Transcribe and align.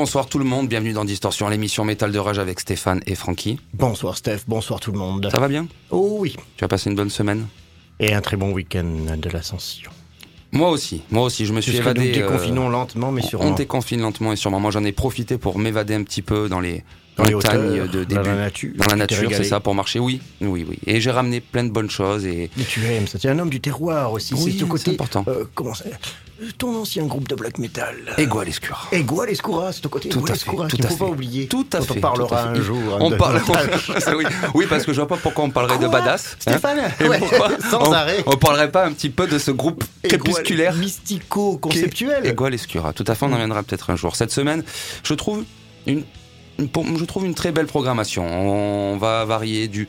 Bonsoir 0.00 0.28
tout 0.28 0.38
le 0.38 0.44
monde, 0.44 0.68
bienvenue 0.68 0.92
dans 0.92 1.04
Distorsion, 1.04 1.48
l'émission 1.48 1.84
métal 1.84 2.12
de 2.12 2.20
Rage 2.20 2.38
avec 2.38 2.60
Stéphane 2.60 3.00
et 3.08 3.16
Francky. 3.16 3.58
Bonsoir 3.74 4.16
Steph, 4.16 4.42
bonsoir 4.46 4.78
tout 4.78 4.92
le 4.92 4.98
monde. 4.98 5.28
Ça 5.28 5.40
va 5.40 5.48
bien? 5.48 5.66
Oh 5.90 6.18
oui. 6.20 6.36
Tu 6.56 6.62
as 6.62 6.68
passé 6.68 6.88
une 6.88 6.94
bonne 6.94 7.10
semaine? 7.10 7.48
Et 7.98 8.14
un 8.14 8.20
très 8.20 8.36
bon 8.36 8.52
week-end 8.52 8.86
de 9.16 9.28
l'ascension. 9.28 9.90
Moi 10.52 10.70
aussi, 10.70 11.02
moi 11.10 11.24
aussi, 11.24 11.46
je 11.46 11.52
me 11.52 11.60
suis 11.60 11.76
évadé. 11.76 12.00
nous 12.00 12.06
euh, 12.10 12.12
déconfinons 12.12 12.68
lentement 12.68 13.10
mais 13.10 13.22
sûrement. 13.22 13.46
On 13.48 13.54
déconfine 13.54 14.00
lentement 14.00 14.32
et 14.32 14.36
sûrement. 14.36 14.60
Moi 14.60 14.70
j'en 14.70 14.84
ai 14.84 14.92
profité 14.92 15.36
pour 15.36 15.58
m'évader 15.58 15.94
un 15.94 16.04
petit 16.04 16.22
peu 16.22 16.48
dans 16.48 16.60
les 16.60 16.84
Dans 17.16 17.24
les 17.24 17.34
montagnes 17.34 17.80
hauteurs, 17.80 17.88
de 17.88 18.04
dans 18.04 18.22
début. 18.22 18.28
la 18.28 18.36
nature. 18.36 18.72
Dans 18.76 18.94
la 18.94 19.04
Tu 19.08 19.16
t'es 19.16 19.22
nature, 19.22 19.36
c'est 19.36 19.42
ça, 19.48 19.58
pour 19.58 19.74
marcher, 19.74 19.98
oui, 19.98 20.20
oui, 20.40 20.64
oui. 20.68 20.78
Et 20.86 21.00
j'ai 21.00 21.10
ramené 21.10 21.40
plein 21.40 21.64
de 21.64 21.70
bonnes 21.70 21.90
choses 21.90 22.24
et 22.24 22.50
Mais 22.56 22.62
tu 22.62 22.84
aimes 22.86 23.08
ça. 23.08 23.18
Tu 23.18 23.26
es 23.26 23.30
un 23.30 23.38
homme 23.40 23.50
du 23.50 23.60
terroir 23.60 24.12
aussi. 24.12 24.32
Oui, 24.34 24.52
c'est 24.52 24.60
ce 24.60 24.64
côté. 24.64 24.92
important. 24.92 25.24
euh, 25.26 25.42
comment 25.56 25.74
ça 25.74 25.86
Ton 26.56 26.76
ancien 26.82 27.04
groupe 27.06 27.26
de 27.28 27.34
black 27.34 27.58
metal. 27.58 27.96
Ego 28.16 28.38
à 28.38 28.44
l'escure. 28.44 28.86
Ego 28.92 29.24
Escura, 29.24 29.72
c'est 29.72 29.80
ton 29.80 29.88
côté 29.88 30.08
Tout 30.08 30.24
à 30.28 30.34
Escura, 30.34 30.68
fait, 30.68 30.76
tout 30.76 30.82
ne 30.82 30.86
à 30.86 30.90
faut 30.90 30.96
pas 30.96 31.04
fait. 31.06 31.10
oublier. 31.10 31.48
Tout 31.48 31.66
à 31.72 31.80
fait. 31.80 31.96
On 31.96 32.00
parlera 32.00 32.42
fait. 32.54 32.58
un 32.60 32.62
jour. 32.62 32.78
hein, 32.94 32.98
On 33.00 33.10
parle. 33.10 33.40
oui. 34.16 34.24
oui, 34.54 34.66
parce 34.70 34.84
que 34.84 34.92
je 34.92 34.98
vois 35.00 35.08
pas 35.08 35.16
pourquoi 35.16 35.44
on 35.44 35.50
parlerait 35.50 35.78
de 35.78 35.88
badass. 35.88 36.34
hein. 36.46 36.52
Stéphane 36.52 36.78
Sans 37.70 37.88
on, 37.88 37.92
arrêt. 37.92 38.22
On 38.26 38.36
parlerait 38.36 38.70
pas 38.70 38.86
un 38.86 38.92
petit 38.92 39.10
peu 39.10 39.26
de 39.26 39.36
ce 39.38 39.50
groupe 39.50 39.82
crépusculaire 40.04 40.74
Mystico-conceptuel. 40.74 42.24
Ego 42.26 42.44
à 42.44 42.50
l'escura. 42.50 42.92
Tout 42.92 43.04
à 43.08 43.14
fait, 43.16 43.24
on 43.26 43.32
en 43.32 43.36
viendra 43.36 43.62
peut-être 43.64 43.90
un 43.90 43.96
jour. 43.96 44.14
Cette 44.14 44.30
semaine, 44.32 44.62
je 45.02 45.14
trouve 45.14 45.44
une- 45.86 46.04
pour- 46.66 46.84
je 46.96 47.04
trouve 47.04 47.24
une 47.26 47.34
très 47.34 47.52
belle 47.52 47.66
programmation. 47.66 48.26
On 48.26 48.96
va 48.96 49.24
varier 49.24 49.68
du 49.68 49.86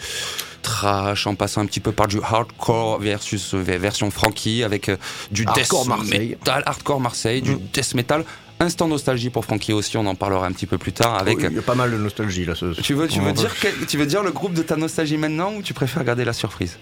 trash 0.61 1.25
en 1.27 1.35
passant 1.35 1.61
un 1.61 1.65
petit 1.65 1.79
peu 1.79 1.91
par 1.91 2.07
du 2.07 2.19
hardcore 2.21 2.99
versus 2.99 3.53
euh, 3.53 3.61
version 3.61 4.11
Frankie 4.11 4.63
avec 4.63 4.89
euh, 4.89 4.97
du 5.31 5.45
Hardcore 5.47 5.81
death 5.81 5.87
Marseille. 5.89 6.29
metal, 6.29 6.63
hardcore 6.65 6.99
Marseille, 7.01 7.41
du 7.41 7.51
Mm. 7.55 7.59
death 7.73 7.93
metal. 7.95 8.25
Instant 8.61 8.89
nostalgie 8.89 9.29
pour 9.29 9.45
Frankie 9.45 9.71
aussi, 9.71 9.95
on 9.95 10.05
en 10.05 10.15
parlera 10.15 10.45
un 10.45 10.51
petit 10.51 10.65
peu 10.65 10.77
plus 10.77 10.91
tard 10.91 11.15
avec. 11.15 11.37
Oh, 11.39 11.45
Il 11.49 11.55
y 11.55 11.59
a 11.59 11.61
pas 11.61 11.75
mal 11.75 11.91
de 11.91 11.97
nostalgie 11.97 12.43
là. 12.43 12.55
ce- 12.55 12.73
Tu 12.81 12.93
veux, 12.93 13.07
tu 13.07 13.21
veux 13.21 13.31
dire 13.31 13.55
quel- 13.61 13.85
tu 13.87 13.97
veux 13.97 14.05
dire 14.05 14.21
le 14.21 14.31
groupe 14.31 14.53
de 14.53 14.61
ta 14.63 14.75
nostalgie 14.75 15.15
maintenant 15.17 15.53
ou 15.53 15.61
tu 15.61 15.73
préfères 15.73 16.03
garder 16.03 16.25
la 16.25 16.33
surprise? 16.33 16.77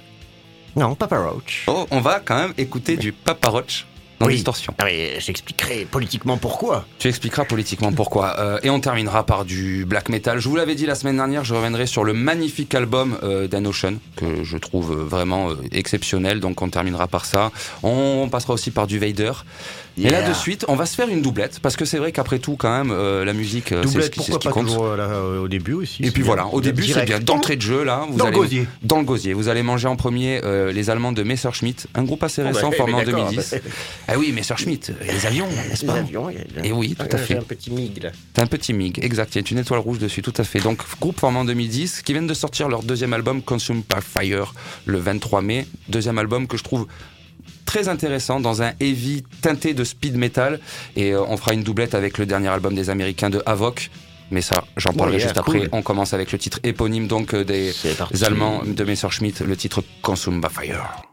Non, 0.75 0.95
Papa 0.95 1.19
Roach. 1.19 1.63
Oh, 1.67 1.85
on 1.91 2.01
va 2.01 2.19
quand 2.19 2.35
même 2.35 2.53
écouter 2.57 2.97
du 2.97 3.11
Papa 3.11 3.49
Roach 3.49 3.85
dans 4.19 4.25
Oui. 4.27 4.35
Distorsion. 4.35 4.73
Ah, 4.79 4.85
mais 4.85 5.19
j'expliquerai 5.19 5.85
politiquement 5.85 6.37
pourquoi. 6.37 6.85
Tu 6.99 7.07
expliqueras 7.07 7.45
politiquement 7.45 7.91
pourquoi. 7.91 8.39
Euh, 8.39 8.59
et 8.63 8.69
on 8.69 8.79
terminera 8.79 9.25
par 9.25 9.45
du 9.45 9.85
black 9.85 10.09
metal. 10.09 10.39
Je 10.39 10.49
vous 10.49 10.55
l'avais 10.55 10.75
dit 10.75 10.85
la 10.85 10.95
semaine 10.95 11.17
dernière, 11.17 11.43
je 11.43 11.53
reviendrai 11.53 11.85
sur 11.85 12.03
le 12.03 12.13
magnifique 12.13 12.73
album 12.73 13.17
euh, 13.23 13.47
Dan 13.47 13.67
Ocean, 13.67 13.95
que 14.15 14.43
je 14.43 14.57
trouve 14.57 14.93
vraiment 14.93 15.51
euh, 15.51 15.55
exceptionnel. 15.71 16.39
Donc 16.39 16.61
on 16.61 16.69
terminera 16.69 17.07
par 17.07 17.25
ça. 17.25 17.51
On 17.83 18.27
passera 18.29 18.53
aussi 18.53 18.71
par 18.71 18.87
du 18.87 18.99
Vader. 18.99 19.31
Et 19.97 20.09
là 20.09 20.27
de 20.27 20.33
suite, 20.33 20.65
on 20.67 20.75
va 20.75 20.85
se 20.85 20.95
faire 20.95 21.09
une 21.09 21.21
doublette, 21.21 21.59
parce 21.59 21.75
que 21.75 21.83
c'est 21.85 21.97
vrai 21.97 22.11
qu'après 22.11 22.39
tout, 22.39 22.55
quand 22.55 22.69
même, 22.75 22.91
euh, 22.91 23.25
la 23.25 23.33
musique, 23.33 23.71
euh, 23.71 23.81
c'est 23.83 23.87
ce 23.87 23.93
Doublette, 23.93 24.11
qui, 24.13 24.19
c'est 24.19 24.25
ce 24.25 24.31
pourquoi 24.31 24.39
qui 24.39 24.47
pas 24.47 24.53
compte. 24.53 24.67
toujours 24.67 24.85
euh, 24.85 24.97
là, 24.97 25.03
euh, 25.05 25.39
au 25.41 25.47
début 25.47 25.73
aussi. 25.73 26.03
Et 26.03 26.11
puis 26.11 26.21
bien. 26.21 26.25
voilà, 26.33 26.47
au 26.47 26.61
début 26.61 26.83
c'est 26.83 27.05
bien 27.05 27.19
d'entrée 27.19 27.55
de 27.55 27.61
jeu 27.61 27.83
là. 27.83 28.05
Vous 28.09 28.17
Dans 28.17 28.25
le 28.25 28.29
allez, 28.29 28.37
gosier. 28.39 28.67
Dans 28.83 28.99
le 28.99 29.05
gosier. 29.05 29.33
Vous 29.33 29.47
allez 29.49 29.63
manger 29.63 29.87
en 29.87 29.95
premier 29.95 30.41
euh, 30.43 30.71
les 30.71 30.89
Allemands 30.89 31.11
de 31.13 31.23
Messerschmitt, 31.23 31.87
un 31.95 32.03
groupe 32.03 32.23
assez 32.23 32.41
Oh, 32.41 32.45
bah, 32.45 32.51
récent 32.53 32.71
formé 32.71 32.93
en 32.93 32.97
d'accord, 33.03 33.29
2010. 33.31 33.51
bah, 33.53 33.57
Ah 34.07 34.13
oui, 34.17 34.31
Messerschmitt, 34.33 34.91
les 35.01 35.25
avions, 35.25 35.47
n'est-ce 35.69 35.81
Les 35.81 35.87
pas 35.87 35.93
avions, 35.95 36.29
il 36.29 36.35
y 36.37 36.59
a- 36.59 36.65
Et 36.65 36.71
oui, 36.71 36.95
tout 36.95 37.03
à 37.03 37.07
Ah, 37.13 37.17
fait. 37.17 37.33
J'ai 37.33 37.39
un 37.39 37.43
petit 37.43 37.71
mig 37.71 38.03
là. 38.03 38.11
T'as 38.33 38.43
un 38.43 38.47
petit 38.47 38.73
MiG, 38.73 38.99
exact. 39.03 39.33
Il 39.35 39.41
y 39.41 39.43
a 39.45 39.51
une 39.51 39.57
étoile 39.59 39.79
rouge 39.79 39.97
dessus, 39.99 40.21
tout 40.21 40.33
à 40.37 40.43
fait. 40.43 40.59
Donc, 40.59 40.79
groupe 41.01 41.19
formé 41.19 41.39
en 41.39 41.45
2010, 41.45 42.01
qui 42.03 42.13
viennent 42.13 42.27
de 42.27 42.33
sortir 42.35 42.69
leur 42.69 42.83
deuxième 42.83 43.13
album, 43.13 43.41
Consumed 43.41 43.83
by 43.89 44.01
Fire, 44.01 44.53
le 44.85 44.99
23 44.99 45.41
mai. 45.41 45.65
Deuxième 45.89 46.17
album 46.19 46.47
que 46.47 46.55
je 46.57 46.63
trouve 46.63 46.85
très 47.67 47.87
intéressant 47.89 48.39
dans 48.39 48.63
un 48.63 48.71
heavy 48.79 49.23
teinté 49.41 49.75
de 49.75 49.83
speed 49.83 50.15
metal. 50.17 50.59
Et 50.95 51.11
euh, 51.11 51.21
on 51.27 51.37
fera 51.37 51.53
une 51.53 51.61
doublette 51.61 51.93
avec 51.93 52.17
le 52.17 52.25
dernier 52.25 52.47
album 52.47 52.73
des 52.73 52.89
Américains 52.89 53.29
de 53.29 53.43
Havok. 53.45 53.91
Mais 54.31 54.41
ça, 54.41 54.63
j'en 54.75 54.89
Oh, 54.93 54.97
parlerai 54.97 55.19
juste 55.19 55.37
après. 55.37 55.59
cool. 55.59 55.69
On 55.71 55.81
commence 55.83 56.13
avec 56.13 56.31
le 56.31 56.37
titre 56.39 56.59
éponyme 56.63 57.07
donc 57.07 57.33
euh, 57.35 57.43
des, 57.45 57.71
Allemands 58.23 58.63
de 58.65 58.83
Messerschmitt, 58.83 59.41
le 59.41 59.55
titre 59.55 59.83
Consumed 60.01 60.41
by 60.41 60.49
Fire. 60.51 61.03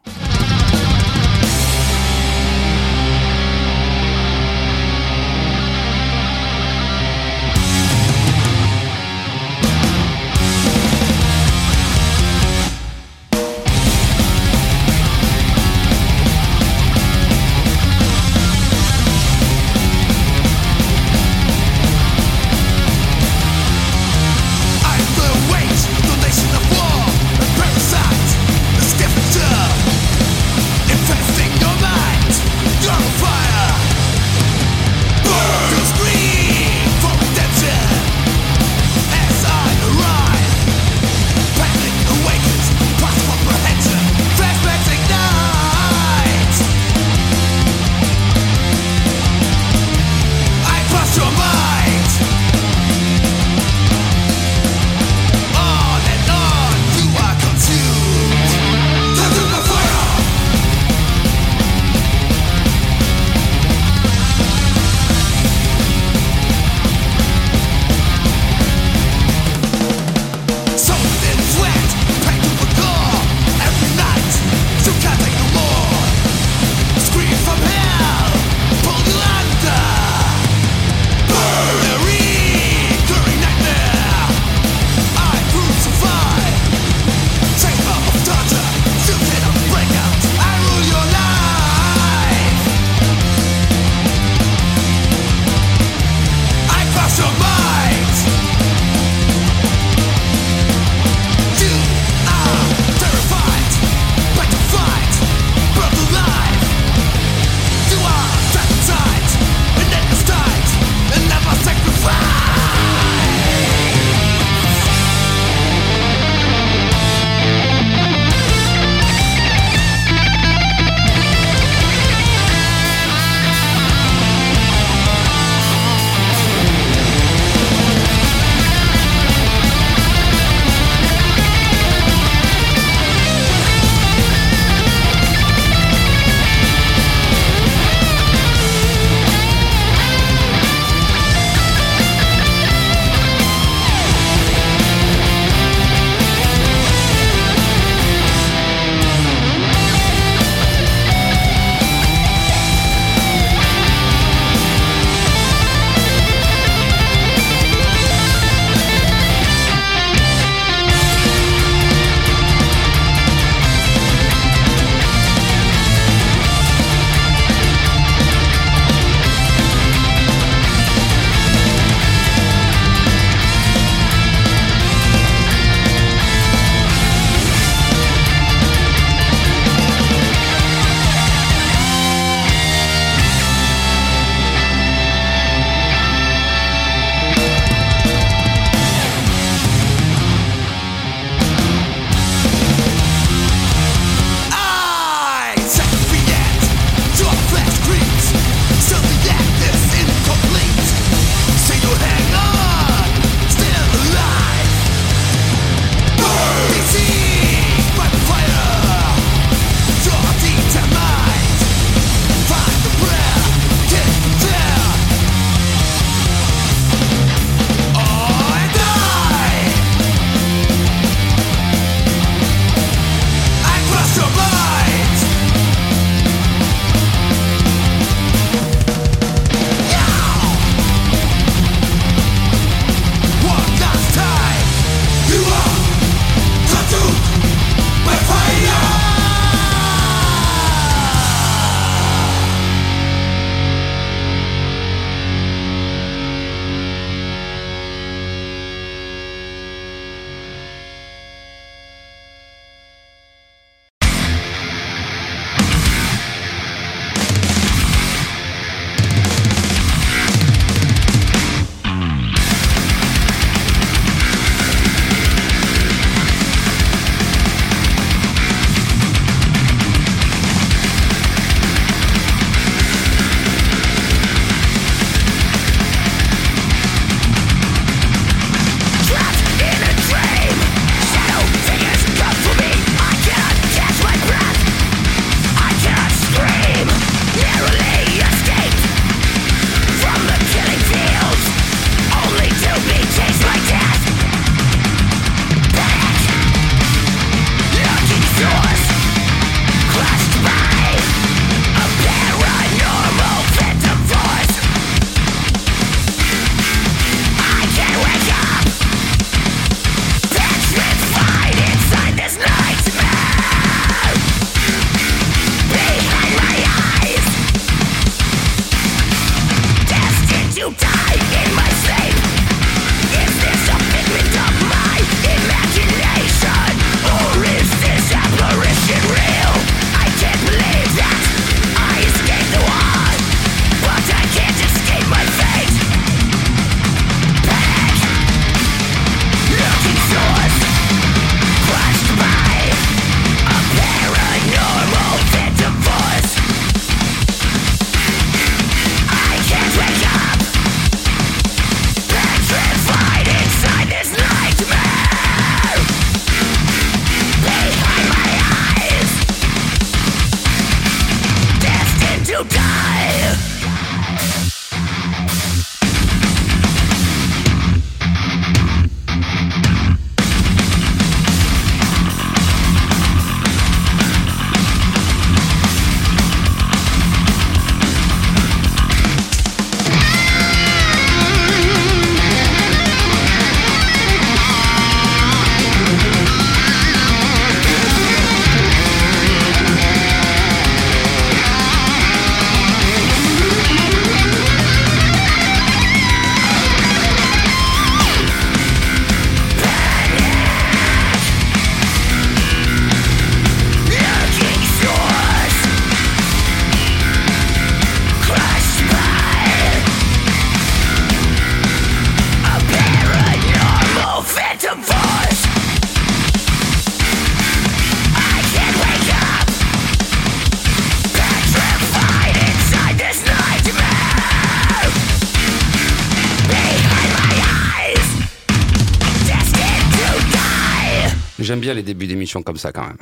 Comme 432.43 432.57
ça 432.57 432.73
quand 432.73 432.83
même. 432.87 432.99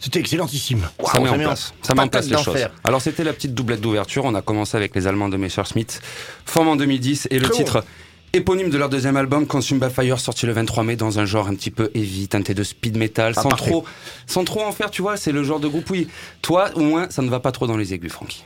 C'était 0.00 0.18
excellentissime. 0.18 0.88
ça 1.12 1.20
met 1.20 1.28
en 1.28 1.38
place, 1.38 1.74
ça 1.82 1.94
met 1.94 2.00
en 2.02 2.08
place 2.08 2.28
les 2.28 2.36
choses. 2.38 2.56
Alors 2.82 3.00
c'était 3.00 3.22
la 3.22 3.32
petite 3.32 3.54
doublette 3.54 3.80
d'ouverture. 3.80 4.24
On 4.24 4.34
a 4.34 4.42
commencé 4.42 4.76
avec 4.76 4.94
les 4.96 5.06
Allemands 5.06 5.28
de 5.28 5.36
Messerschmitt, 5.36 6.00
forme 6.44 6.68
en 6.68 6.76
2010 6.76 7.28
et 7.30 7.38
le 7.38 7.48
Très 7.48 7.58
titre 7.58 7.84
éponyme 8.32 8.70
de 8.70 8.78
leur 8.78 8.88
deuxième 8.88 9.16
album, 9.16 9.46
Consume 9.46 9.78
by 9.78 9.90
Fire, 9.90 10.18
sorti 10.18 10.46
le 10.46 10.52
23 10.52 10.84
mai 10.84 10.96
dans 10.96 11.18
un 11.18 11.24
genre 11.24 11.46
un 11.48 11.54
petit 11.54 11.70
peu 11.70 11.90
heavy, 11.94 12.28
teinté 12.28 12.54
de 12.54 12.62
speed 12.64 12.96
metal, 12.96 13.34
Ah, 13.36 13.42
sans 13.42 13.48
parfait. 13.50 13.70
trop, 13.70 13.84
sans 14.26 14.44
trop 14.44 14.62
en 14.62 14.72
faire. 14.72 14.90
Tu 14.90 15.02
vois, 15.02 15.16
c'est 15.16 15.32
le 15.32 15.44
genre 15.44 15.60
de 15.60 15.68
groupe 15.68 15.88
oui. 15.90 16.08
Toi, 16.40 16.70
au 16.74 16.80
moins, 16.80 17.08
ça 17.10 17.22
ne 17.22 17.28
va 17.28 17.40
pas 17.40 17.52
trop 17.52 17.66
dans 17.66 17.76
les 17.76 17.92
aigus, 17.94 18.10
Francky. 18.10 18.44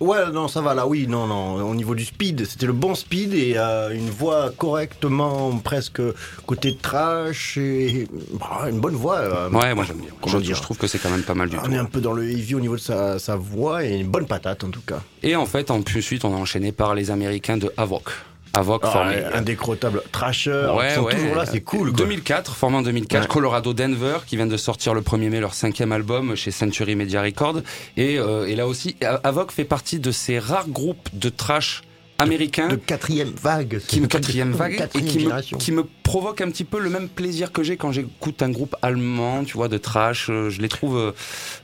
Ouais, 0.00 0.30
non, 0.32 0.46
ça 0.46 0.60
va 0.60 0.74
là, 0.74 0.86
oui, 0.86 1.06
non, 1.08 1.26
non. 1.26 1.54
Au 1.68 1.74
niveau 1.74 1.94
du 1.96 2.04
speed, 2.04 2.46
c'était 2.46 2.66
le 2.66 2.72
bon 2.72 2.94
speed 2.94 3.34
et 3.34 3.54
euh, 3.56 3.90
une 3.92 4.10
voix 4.10 4.50
correctement, 4.56 5.58
presque 5.58 6.00
côté 6.46 6.76
trash 6.76 7.56
et 7.58 8.06
bah, 8.38 8.68
une 8.70 8.78
bonne 8.78 8.94
voix. 8.94 9.16
euh, 9.18 9.50
Ouais, 9.50 9.74
moi 9.74 9.84
j'aime 9.84 9.98
bien. 9.98 10.10
Comment 10.20 10.38
Je, 10.38 10.42
dire 10.44 10.56
je 10.56 10.62
trouve 10.62 10.76
que 10.78 10.86
c'est 10.86 10.98
quand 10.98 11.10
même 11.10 11.22
pas 11.24 11.34
mal 11.34 11.48
du 11.48 11.56
On 11.56 11.62
tout. 11.62 11.72
est 11.72 11.76
un 11.78 11.84
peu 11.84 12.00
dans 12.00 12.12
le 12.12 12.30
heavy 12.30 12.54
au 12.54 12.60
niveau 12.60 12.76
de 12.76 12.80
sa, 12.80 13.18
sa 13.18 13.34
voix 13.34 13.84
et 13.84 13.96
une 13.98 14.06
bonne 14.08 14.26
patate 14.26 14.62
en 14.62 14.70
tout 14.70 14.82
cas. 14.86 15.00
Et 15.24 15.34
en 15.34 15.46
fait, 15.46 15.70
en 15.72 15.82
plus 15.82 16.00
suite, 16.02 16.24
on 16.24 16.32
a 16.32 16.36
enchaîné 16.38 16.70
par 16.70 16.94
les 16.94 17.10
Américains 17.10 17.56
de 17.56 17.72
Havok. 17.76 18.10
Havok 18.58 18.82
Ah, 18.84 18.90
formé. 18.90 19.16
indécrottable 19.34 20.02
trasher, 20.12 20.50
Ouais, 20.76 20.88
ils 20.90 20.94
sont 20.96 21.02
ouais. 21.02 21.14
toujours 21.14 21.34
là, 21.34 21.46
c'est 21.46 21.60
cool. 21.60 21.90
Quoi. 21.90 21.98
2004, 21.98 22.54
formé 22.56 22.76
en 22.78 22.82
2004, 22.82 23.22
Ouais. 23.22 23.28
Colorado 23.28 23.72
Denver, 23.72 24.18
qui 24.26 24.36
vient 24.36 24.46
de 24.46 24.56
sortir 24.56 24.94
le 24.94 25.00
1er 25.00 25.28
mai 25.30 25.40
leur 25.40 25.54
cinquième 25.54 25.92
album 25.92 26.34
chez 26.34 26.50
Century 26.50 26.96
Media 26.96 27.22
Records. 27.22 27.60
Et, 27.96 28.18
euh, 28.18 28.46
et 28.46 28.56
là 28.56 28.66
aussi, 28.66 28.96
Havok 29.24 29.52
fait 29.52 29.64
partie 29.64 30.00
de 30.00 30.10
ces 30.10 30.38
rares 30.38 30.68
groupes 30.68 31.08
de 31.12 31.28
trash 31.28 31.82
américains 32.18 32.68
De 32.68 32.76
quatrième 32.76 33.30
vague. 33.40 33.80
qui 33.86 34.00
me 34.00 34.06
quatrième 34.06 34.52
vague 34.52 34.74
et 34.74 34.76
Quatrième 34.76 35.08
qui 35.08 35.14
me, 35.16 35.20
génération. 35.20 35.58
qui 35.58 35.72
me 35.72 35.84
provoque 36.02 36.40
un 36.40 36.50
petit 36.50 36.64
peu 36.64 36.78
le 36.80 36.90
même 36.90 37.08
plaisir 37.08 37.52
que 37.52 37.62
j'ai 37.62 37.76
quand 37.76 37.92
j'écoute 37.92 38.42
un 38.42 38.50
groupe 38.50 38.74
allemand, 38.82 39.44
tu 39.44 39.54
vois, 39.54 39.68
de 39.68 39.78
trash. 39.78 40.28
Euh, 40.30 40.50
Je 40.50 40.60
les 40.60 40.68
trouve 40.68 40.96
euh, 40.96 41.12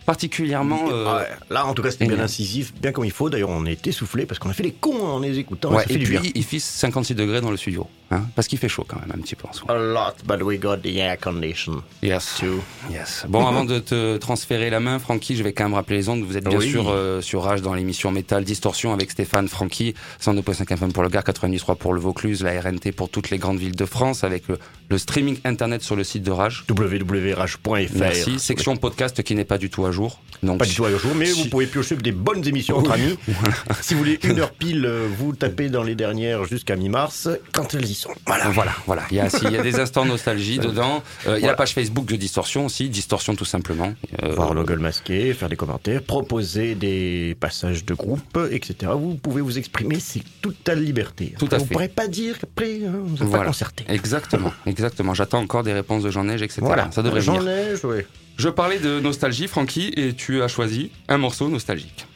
particulièrement. 0.07 0.81
euh, 0.91 1.17
Ouais, 1.19 1.29
Là, 1.51 1.67
en 1.67 1.75
tout 1.75 1.83
cas, 1.83 1.91
c'était 1.91 2.07
bien 2.07 2.21
incisif, 2.21 2.73
bien 2.81 2.93
comme 2.93 3.05
il 3.05 3.11
faut. 3.11 3.31
D'ailleurs, 3.31 3.51
on 3.51 3.65
est 3.67 3.87
essoufflé 3.87 4.27
parce 4.27 4.39
qu'on 4.39 4.51
a 4.51 4.53
fait 4.53 4.63
les 4.63 4.73
cons 4.73 5.03
en 5.07 5.19
les 5.21 5.39
écoutant. 5.39 5.73
ouais, 5.73 5.83
ça 5.83 5.89
fait 5.89 5.95
et 5.95 5.99
du 5.99 6.05
puis 6.05 6.19
bien. 6.19 6.31
il 6.35 6.45
fait 6.45 6.59
56 6.59 7.15
degrés 7.15 7.41
dans 7.41 7.51
le 7.51 7.57
studio, 7.57 7.87
hein, 8.15 8.27
parce 8.35 8.49
qu'il 8.49 8.59
fait 8.59 8.69
chaud 8.69 8.85
quand 8.87 9.01
même 9.01 9.13
un 9.17 9.21
petit 9.21 9.35
peu 9.37 9.47
en 9.49 9.53
ce 9.53 9.61
moment. 9.63 9.73
A 9.75 9.79
lot, 10.11 10.15
but 10.27 10.43
we 10.45 10.59
got 10.59 10.79
the 10.79 10.97
air 10.97 11.19
condition 11.19 11.83
Yes. 12.03 12.37
too. 12.41 12.61
Yes. 12.91 13.25
Bon, 13.29 13.47
avant 13.47 13.65
de 13.65 13.79
te 13.79 14.17
transférer 14.19 14.71
la 14.71 14.81
main, 14.81 14.99
Francky, 14.99 15.37
je 15.37 15.43
vais 15.43 15.53
quand 15.53 15.65
même 15.65 15.75
rappeler 15.75 15.97
les 15.97 16.09
ondes. 16.09 16.23
Vous 16.23 16.37
êtes 16.37 16.45
bien 16.49 16.59
Oui. 16.59 16.71
sûr 16.71 16.89
euh, 16.89 17.21
sur 17.21 17.43
Rage 17.43 17.63
dans 17.63 17.75
l'émission 17.75 18.11
Métal 18.11 18.45
Distorsion 18.45 18.93
avec 18.93 19.11
Stéphane 19.11 19.49
Francky, 19.49 19.95
102.5 20.21 20.73
FM 20.73 20.93
pour 20.93 21.03
le 21.03 21.09
Gard, 21.09 21.25
93 21.25 21.77
pour 21.79 21.93
le 21.95 22.01
Vaucluse, 22.01 22.43
la 22.43 22.61
RNT 22.61 22.93
pour 22.93 23.09
toutes 23.09 23.31
les 23.31 23.39
grandes 23.39 23.59
villes 23.59 23.77
de 23.77 23.85
France 23.85 24.25
avec 24.25 24.49
le, 24.49 24.59
le 24.89 24.99
streaming 24.99 25.39
internet 25.45 25.83
sur 25.83 25.97
le 25.97 26.05
site 26.05 26.23
de 26.23 26.31
Rage. 26.31 26.65
www.rage.fr. 26.71 27.99
Merci. 27.99 28.39
Section 28.39 28.77
podcast 28.77 29.23
qui 29.23 29.35
n'est 29.35 29.45
pas 29.45 29.59
du 29.59 29.71
tout 29.71 29.85
à 29.87 29.91
jour. 29.91 30.21
Donc, 30.43 30.59
Pas 30.59 30.67
du 30.67 30.75
tout 30.75 30.85
à 30.85 30.91
jour, 30.91 31.15
mais 31.15 31.27
Si- 31.27 31.43
vous 31.45 31.49
pouvez 31.49 31.67
piocher 31.67 31.97
des 31.97 32.13
bonnes 32.13 32.47
émissions 32.47 32.79
entre 32.79 32.93
amis. 32.93 33.19
Si 33.81 33.95
vous 33.95 34.01
voulez 34.01 34.19
une 34.25 34.39
heure 34.41 34.51
pile, 34.53 34.85
euh, 34.87 35.09
vous 35.19 35.33
tapez 35.35 35.69
dans 35.69 35.83
les 35.83 35.95
dernières 35.95 36.45
jusqu'à 36.45 36.77
mi-mars, 36.77 37.29
quand 37.53 37.75
elles 37.75 37.85
y 37.91 37.95
sont. 37.95 38.04
Voilà. 38.27 38.49
Voilà, 38.51 38.73
voilà. 38.87 39.03
Il 39.11 39.17
y 39.17 39.21
a, 39.21 39.29
si, 39.31 39.45
il 39.45 39.53
y 39.53 39.57
a 39.57 39.63
des 39.63 39.81
instants 39.81 40.05
nostalgie 40.05 40.59
dedans. 40.69 41.03
Euh, 41.27 41.39
Il 41.39 41.43
y 41.43 41.45
a 41.47 41.49
la 41.51 41.55
page 41.57 41.73
Facebook 41.75 42.07
de 42.07 42.17
Distorsion 42.17 42.67
aussi, 42.67 42.89
Distorsion 42.89 43.35
tout 43.35 43.45
simplement. 43.45 43.95
Euh, 44.23 44.35
Voir 44.35 44.55
le 44.55 44.65
gueule 44.65 44.79
masqué, 44.81 45.33
faire 45.35 45.49
des 45.49 45.57
commentaires, 45.57 46.03
proposer 46.03 46.75
des 46.75 47.37
passages 47.41 47.85
de 47.85 47.95
groupe, 47.95 48.39
etc. 48.51 48.93
Vous 48.97 49.15
pouvez 49.15 49.41
vous 49.43 49.59
exprimer, 49.59 49.99
c'est 50.01 50.23
toute 50.43 50.63
ta 50.65 50.75
liberté. 50.75 51.35
Tout 51.39 51.49
à 51.53 51.59
vous 51.59 51.65
fait. 51.67 51.73
pourrez 51.73 51.89
pas 51.89 52.09
dire 52.09 52.39
qu'après, 52.39 52.81
hein, 52.85 52.93
vous 53.05 53.11
n'êtes 53.15 53.23
Voilà. 53.23 53.45
pas 53.45 53.47
concerté. 53.49 53.85
Exactement, 53.89 54.53
exactement. 54.67 55.15
J'attends 55.15 55.41
encore 55.41 55.63
des 55.63 55.73
réponses 55.73 56.03
de 56.03 56.11
Jean 56.11 56.25
Neige, 56.25 56.43
etc. 56.43 56.61
Voilà, 56.63 56.91
Ça 56.93 57.03
devrait 57.03 57.21
J'en 57.21 57.39
venir. 57.39 57.51
ai 57.53 57.77
joué. 57.77 58.07
Je 58.37 58.49
parlais 58.49 58.79
de 58.79 58.99
nostalgie, 59.01 59.47
Francky, 59.47 59.93
et 59.97 60.13
tu 60.15 60.43
as 60.43 60.49
choisi 60.49 60.91
un 61.09 61.19
morceau 61.19 61.49
nostalgique. 61.49 62.07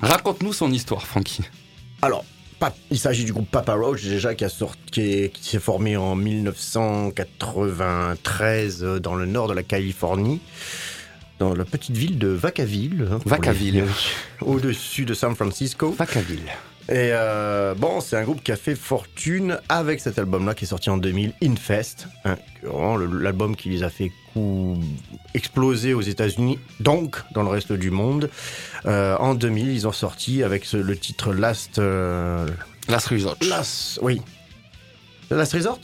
Raconte-nous 0.00 0.52
son 0.52 0.70
histoire, 0.72 1.06
Francky. 1.06 1.42
Alors, 2.02 2.24
Pap- 2.60 2.76
il 2.90 2.98
s'agit 2.98 3.24
du 3.24 3.32
groupe 3.32 3.50
Papa 3.50 3.72
Roach, 3.74 4.04
déjà, 4.04 4.34
qui, 4.34 4.44
a 4.44 4.50
sorti, 4.50 4.78
qui, 4.92 5.00
est- 5.00 5.32
qui 5.32 5.48
s'est 5.48 5.58
formé 5.58 5.96
en 5.96 6.14
1993 6.14 8.84
euh, 8.84 9.00
dans 9.00 9.14
le 9.14 9.24
nord 9.26 9.48
de 9.48 9.54
la 9.54 9.62
Californie, 9.62 10.40
dans 11.38 11.54
la 11.54 11.64
petite 11.64 11.96
ville 11.96 12.18
de 12.18 12.28
Vacaville. 12.28 13.08
hein, 13.10 13.18
Vacaville. 13.24 13.84
les- 13.84 14.46
Au-dessus 14.46 15.06
de 15.06 15.14
San 15.14 15.34
Francisco. 15.34 15.90
Vacaville. 15.92 16.52
Et 16.90 17.10
euh, 17.12 17.74
bon, 17.76 18.00
c'est 18.00 18.16
un 18.16 18.24
groupe 18.24 18.42
qui 18.42 18.50
a 18.50 18.56
fait 18.56 18.74
fortune 18.74 19.58
avec 19.68 20.00
cet 20.00 20.18
album-là 20.18 20.54
qui 20.54 20.64
est 20.64 20.68
sorti 20.68 20.90
en 20.90 20.96
2000, 20.96 21.32
Infest. 21.40 22.08
hein, 22.24 22.36
le- 22.64 23.18
l'album 23.20 23.54
qui 23.54 23.68
les 23.68 23.84
a 23.84 23.90
fait 23.90 24.10
exploser 25.34 25.94
aux 25.94 26.00
États-Unis, 26.00 26.58
donc 26.80 27.16
dans 27.32 27.42
le 27.44 27.48
reste 27.48 27.72
du 27.72 27.90
monde. 27.92 28.28
Euh, 28.86 29.16
en 29.18 29.34
2000, 29.34 29.68
ils 29.68 29.86
ont 29.86 29.92
sorti 29.92 30.42
avec 30.42 30.64
ce- 30.64 30.76
le 30.76 30.96
titre 30.96 31.32
Last. 31.32 31.78
euh, 31.78 32.48
Last 32.88 33.06
Resort. 33.08 33.36
Last. 33.48 34.00
Oui. 34.02 34.20
Last 35.30 35.52
Resort? 35.52 35.78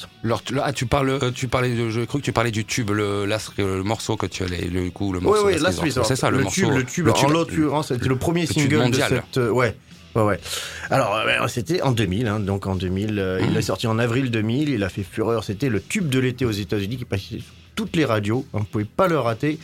Ah, 0.61 0.73
tu 0.73 0.87
parles, 0.87 1.11
euh, 1.11 1.31
tu 1.31 1.47
parlais 1.47 1.73
de, 1.73 1.89
je 1.89 2.01
crois 2.01 2.19
que 2.21 2.25
tu 2.25 2.33
parlais 2.33 2.51
du 2.51 2.65
tube, 2.65 2.91
le, 2.91 3.27
last- 3.27 3.53
le 3.59 3.85
morceau 3.85 4.17
que 4.17 4.27
tu 4.27 4.43
allais, 4.43 4.63
le 4.63 4.91
coup, 4.91 5.13
le 5.13 5.21
morceau. 5.21 5.47
Oui, 5.47 5.53
oui, 5.55 5.61
Last 5.63 5.79
Resort. 5.79 6.05
C'est 6.05 6.17
ça, 6.17 6.31
le, 6.31 6.41
morceau. 6.43 6.63
tube, 6.63 6.75
le 6.75 6.85
tube. 6.85 7.09
en 7.11 7.29
l'occurrence, 7.29 7.89
c'était 7.89 8.09
le 8.09 8.17
premier 8.19 8.41
le 8.41 8.47
single 8.49 8.69
de 8.71 8.77
mondial. 8.79 9.09
cette. 9.09 9.39
euh, 9.39 9.51
ouais. 9.51 9.77
Ouais, 10.17 10.23
ouais. 10.23 10.41
Alors, 10.91 11.15
euh, 11.15 11.47
c'était 11.49 11.83
en 11.83 11.93
2000, 11.93 12.27
hein, 12.27 12.41
donc 12.41 12.67
en 12.67 12.75
2000, 12.75 13.19
euh, 13.19 13.39
il 13.43 13.51
Mmh. 13.53 13.57
est 13.59 13.63
sorti 13.63 13.87
en 13.87 13.99
avril 13.99 14.31
2000, 14.31 14.71
il 14.71 14.83
a 14.83 14.89
fait 14.89 15.03
fureur, 15.05 15.45
c'était 15.45 15.69
le 15.69 15.81
tube 15.81 16.09
de 16.09 16.19
l'été 16.19 16.45
aux 16.45 16.51
États-Unis 16.51 16.97
qui 16.97 17.05
passait 17.05 17.23
sur 17.41 17.43
toutes 17.75 17.95
les 17.97 18.05
radios, 18.05 18.45
on 18.53 18.61
ne 18.61 18.65
pouvait 18.65 18.85
pas 18.85 19.07
le 19.09 19.19
rater. 19.19 19.59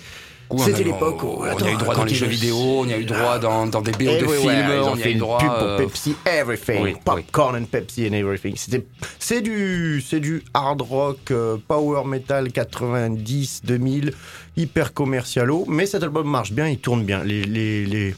C'était 0.58 0.84
l'époque 0.84 1.22
où- 1.22 1.38
On, 1.42 1.44
a 1.64 1.70
eu 1.70 1.76
droit 1.78 1.94
dans 1.94 2.04
les 2.04 2.14
jeux 2.14 2.26
vidéo, 2.26 2.54
on 2.80 2.84
y 2.86 2.92
a 2.92 2.98
eu 2.98 3.06
droit 3.06 3.38
dans, 3.38 3.66
dans 3.66 3.80
des 3.80 3.92
BO 3.92 4.04
de 4.20 4.26
films, 4.26 4.50
on 4.84 4.96
y 4.96 5.02
a 5.02 5.08
eu 5.08 5.12
une 5.12 5.18
droit. 5.18 5.38
pub 5.38 5.48
pour 5.48 5.56
euh, 5.62 5.78
Pepsi, 5.78 6.14
everything, 6.26 6.94
popcorn 7.02 7.56
and 7.56 7.64
Pepsi 7.64 8.06
and 8.06 8.12
everything. 8.12 8.52
C'était, 8.56 8.84
c'est 9.18 9.40
du, 9.40 10.04
c'est 10.06 10.20
du 10.20 10.42
hard 10.52 10.82
rock, 10.82 11.32
power 11.66 12.04
metal 12.06 12.52
90, 12.52 13.62
2000, 13.64 14.12
hyper 14.58 14.92
commercialo. 14.92 15.64
Mais 15.68 15.86
cet 15.86 16.02
album 16.02 16.28
marche 16.28 16.52
bien, 16.52 16.68
il 16.68 16.78
tourne 16.80 17.02
bien. 17.04 17.24
Les, 17.24 17.44
les, 17.44 17.86
les, 17.86 18.14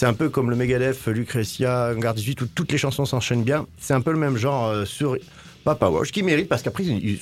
c'est 0.00 0.06
un 0.06 0.14
peu 0.14 0.30
comme 0.30 0.48
le 0.48 0.56
Megadeth, 0.56 1.04
Lucretia, 1.08 1.92
Garde 1.94 2.16
18, 2.16 2.40
où 2.40 2.46
toutes 2.46 2.72
les 2.72 2.78
chansons 2.78 3.04
s'enchaînent 3.04 3.42
bien. 3.44 3.66
C'est 3.78 3.92
un 3.92 4.00
peu 4.00 4.12
le 4.12 4.18
même 4.18 4.38
genre 4.38 4.68
euh, 4.68 4.86
sur 4.86 5.18
Papa 5.62 5.84
Roach, 5.88 6.10
qui 6.10 6.22
mérite 6.22 6.48
parce 6.48 6.62
qu'après 6.62 6.84
il, 6.84 7.04
il- 7.06 7.20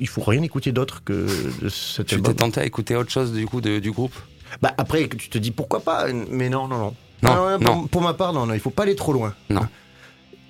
il 0.00 0.08
faut 0.08 0.22
rien 0.22 0.42
écouter 0.42 0.72
d'autre 0.72 1.04
que 1.04 1.28
de 1.62 1.68
cet 1.68 2.08
Tu 2.08 2.16
album. 2.16 2.32
t'es 2.32 2.38
tenté 2.38 2.60
à 2.60 2.64
écouter 2.66 2.96
autre 2.96 3.12
chose 3.12 3.32
du 3.32 3.46
coup 3.46 3.60
de- 3.60 3.78
du 3.78 3.92
groupe? 3.92 4.14
Bah 4.60 4.74
après, 4.78 5.06
tu 5.08 5.28
te 5.28 5.38
dis 5.38 5.52
pourquoi 5.52 5.78
pas, 5.78 6.06
mais 6.12 6.48
non, 6.48 6.66
non, 6.66 6.78
non. 6.78 6.94
Non, 7.22 7.58
pour, 7.58 7.60
non. 7.60 7.86
pour 7.86 8.02
ma 8.02 8.14
part, 8.14 8.32
non, 8.32 8.46
non, 8.46 8.54
il 8.54 8.58
faut 8.60 8.70
pas 8.70 8.82
aller 8.82 8.96
trop 8.96 9.12
loin. 9.12 9.32
Non. 9.48 9.68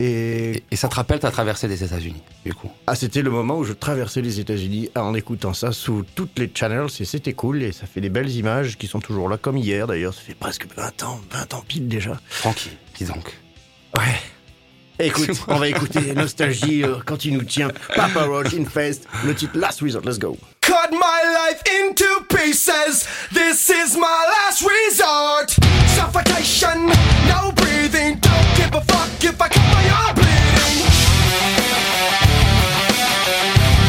Et 0.01 0.63
ça 0.75 0.89
te 0.89 0.95
rappelle 0.95 1.19
ta 1.19 1.31
traversée 1.31 1.67
des 1.67 1.83
États-Unis, 1.83 2.23
du 2.45 2.55
coup? 2.55 2.71
ah, 2.87 2.95
c'était 2.95 3.23
le 3.23 3.31
moment 3.31 3.59
où 3.59 3.65
je 3.65 3.73
traversais 3.73 4.21
les 4.21 4.39
États-Unis 4.39 4.91
en 4.95 5.13
écoutant 5.15 5.55
ça 5.55 5.73
sous 5.73 6.05
toutes 6.15 6.39
les 6.39 6.51
channels 6.55 6.87
et 7.01 7.05
c'était 7.05 7.33
cool 7.33 7.63
et 7.63 7.73
ça 7.73 7.87
fait 7.87 8.01
des 8.01 8.09
belles 8.09 8.31
images 8.31 8.79
qui 8.79 8.87
sont 8.87 9.01
toujours 9.01 9.29
là 9.29 9.37
comme 9.39 9.57
hier 9.57 9.87
d'ailleurs. 9.87 10.15
Ça 10.15 10.21
fait 10.21 10.35
presque 10.35 10.67
20 10.77 11.03
ans, 11.03 11.21
20 11.31 11.55
ans 11.55 11.65
pile 11.67 11.89
déjà. 11.89 12.21
Francky, 12.29 12.71
dis 12.97 13.05
donc. 13.05 13.37
Ouais. 13.97 14.21
Écoute, 15.01 15.31
on 15.49 15.57
va 15.57 15.69
écouter 15.69 16.01
Nostalgie 16.17 16.83
euh, 16.85 16.97
quand 17.05 17.25
il 17.25 17.35
nous 17.35 17.45
tient. 17.45 17.71
Papa 17.95 18.25
Roach, 18.25 18.53
Infest, 18.55 19.07
le 19.25 19.35
titre 19.35 19.57
Last 19.57 19.81
Resort, 19.81 20.03
let's 20.05 20.19
go. 20.19 20.37
cut 20.69 20.91
my 20.93 21.23
life 21.35 21.63
into 21.81 22.05
pieces. 22.29 23.09
This 23.33 23.71
is 23.71 23.97
my 23.97 24.21
last 24.37 24.63
resort. 24.63 25.51
Suffocation, 25.97 26.87
no 27.27 27.53
breathing. 27.91 28.19
Don't 28.21 28.57
give 28.57 28.75
a 28.75 28.81
fuck 28.81 29.25
if 29.25 29.41
I 29.41 29.49
cut 29.49 29.67
my 29.73 29.85
arm 29.89 30.15
bleeding. 30.15 30.77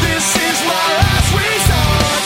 This 0.04 0.26
is 0.36 0.58
my 0.64 0.86
last 1.00 1.28
resort. 1.36 2.24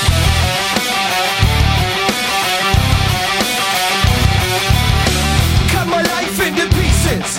Cut 5.73 5.87
my 5.89 6.03
life 6.03 6.39
into 6.47 6.67
pieces. 6.75 7.39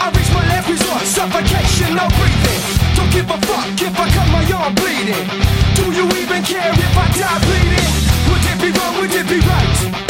I 0.00 0.10
reach 0.16 0.30
my 0.32 0.44
last 0.48 0.68
resort. 0.68 1.02
Suffocation, 1.02 1.94
no 1.96 2.08
breathing. 2.16 2.62
Don't 2.96 3.12
give 3.12 3.28
a 3.30 3.38
fuck 3.46 3.68
if 3.80 3.98
I 3.98 4.08
cut 4.10 4.28
my 4.32 4.44
arm 4.52 4.74
bleeding. 4.74 5.28
Do 5.76 5.84
you 5.92 6.06
even 6.22 6.42
care 6.42 6.72
if 6.72 6.96
I 6.96 7.06
die 7.12 7.40
bleeding? 7.44 7.92
Would 8.28 8.44
it 8.48 8.58
be 8.60 8.70
wrong? 8.78 8.94
Would 9.00 9.14
it 9.14 9.28
be 9.28 9.40
right? 9.40 10.04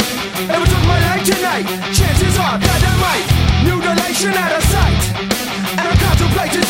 Ever 0.47 0.65
took 0.65 0.85
my 0.85 0.99
life 1.09 1.25
tonight? 1.25 1.65
Chances 1.95 2.37
are 2.37 2.59
that 2.59 2.84
out 4.25 4.57
of 4.57 4.63
sight, 4.63 4.97
and 5.77 5.85
I'm 5.85 5.97
contemplating 6.01 6.65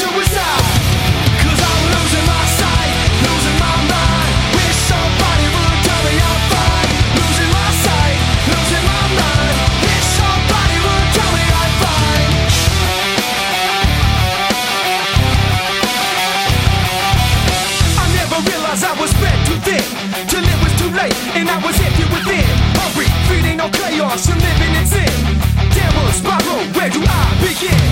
I'm 1.56 1.84
losing 1.96 2.26
my 2.28 2.44
sight, 2.60 2.92
losing 3.24 3.58
my 3.64 3.76
mind. 3.96 4.34
Wish 4.60 4.76
somebody 4.92 5.48
would 5.56 5.78
tell 5.88 6.02
me 6.04 6.14
I'm 6.20 6.42
fine. 6.52 6.92
Losing 7.16 7.52
my 7.56 7.70
sight, 7.80 8.18
losing 8.52 8.84
my 8.84 9.04
mind. 9.24 9.56
Wish 9.88 10.08
somebody 10.20 10.78
would 10.84 11.08
tell 11.16 11.32
me 11.32 11.44
I'm 11.48 11.72
fine. 11.80 12.32
I 18.04 18.06
never 18.20 18.38
realized 18.52 18.84
I 18.84 18.94
was 19.00 19.10
spread 19.16 19.40
too 19.48 19.60
thin 19.64 19.86
till 20.28 20.44
it 20.44 20.60
was 20.60 20.74
too 20.76 20.92
late, 20.92 21.16
and 21.40 21.48
I 21.48 21.58
was 21.64 21.80
empty 21.80 22.04
within. 22.12 22.44
Hungry, 22.84 23.08
feeding 23.32 23.58
no 23.64 23.72
chaos 23.72 24.28
and 24.28 24.42
living 24.44 24.76
in 24.76 24.86
sin 24.86 25.15
spiral, 26.16 26.64
where 26.76 26.90
do 26.90 27.02
I 27.04 27.24
begin? 27.44 27.84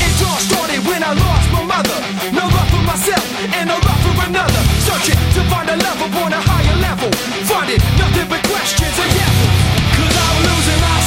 It 0.00 0.16
all 0.24 0.40
started 0.40 0.80
when 0.88 1.04
I 1.04 1.12
lost 1.12 1.46
my 1.52 1.64
mother. 1.64 1.98
No 2.32 2.44
love 2.48 2.68
for 2.72 2.84
myself 2.88 3.24
and 3.56 3.68
no 3.68 3.76
love 3.76 4.00
for 4.00 4.16
another. 4.24 4.62
Searching 4.88 5.18
to 5.36 5.40
find 5.52 5.68
a 5.68 5.76
love 5.76 6.00
upon 6.00 6.32
a 6.32 6.40
higher 6.40 6.76
level. 6.80 7.10
Funded, 7.44 7.80
nothing 8.00 8.28
but 8.32 8.40
questions 8.48 8.96
and 8.96 9.12
yes. 9.12 9.36
Cause 9.96 10.16
I'm 10.24 10.36
losing 10.48 10.80
my 10.80 10.99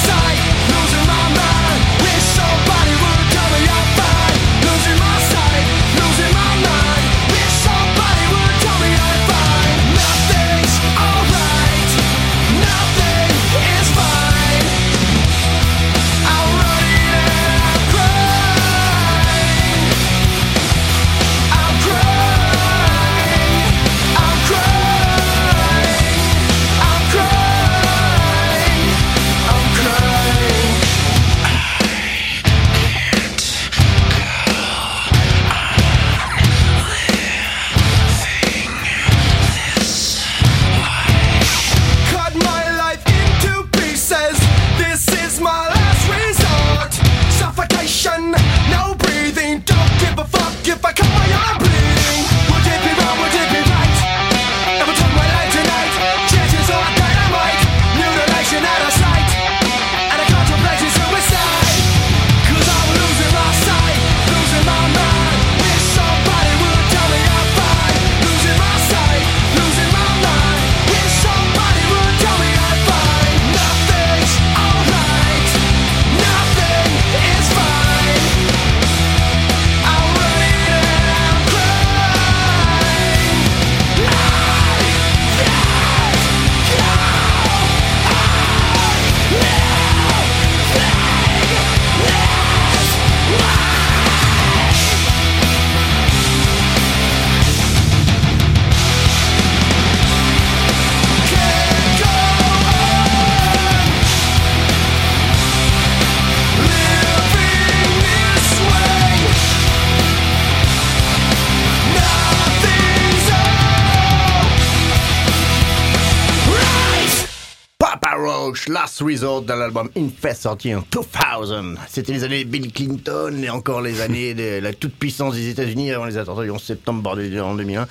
Last 118.94 119.10
Resort, 119.10 119.42
dans 119.42 119.56
l'album 119.56 119.90
Infest 119.98 120.44
sorti 120.44 120.76
en 120.76 120.84
2000. 120.92 121.78
C'était 121.88 122.14
les 122.14 122.24
années 122.24 122.46
Bill 122.46 122.72
Clinton 122.72 123.42
et 123.42 123.50
encore 123.50 123.82
les 123.82 124.02
années 124.02 124.36
de 124.36 124.60
la 124.60 124.72
toute-puissance 124.72 125.34
des 125.34 125.50
États-Unis 125.50 125.92
avant 125.92 126.06
les 126.06 126.18
attentats 126.18 126.44
du 126.44 126.52
11 126.52 126.62
septembre 126.62 127.10
en 127.10 127.56
2001 127.56 127.88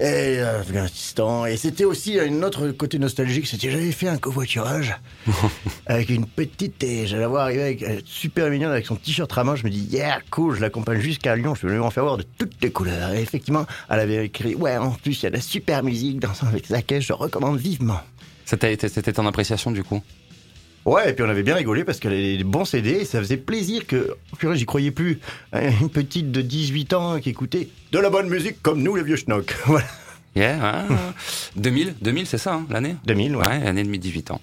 et 0.00 0.40
euh, 0.40 0.60
Afghanistan. 0.60 1.44
Et 1.44 1.58
c'était 1.58 1.84
aussi 1.84 2.18
un 2.18 2.42
autre 2.42 2.70
côté 2.70 2.98
nostalgique, 2.98 3.46
c'était 3.46 3.70
j'avais 3.70 3.92
fait 3.92 4.08
un 4.08 4.16
covoiturage 4.16 4.96
avec 5.86 6.08
une 6.08 6.24
petite 6.24 6.82
et 6.82 7.06
j'allais 7.06 7.26
voir 7.26 7.42
arriver 7.42 7.62
avec 7.62 7.82
euh, 7.82 8.00
super 8.06 8.48
mignonne 8.48 8.70
avec 8.72 8.86
son 8.86 8.96
t-shirt 8.96 9.30
Rama. 9.30 9.54
Je 9.54 9.64
me 9.64 9.70
dis 9.70 9.86
yeah 9.90 10.20
cool, 10.30 10.56
je 10.56 10.62
l'accompagne 10.62 11.00
jusqu'à 11.00 11.36
Lyon, 11.36 11.54
je 11.54 11.66
vais 11.66 11.74
lui 11.74 11.80
en 11.80 11.90
faire 11.90 12.04
voir 12.04 12.16
de 12.16 12.24
toutes 12.38 12.56
les 12.62 12.72
couleurs. 12.72 13.12
Et 13.12 13.20
effectivement, 13.20 13.66
elle 13.90 14.00
avait 14.00 14.24
écrit 14.24 14.54
ouais 14.54 14.78
en 14.78 14.92
plus 14.92 15.20
il 15.20 15.24
y 15.24 15.26
a 15.26 15.30
de 15.30 15.36
la 15.36 15.42
super 15.42 15.82
musique 15.82 16.20
dans 16.20 16.32
avec 16.48 16.70
laquelle 16.70 17.02
je 17.02 17.12
recommande 17.12 17.58
vivement. 17.58 18.00
C'était 18.46 19.12
ton 19.12 19.26
appréciation 19.26 19.70
du 19.70 19.84
coup? 19.84 20.02
Ouais, 20.84 21.10
et 21.10 21.12
puis 21.12 21.24
on 21.24 21.28
avait 21.28 21.42
bien 21.42 21.54
rigolé 21.54 21.84
parce 21.84 22.00
qu'elle 22.00 22.12
avait 22.12 22.36
des 22.38 22.44
bons 22.44 22.64
CD 22.64 22.90
et 22.90 23.04
ça 23.04 23.18
faisait 23.20 23.36
plaisir 23.36 23.86
que, 23.86 24.16
purée, 24.38 24.56
j'y 24.56 24.66
croyais 24.66 24.90
plus, 24.90 25.20
une 25.52 25.88
petite 25.88 26.32
de 26.32 26.42
18 26.42 26.92
ans 26.94 27.20
qui 27.20 27.30
écoutait 27.30 27.68
de 27.92 27.98
la 27.98 28.10
bonne 28.10 28.28
musique 28.28 28.60
comme 28.62 28.82
nous 28.82 28.96
les 28.96 29.02
vieux 29.02 29.16
schnocks. 29.16 29.54
Voilà. 29.66 29.86
Yeah, 30.34 30.86
2000, 31.56 31.96
2000 32.00 32.26
c'est 32.26 32.38
ça, 32.38 32.54
hein, 32.54 32.66
l'année 32.70 32.96
2000, 33.04 33.36
ouais. 33.36 33.46
Ouais, 33.46 33.66
année 33.66 33.84
de 33.84 33.94
18 33.94 34.30
ans. 34.30 34.40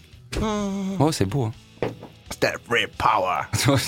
Oh, 1.00 1.12
c'est 1.12 1.26
beau. 1.26 1.46
Hein. 1.46 1.54
Step 2.30 2.60
Power. 2.98 3.42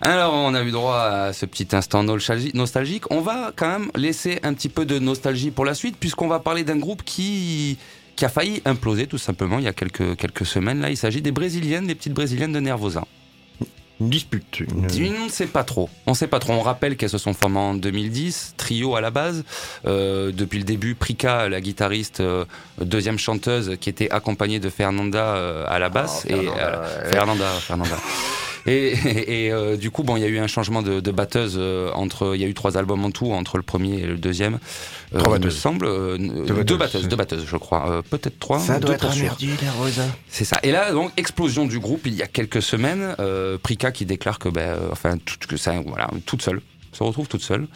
Alors, 0.00 0.34
on 0.34 0.52
a 0.54 0.62
eu 0.62 0.72
droit 0.72 0.98
à 0.98 1.32
ce 1.32 1.46
petit 1.46 1.68
instant 1.72 2.02
nostalgique. 2.02 3.04
On 3.10 3.20
va 3.20 3.52
quand 3.54 3.68
même 3.68 3.90
laisser 3.94 4.40
un 4.42 4.52
petit 4.52 4.68
peu 4.68 4.84
de 4.84 4.98
nostalgie 4.98 5.52
pour 5.52 5.64
la 5.64 5.74
suite, 5.74 5.96
puisqu'on 5.98 6.26
va 6.26 6.40
parler 6.40 6.64
d'un 6.64 6.76
groupe 6.76 7.04
qui 7.04 7.78
qui 8.22 8.26
a 8.26 8.28
failli 8.28 8.62
imploser 8.64 9.08
tout 9.08 9.18
simplement 9.18 9.58
il 9.58 9.64
y 9.64 9.68
a 9.68 9.72
quelques, 9.72 10.14
quelques 10.14 10.46
semaines. 10.46 10.80
Là, 10.80 10.90
il 10.90 10.96
s'agit 10.96 11.22
des 11.22 11.32
Brésiliennes, 11.32 11.88
des 11.88 11.96
petites 11.96 12.12
Brésiliennes 12.12 12.52
de 12.52 12.60
Nervosa. 12.60 13.04
Une 13.98 14.10
dispute. 14.10 14.62
On 14.70 15.24
ne 15.24 15.28
sait 15.28 15.48
pas 15.48 15.64
trop. 15.64 15.90
On 16.06 16.14
sait 16.14 16.28
pas 16.28 16.38
trop. 16.38 16.52
On 16.52 16.60
rappelle 16.60 16.96
qu'elles 16.96 17.10
se 17.10 17.18
sont 17.18 17.34
formées 17.34 17.58
en 17.58 17.74
2010, 17.74 18.54
trio 18.56 18.94
à 18.94 19.00
la 19.00 19.10
base. 19.10 19.42
Euh, 19.86 20.30
depuis 20.30 20.58
le 20.58 20.64
début, 20.64 20.94
Prika, 20.94 21.48
la 21.48 21.60
guitariste, 21.60 22.20
euh, 22.20 22.44
deuxième 22.80 23.18
chanteuse, 23.18 23.76
qui 23.80 23.90
était 23.90 24.08
accompagnée 24.12 24.60
de 24.60 24.70
Fernanda 24.70 25.34
euh, 25.34 25.64
à 25.66 25.80
la 25.80 25.88
basse. 25.88 26.24
Oh, 26.30 26.32
et 26.32 26.46
Fernanda, 27.10 27.50
Fernanda, 27.58 27.96
Et, 28.66 28.92
et 29.46 29.52
euh, 29.52 29.76
du 29.76 29.90
coup, 29.90 30.02
bon, 30.02 30.16
il 30.16 30.20
y 30.22 30.24
a 30.24 30.28
eu 30.28 30.38
un 30.38 30.46
changement 30.46 30.82
de, 30.82 31.00
de 31.00 31.10
batteuse 31.10 31.56
euh, 31.58 31.90
entre. 31.94 32.32
Il 32.34 32.40
y 32.40 32.44
a 32.44 32.46
eu 32.46 32.54
trois 32.54 32.76
albums 32.76 33.04
en 33.04 33.10
tout 33.10 33.32
entre 33.32 33.56
le 33.56 33.62
premier 33.62 33.98
et 34.00 34.06
le 34.06 34.16
deuxième. 34.16 34.58
Euh, 35.14 35.18
Trois 35.18 35.34
me 35.34 35.38
batteuses. 35.38 35.58
semble 35.58 35.84
euh, 35.86 36.16
deux, 36.18 36.54
batteuses. 36.54 36.78
batteuses, 36.78 37.08
deux 37.08 37.16
batteuses, 37.16 37.44
je 37.46 37.56
crois. 37.56 37.90
Euh, 37.90 38.02
Peut-être 38.02 38.38
trois. 38.38 38.58
Ça 38.60 38.78
deux 38.78 38.86
doit 38.86 38.94
être 38.94 39.16
merdier, 39.16 39.50
la 39.62 39.72
Rosa. 39.72 40.04
C'est 40.28 40.44
ça. 40.44 40.58
Et 40.62 40.70
là, 40.70 40.92
donc, 40.92 41.10
explosion 41.16 41.66
du 41.66 41.78
groupe 41.78 42.02
il 42.06 42.14
y 42.14 42.22
a 42.22 42.26
quelques 42.26 42.62
semaines. 42.62 43.14
Euh, 43.20 43.58
Prika 43.62 43.92
qui 43.92 44.06
déclare 44.06 44.38
que, 44.38 44.48
ben, 44.48 44.60
euh, 44.60 44.88
enfin, 44.92 45.18
tout, 45.18 45.36
que 45.48 45.56
ça, 45.56 45.74
voilà, 45.86 46.08
toute 46.24 46.40
seule, 46.42 46.60
se 46.92 47.02
retrouve 47.02 47.26
toute 47.26 47.42
seule. 47.42 47.66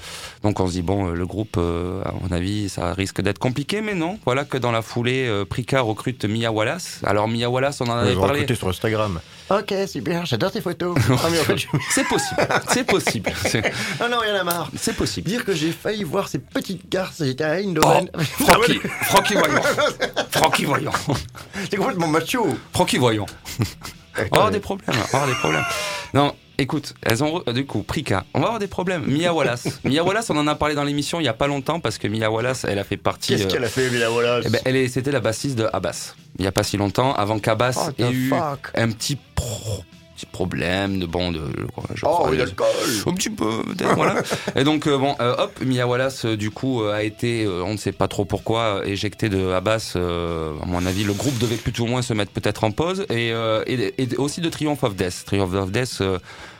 Donc, 0.42 0.60
on 0.60 0.66
se 0.66 0.72
dit 0.72 0.82
bon, 0.82 1.08
euh, 1.08 1.14
le 1.14 1.26
groupe, 1.26 1.56
euh, 1.58 2.02
à 2.04 2.12
mon 2.12 2.30
avis, 2.34 2.68
ça 2.68 2.92
risque 2.92 3.20
d'être 3.22 3.38
compliqué, 3.38 3.80
mais 3.80 3.94
non. 3.94 4.18
Voilà 4.24 4.44
que 4.44 4.58
dans 4.58 4.72
la 4.72 4.82
foulée, 4.82 5.26
euh, 5.26 5.44
Prika 5.44 5.80
recrute 5.80 6.24
Mia 6.26 6.52
Wallace. 6.52 7.00
Alors, 7.04 7.26
Mia 7.28 7.48
Wallace, 7.48 7.80
on 7.80 7.86
en 7.88 7.96
avait 7.96 8.14
parlé. 8.14 8.32
recruté 8.40 8.54
sur 8.54 8.68
Instagram. 8.68 9.20
Ok, 9.48 9.72
super, 9.86 10.26
j'adore 10.26 10.50
tes 10.52 10.60
photos. 10.60 10.96
Ah, 11.10 11.28
C'est 11.90 12.04
possible. 12.06 12.48
C'est 12.68 12.84
possible. 12.86 13.32
C'est- 13.46 13.72
Ah 14.00 14.08
non, 14.08 14.18
rien 14.18 14.34
à 14.34 14.44
marre. 14.44 14.70
C'est 14.76 14.94
possible. 14.94 15.28
Dire 15.28 15.44
que 15.44 15.54
j'ai 15.54 15.70
failli 15.72 16.04
voir 16.04 16.28
ces 16.28 16.38
petites 16.38 16.88
garces, 16.90 17.22
j'étais 17.24 17.44
à 17.44 17.56
Oh, 17.56 17.60
Eindhoven. 17.64 18.10
Francky, 18.18 18.80
Francky 19.02 19.34
Voyant. 19.34 19.62
Francky 20.30 20.64
Voyant. 20.64 20.92
C'est 21.70 21.76
complètement 21.76 22.08
macho. 22.08 22.46
Francky 22.72 22.98
Voyant. 22.98 23.26
Avoir 24.32 24.50
des 24.50 24.60
problèmes. 24.60 24.96
Avoir 25.12 25.26
des 25.26 25.34
problèmes. 25.34 25.64
Non, 26.14 26.34
écoute, 26.58 26.94
elles 27.02 27.22
ont 27.22 27.38
re- 27.40 27.52
du 27.52 27.66
coup 27.66 27.82
Prika. 27.82 28.24
On 28.34 28.40
va 28.40 28.46
avoir 28.46 28.58
des 28.58 28.66
problèmes. 28.66 29.04
Mia 29.06 29.32
Wallace. 29.32 29.66
Mia 29.84 30.02
Wallace, 30.04 30.30
on 30.30 30.36
en 30.36 30.46
a 30.46 30.54
parlé 30.54 30.74
dans 30.74 30.84
l'émission 30.84 31.20
il 31.20 31.24
y 31.24 31.28
a 31.28 31.32
pas 31.34 31.46
longtemps 31.46 31.80
parce 31.80 31.98
que 31.98 32.08
Mia 32.08 32.30
Wallace, 32.30 32.64
elle 32.64 32.78
a 32.78 32.84
fait 32.84 32.96
partie. 32.96 33.32
Qu'est-ce 33.32 33.44
euh, 33.44 33.50
qu'elle 33.50 33.64
a 33.64 33.68
fait, 33.68 33.90
Mila 33.90 34.10
Wallace 34.12 34.44
eh 34.46 34.50
ben, 34.50 34.60
elle 34.64 34.76
est, 34.76 34.88
c'était 34.88 35.12
la 35.12 35.20
bassiste 35.20 35.56
de 35.58 35.68
Abbas. 35.72 36.14
Il 36.38 36.44
y 36.44 36.48
a 36.48 36.52
pas 36.52 36.62
si 36.62 36.76
longtemps, 36.76 37.14
avant 37.14 37.38
qu'Abbas 37.38 37.88
Oh, 37.88 38.02
ait 38.02 38.10
eu 38.10 38.32
un 38.74 38.90
petit, 38.90 39.16
pro- 39.34 39.82
petit 40.16 40.26
problème 40.26 40.98
de 40.98 41.06
bon 41.06 41.30
de. 41.30 41.40
je 41.94 42.04
Oh, 42.04 42.08
crois, 42.08 42.30
il 42.32 42.38
de- 42.38 42.42
alcool. 42.42 42.66
un 43.06 43.12
petit 43.14 43.30
peu, 43.30 43.62
peut-être, 43.64 43.94
voilà. 43.94 44.22
Et 44.56 44.64
donc, 44.64 44.86
euh, 44.86 44.98
bon, 44.98 45.14
euh, 45.20 45.34
hop, 45.38 45.60
Mia 45.64 45.86
Wallace, 45.86 46.24
euh, 46.24 46.36
du 46.36 46.50
coup, 46.50 46.82
euh, 46.82 46.92
a 46.94 47.02
été, 47.02 47.44
euh, 47.44 47.62
on 47.64 47.72
ne 47.72 47.76
sait 47.78 47.92
pas 47.92 48.08
trop 48.08 48.24
pourquoi, 48.24 48.80
euh, 48.80 48.84
éjecté 48.84 49.28
de 49.28 49.50
Abbas. 49.50 49.92
euh, 49.96 50.52
à 50.62 50.66
mon 50.66 50.84
avis, 50.86 51.04
le 51.04 51.12
groupe 51.12 51.38
devait 51.38 51.56
plus 51.56 51.78
ou 51.80 51.86
moins 51.86 52.02
se 52.02 52.14
mettre 52.14 52.32
peut-être 52.32 52.64
en 52.64 52.70
pause. 52.72 53.02
Et, 53.10 53.30
euh, 53.32 53.62
et, 53.66 53.94
et 54.02 54.16
aussi 54.16 54.40
de 54.40 54.48
Triumph 54.48 54.82
of 54.82 54.96
Death. 54.96 55.24
Triumph 55.26 55.52
of 55.54 55.70
Death, 55.70 55.98
euh, 56.00 56.18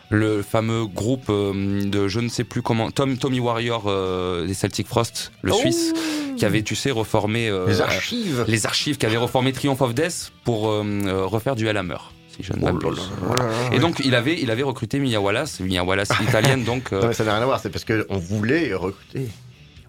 le 0.09 0.42
fameux 0.42 0.87
groupe 0.87 1.31
euh, 1.31 1.85
de 1.85 2.07
je 2.07 2.21
ne 2.21 2.29
sais 2.29 2.45
plus 2.45 2.62
comment, 2.62 2.90
Tom, 2.92 3.16
Tommy 3.19 3.40
Warrior 3.40 3.85
euh, 3.88 4.47
des 4.47 4.55
Celtic 4.55 4.87
Frost, 4.87 5.33
le 5.42 5.53
Oh. 5.53 5.57
Suisse, 5.59 5.92
qui 6.37 6.45
avait, 6.45 6.62
tu 6.62 6.77
sais, 6.77 6.90
reformé... 6.92 7.49
euh, 7.49 7.66
Les 7.66 7.81
euh, 7.81 7.85
archives. 7.85 8.45
les 8.47 8.66
archives 8.66 8.99
qui 8.99 9.07
avaient 9.07 9.16
reformé 9.16 9.53
Triumph 9.53 9.81
of 9.81 9.95
Death 9.95 10.31
pour 10.45 10.69
euh, 10.71 10.85
euh, 11.07 11.27
refaire 11.27 11.57
du 11.57 11.69
Hammer, 11.69 11.97
si 12.37 12.42
je 12.42 12.53
ne 12.53 12.64
là 12.64 12.72
m'abuse. 12.72 12.99
là 12.99 13.03
Voilà. 13.22 13.44
là 13.44 13.51
là 13.70 13.77
Et 13.77 13.79
donc 13.79 14.01
il 14.05 14.14
avait, 14.14 14.40
il 14.40 14.51
avait 14.51 14.62
recruté 14.62 14.99
Mia 14.99 15.20
Wallace, 15.20 15.61
Mia 15.61 15.83
Wallace 15.85 16.11
italienne, 16.22 16.64
donc 16.72 16.92
euh, 16.92 17.01
Non, 17.03 17.09
mais 17.09 17.14
ça 17.14 17.25
n'a 17.25 17.33
rien 17.35 17.42
à 17.42 17.46
voir, 17.46 17.61
c'est 17.61 17.70
parce 17.70 17.85
qu'on 17.85 18.18
voulait 18.18 18.75
recruter 18.75 19.29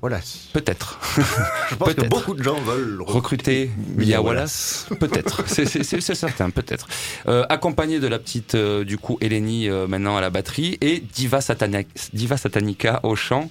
Wallace. 0.01 0.49
peut-être 0.53 0.99
Je 1.69 1.75
pense 1.75 1.93
que 1.95 2.05
beaucoup 2.05 2.35
de 2.35 2.43
gens 2.43 2.59
veulent 2.61 3.01
recruter 3.01 3.71
Mia 3.95 4.21
Wallace, 4.21 4.85
peut-être, 4.99 5.43
c'est- 5.47 6.01
certain, 6.13 6.49
peut-être. 6.51 6.87
Euh, 7.27 7.43
accompagné 7.49 7.99
de 7.99 8.07
la 8.07 8.19
petite 8.19 8.53
euh, 8.55 8.83
du 8.85 8.97
coup 8.99 9.17
Eleni 9.21 9.69
euh, 9.69 9.87
maintenant 9.87 10.15
à 10.15 10.21
la 10.21 10.29
batterie 10.29 10.77
et 10.81 10.99
Diva, 11.13 11.39
Satana- 11.39 11.83
Diva 12.13 12.37
Satanica 12.37 12.99
au 13.03 13.15
chant. 13.15 13.49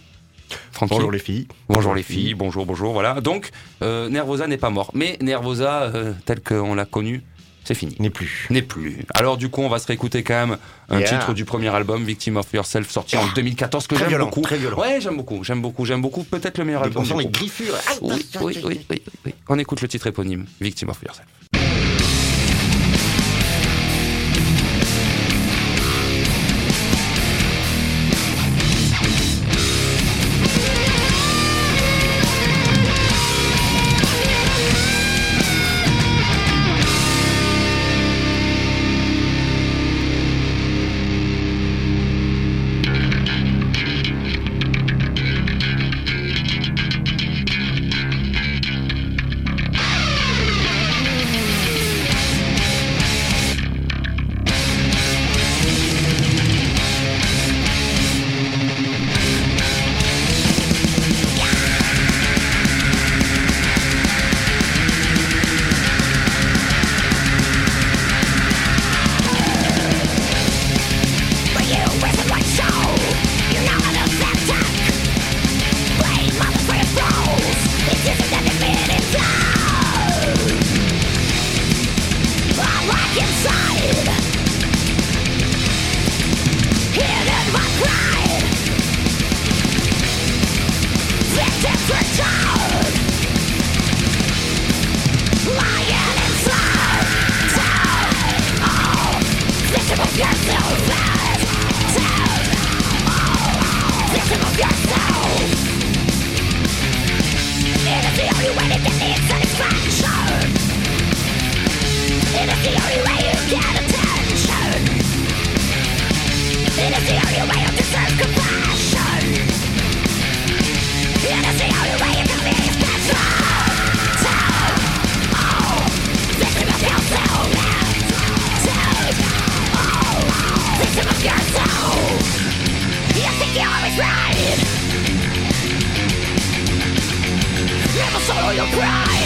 Francky. 0.71 0.95
Bonjour 0.95 1.11
les 1.11 1.19
filles. 1.19 1.49
Bonjour 1.69 1.93
les 1.95 2.05
filles, 2.05 2.35
bonjour, 2.35 2.65
bonjour, 2.67 2.93
voilà. 2.93 3.21
Donc, 3.21 3.51
euh, 3.83 4.09
Nervosa 4.09 4.47
n'est 4.47 4.57
pas 4.57 4.71
mort. 4.71 4.93
Mais 4.95 5.19
Nervosa, 5.21 5.83
euh, 5.93 6.13
tel 6.25 6.41
qu'on 6.41 6.77
l'a 6.77 6.85
connu, 6.85 7.25
c'est 7.67 7.75
fini. 7.75 7.97
N'est 7.99 8.11
plus. 8.11 8.47
N'est 8.51 8.63
plus. 8.63 9.05
Alors 9.15 9.37
du 9.37 9.49
coup, 9.49 9.61
on 9.63 9.69
va 9.69 9.79
se 9.79 9.87
réécouter 9.87 10.23
quand 10.23 10.47
même 10.47 10.59
un 10.89 10.99
Yeah. 11.01 11.09
titre 11.19 11.35
du 11.35 11.45
premier 11.45 11.69
album, 11.75 12.05
Victim 12.05 12.37
of 12.37 12.47
Yourself, 12.53 12.89
sorti 12.91 13.17
en 13.17 13.27
2014, 13.35 13.87
que 13.87 13.95
Très 13.97 14.09
j'aime 14.09 14.21
beaucoup. 14.21 14.41
très 14.43 14.57
violent. 14.57 14.79
Ouais, 14.81 15.01
j'aime 15.01 15.17
beaucoup, 15.17 15.43
j'aime 15.45 15.61
beaucoup, 15.61 15.85
j'aime 15.85 16.01
beaucoup. 16.01 16.23
Peut-être 16.23 16.59
le 16.59 16.65
meilleur 16.65 16.83
On 16.83 16.85
album. 16.85 17.05
sent 17.05 17.15
du 17.15 17.21
les 17.23 17.27
griffures. 17.29 17.75
Oui, 18.03 18.27
oui, 18.41 18.59
oui, 18.65 18.81
oui, 18.91 19.03
oui. 19.27 19.35
On 19.49 19.59
écoute 19.59 19.81
le 19.83 19.89
titre 19.89 20.07
éponyme, 20.07 20.47
Victim 20.61 20.89
of 20.91 20.99
Yourself. 21.03 21.27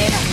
Yeah. 0.01 0.30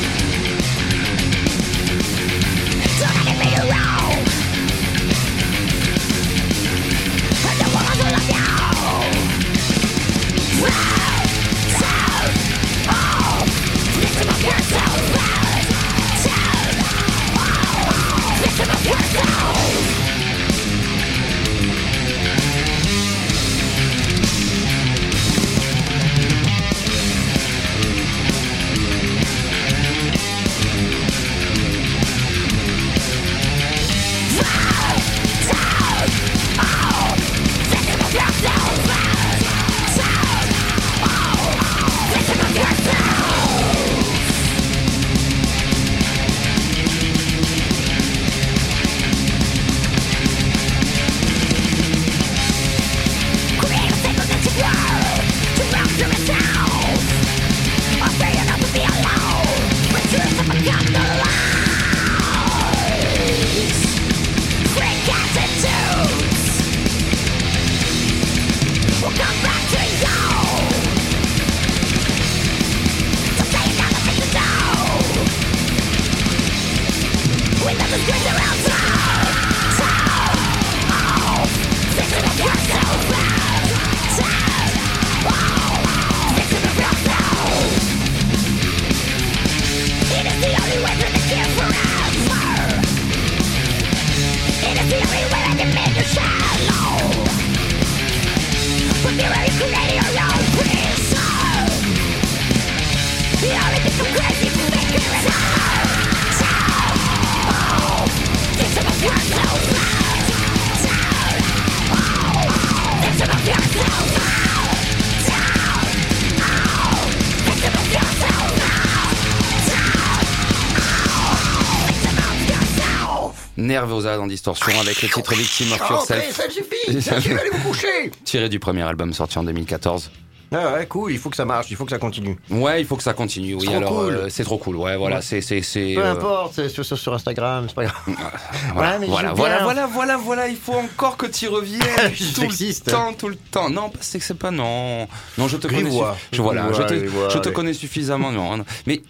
Nervosa 123.78 124.18
dans 124.18 124.26
Distorsion 124.26 124.72
avec 124.82 125.00
le 125.04 125.08
titre 125.08 125.36
Victim 125.36 125.72
of 125.72 125.88
Yourself, 125.88 126.36
ça 126.36 126.50
suffit, 126.50 127.00
ça 127.00 127.22
suffit, 127.22 127.34
allez 127.38 127.50
vous 127.52 127.70
coucher 127.70 128.10
tiré 128.24 128.50
du 128.50 128.58
premier 128.60 128.82
album 128.82 129.14
sorti 129.14 129.38
en 129.38 129.44
2014. 129.44 130.10
Ah 130.52 130.74
ouais, 130.74 130.88
cool, 130.88 131.12
il 131.12 131.20
faut 131.20 131.30
que 131.30 131.36
ça 131.36 131.46
marche, 131.46 131.68
il 131.70 131.76
faut 131.76 131.84
que 131.86 131.92
ça 131.92 132.00
continue. 132.00 132.36
Ouais, 132.50 132.82
il 132.82 132.88
faut 132.88 132.96
que 132.96 133.04
ça 133.04 133.14
continue. 133.14 133.54
Oui, 133.54 133.66
trop 133.66 133.76
alors 133.76 133.90
cool. 133.94 134.14
euh, 134.16 134.30
c'est 134.30 134.44
trop 134.46 134.58
cool. 134.58 134.78
Ouais, 134.78 134.96
voilà, 134.98 135.18
Ouais. 135.18 135.22
c'est 135.22 135.42
c'est 135.42 135.62
c'est. 135.62 135.94
Peu 135.94 136.02
euh, 136.04 136.14
importe, 136.14 136.54
c'est 136.56 136.70
sur, 136.96 137.14
Instagram, 137.14 137.66
c'est 137.68 137.76
pas 137.76 137.84
grave. 137.84 137.98
Voilà, 138.74 138.92
Ouais, 138.94 139.00
mais 139.02 139.08
voilà, 139.08 139.34
voilà, 139.34 139.64
voilà, 139.64 139.86
voilà, 139.88 140.18
voilà, 140.18 140.48
il 140.48 140.56
faut 140.58 140.74
encore 140.74 141.18
que 141.18 141.28
tu 141.28 141.48
reviennes 141.50 141.82
tout 142.18 142.42
sexiste. 142.42 142.88
le 142.88 142.92
temps, 142.94 143.14
tout 143.14 143.28
le 143.28 143.36
temps. 143.36 143.70
Non, 143.70 143.90
parce 143.90 144.10
que 144.14 144.20
c'est 144.22 144.38
pas 144.40 144.50
non, 144.52 145.08
non, 145.38 145.48
je 145.48 145.58
te 145.58 145.68
connais, 145.68 145.92
je, 146.32 146.42
voilà, 146.42 146.72
je 146.74 146.82
te, 146.82 146.94
je 147.30 147.38
te 147.38 147.50
connais 147.50 147.74
suffisamment, 147.74 148.32
non, 148.32 148.58
non. 148.58 148.66
mais 148.88 149.02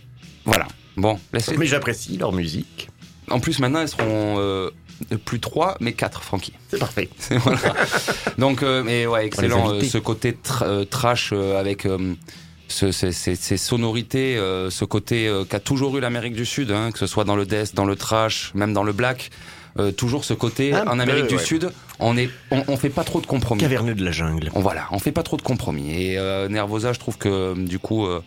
voilà, 0.43 0.67
bon, 0.97 1.19
laisse 1.32 1.49
Mais 1.56 1.67
j'apprécie 1.67 2.17
leur 2.17 2.34
musique. 2.34 2.89
En 3.29 3.39
plus, 3.39 3.59
maintenant, 3.59 3.81
elles 3.81 3.89
seront 3.89 4.35
euh, 4.39 4.69
plus 5.25 5.39
trois, 5.39 5.75
mais 5.79 5.93
quatre, 5.93 6.23
Francky. 6.23 6.53
C'est 6.69 6.79
parfait. 6.79 7.09
Voilà. 7.29 7.59
Donc, 8.37 8.63
euh, 8.63 8.83
mais 8.85 9.05
ouais, 9.05 9.25
excellent. 9.25 9.71
euh, 9.73 9.81
ce 9.83 9.97
côté 9.97 10.31
tra- 10.33 10.63
euh, 10.65 10.85
trash 10.85 11.31
euh, 11.33 11.59
avec 11.59 11.85
euh, 11.85 12.13
ce- 12.67 12.91
ces, 12.91 13.11
ces- 13.11 13.35
ces 13.35 13.57
sonorités, 13.57 14.37
euh, 14.37 14.69
ce 14.69 14.85
côté 14.85 15.27
euh, 15.27 15.43
qu'a 15.43 15.59
toujours 15.59 15.97
eu 15.97 16.01
l'Amérique 16.01 16.33
du 16.35 16.45
Sud, 16.45 16.71
hein, 16.71 16.91
que 16.91 16.99
ce 16.99 17.07
soit 17.07 17.23
dans 17.25 17.35
le 17.35 17.45
death, 17.45 17.75
dans 17.75 17.85
le 17.85 17.95
trash, 17.95 18.51
même 18.55 18.73
dans 18.73 18.83
le 18.83 18.93
black. 18.93 19.29
euh, 19.79 19.91
toujours 19.91 20.25
ce 20.25 20.33
côté 20.33 20.73
Un 20.73 20.87
en 20.87 20.97
Amérique 20.99 21.27
du 21.27 21.35
ouais. 21.35 21.43
Sud, 21.43 21.69
on 21.99 22.17
est, 22.17 22.29
on, 22.49 22.63
on 22.67 22.77
fait 22.77 22.89
pas 22.89 23.03
trop 23.03 23.21
de 23.21 23.27
compromis. 23.27 23.61
Caverneux 23.61 23.93
de 23.93 24.03
la 24.03 24.11
jungle. 24.11 24.49
On, 24.55 24.61
voilà, 24.61 24.87
on 24.91 24.97
fait 24.99 25.11
pas 25.11 25.21
trop 25.23 25.37
de 25.37 25.43
compromis. 25.43 25.91
Et 25.91 26.17
euh, 26.17 26.47
Nervosa, 26.49 26.93
je 26.93 26.99
trouve 26.99 27.17
que 27.19 27.53
du 27.55 27.77
coup, 27.77 28.07
euh, 28.07 28.23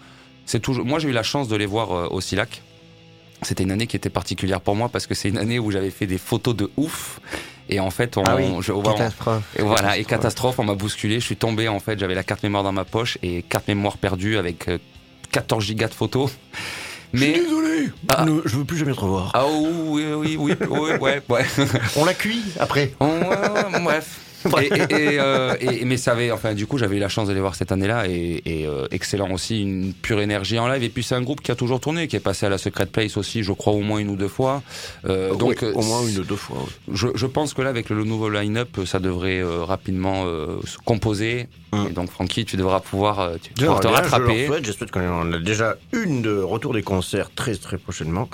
c'est 0.46 0.60
toujours. 0.60 0.84
Moi, 0.84 1.00
j'ai 1.00 1.08
eu 1.08 1.12
la 1.12 1.24
chance 1.24 1.48
de 1.48 1.56
les 1.56 1.66
voir 1.66 1.90
euh, 1.92 2.06
au 2.10 2.20
Silac. 2.20 2.62
C'était 3.42 3.62
une 3.64 3.70
année 3.72 3.86
qui 3.86 3.96
était 3.96 4.10
particulière 4.10 4.60
pour 4.60 4.76
moi 4.76 4.88
parce 4.88 5.06
que 5.06 5.14
c'est 5.14 5.28
une 5.28 5.38
année 5.38 5.58
où 5.58 5.70
j'avais 5.70 5.90
fait 5.90 6.06
des 6.06 6.18
photos 6.18 6.54
de 6.56 6.70
ouf. 6.76 7.20
Et 7.68 7.78
en 7.80 7.90
fait, 7.90 8.16
on, 8.16 8.24
Ah 8.24 8.36
oui, 8.36 8.44
je- 8.60 8.72
on- 8.72 8.82
catastrophe. 8.82 9.44
et 9.56 9.62
voilà, 9.62 9.96
et 9.96 10.04
catastrophe, 10.04 10.58
on 10.58 10.64
m'a 10.64 10.74
bousculé. 10.74 11.20
Je 11.20 11.24
suis 11.24 11.36
tombé 11.36 11.68
en 11.68 11.78
fait, 11.80 11.98
j'avais 11.98 12.14
la 12.16 12.24
carte 12.24 12.42
mémoire 12.42 12.64
dans 12.64 12.72
ma 12.72 12.84
poche 12.84 13.16
et 13.22 13.42
carte 13.42 13.68
mémoire 13.68 13.96
perdue 13.96 14.36
avec 14.36 14.68
euh, 14.68 14.78
14 15.30 15.64
gigas 15.64 15.88
de 15.88 15.94
photos. 15.94 16.32
Mais 17.12 17.32
Désolé, 17.32 17.90
Ah. 18.08 18.24
Ne- 18.24 18.42
je 18.44 18.56
veux 18.56 18.64
plus 18.64 18.76
jamais 18.76 18.92
te 18.92 19.00
revoir. 19.00 19.30
ah 19.34 19.44
oui 19.46 20.04
oui 20.14 20.36
oui 20.38 20.54
oui 20.68 20.88
ouais 21.00 21.22
ouais. 21.28 21.44
On 21.96 22.04
l'a 22.04 22.14
cuit 22.14 22.42
après. 22.58 22.92
On- 23.00 23.06
ouais, 23.20 23.26
ouais, 23.28 23.80
bref. 23.82 24.18
Et, 24.60 24.66
et- 24.66 24.70
et, 25.14 25.20
euh, 25.20 25.54
et- 25.60 25.84
mais 25.84 25.96
ça 25.96 26.12
avait, 26.12 26.30
enfin, 26.30 26.54
du 26.54 26.66
coup, 26.66 26.78
j'avais 26.78 26.96
eu 26.96 27.00
la 27.00 27.08
chance 27.08 27.28
de 27.28 27.34
les 27.34 27.40
voir 27.40 27.54
cette 27.54 27.72
année-là 27.72 28.08
et, 28.08 28.40
et, 28.46 28.66
euh, 28.66 28.86
excellent 28.90 29.30
aussi, 29.32 29.60
une 29.62 29.92
pure 29.92 30.20
énergie 30.20 30.58
en 30.58 30.66
live. 30.68 30.82
Et 30.82 30.88
puis 30.88 31.02
c'est 31.02 31.14
un 31.14 31.22
groupe 31.22 31.40
qui 31.42 31.50
a 31.50 31.54
toujours 31.54 31.80
tourné, 31.80 32.08
qui 32.08 32.16
est 32.16 32.20
passé 32.20 32.46
à 32.46 32.48
la 32.48 32.56
Secret 32.58 32.86
Place 32.86 33.16
aussi, 33.16 33.42
je 33.42 33.52
crois 33.52 33.72
au 33.74 33.80
moins 33.80 33.98
une 33.98 34.08
ou 34.08 34.16
deux 34.16 34.28
fois. 34.28 34.62
Euh, 35.06 35.34
donc, 35.34 35.62
au 35.74 35.82
moins 35.82 36.06
une 36.06 36.18
ou 36.18 36.24
deux 36.24 36.36
fois. 36.36 36.58
ouais. 36.58 36.94
je, 36.94 37.08
je 37.14 37.26
pense 37.26 37.52
que 37.54 37.62
là, 37.62 37.68
avec 37.70 37.90
le 37.90 38.02
nouveau 38.04 38.30
line-up, 38.30 38.80
ça 38.86 38.98
devrait 38.98 39.42
rapidement 39.44 40.24
se 40.64 40.78
composer. 40.84 41.48
Hum. 41.72 41.86
Et 41.88 41.92
donc, 41.92 42.10
Francky, 42.10 42.44
tu 42.44 42.56
devras 42.56 42.80
pouvoir, 42.80 43.32
tu, 43.42 43.52
devras 43.54 43.78
te 43.80 43.86
rattraper. 43.88 44.48
j'espère 44.62 44.90
qu'on 44.90 45.08
en 45.08 45.32
a 45.32 45.38
déjà 45.38 45.76
une 45.92 46.22
de 46.22 46.38
retour 46.40 46.72
des 46.74 46.82
concerts 46.82 47.30
très 47.34 47.54
très 47.56 47.78
prochainement. 47.78 48.28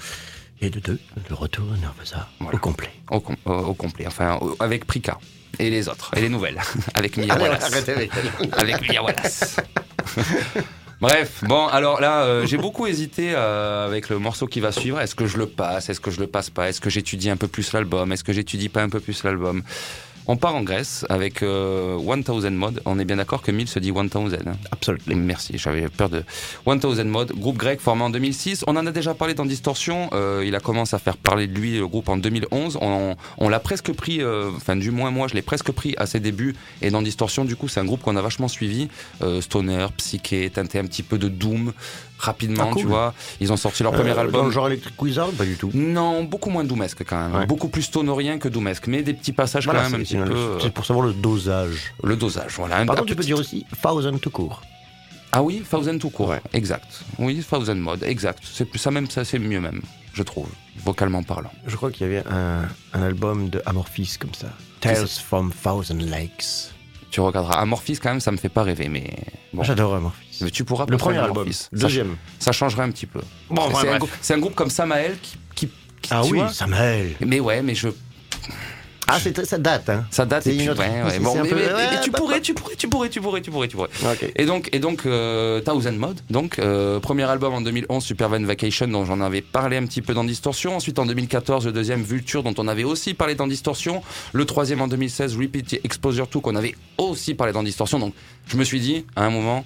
Et 0.62 0.71
de 0.71 0.81
deux, 0.81 0.99
le 1.29 1.35
retour 1.35 1.66
de 1.66 1.77
Nervosa 1.77 2.29
Voilà. 2.40 2.55
au 2.57 2.59
complet. 2.59 2.88
Au, 3.11 3.21
com- 3.21 3.37
au- 3.45 3.51
au 3.53 3.75
complet, 3.75 4.07
enfin, 4.07 4.40
avec 4.59 4.87
Prika. 4.87 5.19
Et 5.59 5.71
les 5.71 5.88
autres, 5.88 6.11
et 6.16 6.21
les 6.21 6.29
nouvelles, 6.29 6.61
avec 6.95 7.16
Mia 7.16 7.37
Wallace. 7.38 7.64
arrêtez 7.64 7.92
avec 7.92 8.11
elle. 8.16 8.51
avec 8.53 8.88
Mia 8.88 9.03
Wallace. 9.03 9.57
Bref, 11.01 11.45
bon, 11.45 11.66
alors 11.66 12.01
là, 12.01 12.23
euh, 12.23 12.47
j'ai 12.47 12.57
beaucoup 12.57 12.87
hésité 12.87 13.33
euh, 13.35 13.87
avec 13.87 14.09
le 14.09 14.19
morceau 14.19 14.47
qui 14.47 14.61
va 14.61 14.73
suivre. 14.73 14.99
Est-ce 14.99 15.14
que 15.14 15.27
je 15.27 15.37
le 15.37 15.47
passe? 15.47 15.90
Est-ce 15.90 16.01
que 16.01 16.11
je 16.11 16.21
le 16.21 16.27
passe 16.27 16.49
pas? 16.49 16.71
Est-ce 16.71 16.81
que 16.81 16.88
j'étudie 16.88 17.29
un 17.29 17.37
peu 17.37 17.49
plus 17.49 17.73
l'album? 17.75 18.12
Est-ce 18.12 18.25
que 18.25 18.33
j'étudie 18.33 18.71
pas 18.71 18.83
un 18.83 18.88
peu 18.88 19.01
plus 19.01 19.23
l'album? 19.23 19.62
On 20.29 20.37
part 20.37 20.57
en 20.57 20.62
Grèce 20.62 21.05
avec 21.09 21.43
euh, 21.43 21.99
1000 21.99 22.51
Mod. 22.51 22.83
On 22.85 22.99
est 22.99 23.05
bien 23.05 23.17
d'accord 23.17 23.43
que 23.43 23.53
1000 23.53 23.69
se 23.69 23.79
dit 23.79 23.93
1000. 23.93 24.11
Hein 24.47 24.53
Absolument. 24.73 25.03
Merci, 25.17 25.57
j'avais 25.57 25.89
peur 25.89 26.09
de 26.09 26.25
1000 26.67 27.05
Mod, 27.05 27.33
groupe 27.33 27.57
grec 27.57 27.81
formé 27.81 28.03
en 28.03 28.11
2006. 28.11 28.65
On 28.67 28.77
en 28.77 28.87
a 28.87 28.91
déjà 28.91 29.15
parlé 29.15 29.35
dans 29.35 29.47
Distorsion. 29.47 30.09
euh, 30.12 30.43
il 30.45 30.55
a 30.55 30.61
commencé 30.61 30.97
à 30.97 30.99
faire 30.99 31.17
parler 31.17 31.47
de 31.47 31.55
lui, 31.55 31.79
le 31.79 31.87
groupe, 31.87 32.09
en 32.09 32.17
2011. 32.17 32.79
On, 32.81 33.17
on 33.39 33.49
l'a 33.49 33.61
presque 33.61 33.93
pris, 33.93 34.21
euh, 34.21 34.51
enfin, 34.57 34.75
du 34.77 34.91
moins 34.91 35.11
moi, 35.11 35.29
je 35.29 35.35
l'ai 35.35 35.43
presque 35.43 35.71
pris 35.71 35.95
à 35.97 36.07
ses 36.07 36.21
débuts. 36.21 36.57
Et 36.83 36.91
dans 36.91 37.03
Distorsion, 37.03 37.45
du 37.45 37.55
coup, 37.55 37.69
c'est 37.69 37.81
un 37.81 37.85
groupe 37.85 38.03
qu'on 38.03 38.17
a 38.17 38.23
vachement 38.23 38.49
suivi. 38.49 38.89
Euh, 39.23 39.41
stoner, 39.41 39.87
psyché, 39.97 40.51
teinté 40.51 40.79
un 40.79 40.85
petit 40.87 41.03
peu 41.03 41.19
de 41.19 41.29
Doom, 41.29 41.73
rapidement, 42.18 42.64
Ah, 42.68 42.72
cool. 42.72 42.83
tu 42.83 42.88
vois. 42.88 43.14
Ils 43.40 43.52
ont 43.52 43.57
sorti 43.57 43.83
leur 43.83 43.92
Euh, 43.92 43.96
premier 43.96 44.14
Dans 44.14 44.20
album. 44.20 44.46
le 44.46 44.50
genre 44.52 44.66
Electric 44.68 45.00
Wizard, 45.00 45.31
pas 45.31 45.44
du 45.44 45.57
tout. 45.57 45.70
Non, 45.74 46.24
beaucoup 46.24 46.50
moins 46.50 46.64
doomesque 46.64 47.05
quand 47.05 47.20
même. 47.29 47.35
Ouais. 47.40 47.46
Beaucoup 47.46 47.68
plus 47.68 47.83
stonerien 47.83 48.38
que 48.38 48.48
doomesque. 48.48 48.87
Mais 48.87 49.02
des 49.02 49.14
petits 49.14 49.33
passages 49.33 49.64
Voilà, 49.64 49.83
quand 49.83 49.90
même 49.90 50.00
un 50.00 50.05
petit 50.05 50.16
peu. 50.16 50.22
euh, 50.31 50.59
C'est 50.61 50.72
pour 50.72 50.85
savoir 50.87 51.07
le 51.07 51.12
dosage. 51.12 51.92
le 52.02 52.16
dosage, 52.16 52.55
voilà. 52.57 52.85
Pardon, 52.85 53.02
un 53.02 53.05
tu 53.07 53.14
peux 53.14 53.22
dire 53.22 53.38
aussi 53.38 53.64
Thousand 53.83 54.18
tout 54.18 54.31
court. 54.31 54.62
Ah 55.33 55.42
oui, 55.42 55.62
Thousand 55.68 55.98
tout 55.98 56.11
court. 56.11 56.29
Ouais. 56.31 56.40
Exact. 56.55 56.87
Oui, 57.18 57.44
Thousand 57.48 57.74
Mode, 57.74 58.02
exact. 58.05 58.42
C'est 58.50 58.64
plus 58.64 58.79
ça 58.79 58.90
même, 58.90 59.11
ça 59.11 59.24
c'est 59.24 59.38
mieux 59.38 59.61
même, 59.61 59.83
je 60.14 60.22
trouve, 60.22 60.48
vocalement 60.85 61.22
parlant. 61.22 61.50
Je 61.66 61.76
crois 61.76 61.90
qu'il 61.90 62.07
y 62.07 62.11
avait 62.11 62.24
un, 62.31 62.62
un 62.94 63.02
album 63.02 63.50
de 63.50 63.61
Amorphis 63.66 64.16
comme 64.18 64.33
ça. 64.35 64.46
Tales 64.81 65.07
from 65.09 65.52
Thousand 65.62 65.98
Lakes. 66.00 66.72
Tu 67.11 67.21
regarderas. 67.21 67.61
Amorphis 67.61 67.99
quand 67.99 68.11
même, 68.11 68.21
ça 68.21 68.33
me 68.33 68.37
fait 68.37 68.49
pas 68.49 68.62
rêver, 68.62 68.88
mais 68.88 69.14
bon. 69.53 69.62
J'adore 69.62 69.95
Amorphis. 69.95 70.38
Mais 70.42 70.51
tu 70.51 70.64
pourras 70.64 70.87
Le 70.88 70.97
premier 70.97 71.19
album. 71.19 71.51
Ça, 71.53 71.69
Deuxième. 71.73 72.16
ça 72.38 72.53
changerait 72.53 72.83
un 72.83 72.90
petit 72.90 73.07
peu. 73.07 73.21
Bon, 73.51 73.71
c'est, 74.21 74.35
un 74.35 74.38
groupe 74.38 74.55
comme 74.55 74.71
Samael 74.71 75.16
qui, 75.23 75.37
qui, 75.55 75.69
qui- 76.03 76.11
Ah 76.11 76.23
oui, 76.25 76.38
vois 76.38 76.53
Samuel. 76.53 77.14
Mais 77.21 77.40
ouais, 77.40 77.62
mais 77.62 77.75
je, 77.75 77.88
Ah, 79.09 79.19
c'est- 79.21 79.45
ça 79.45 79.59
date, 79.59 79.88
hein. 79.88 80.05
ça 80.11 80.27
date 80.27 80.47
et 80.49 80.57
puis, 80.57 80.69
autre- 80.69 80.81
ouais, 80.81 80.88
ouais. 81.03 81.19
Bon, 81.21 81.35
mais, 81.42 81.49
peu- 81.49 81.55
mais- 81.57 81.73
ouais, 81.73 81.87
mais 81.92 82.01
tu 82.03 82.11
pourrais, 82.11 82.40
tu 82.40 82.55
pourrais, 82.55 82.75
tu 82.77 82.88
pourrais, 82.88 83.09
tu 83.09 83.21
pourrais, 83.21 83.40
tu 83.40 83.51
pourrais, 83.51 83.69
tu 83.69 83.77
pourrais. 83.77 83.88
Et 84.37 84.47
donc, 84.47 84.69
et 84.73 84.79
donc 84.81 85.07
euh, 85.07 85.61
Thousand 85.61 85.92
Mode, 85.92 86.21
donc 86.31 86.59
euh, 86.59 86.99
premier 87.01 87.23
album 87.25 87.55
en 87.55 87.61
2011, 87.61 88.03
Supervan 88.05 88.45
Vacation, 88.45 88.88
dont 88.88 89.05
j'en 89.05 89.21
avais 89.21 89.42
parlé 89.42 89.77
un 89.77 89.85
petit 89.87 90.03
peu 90.03 90.12
dans 90.14 90.25
Distorsion. 90.25 90.77
Ensuite 90.77 90.99
en 90.99 91.07
2014, 91.07 91.66
le 91.66 91.73
deuxième 91.73 92.03
Vulture, 92.03 92.42
dont 92.42 92.55
on 92.59 92.66
avait 92.69 92.85
aussi 92.85 93.14
parlé 93.14 93.35
dans 93.35 93.47
Distorsion. 93.47 94.03
Le 94.33 94.45
troisième 94.45 94.81
en 94.81 94.88
2016, 94.88 95.37
Repeat 95.37 95.81
Exposure 95.85 96.27
2, 96.27 96.40
qu'on 96.40 96.57
avait 96.57 96.75
aussi 96.99 97.35
parlé 97.35 97.53
dans 97.53 97.62
Distorsion. 97.62 97.99
Donc 97.99 98.14
je 98.49 98.57
me 98.57 98.64
suis 98.64 98.81
dit, 98.81 99.05
à 99.14 99.25
un 99.25 99.31
moment, 99.31 99.64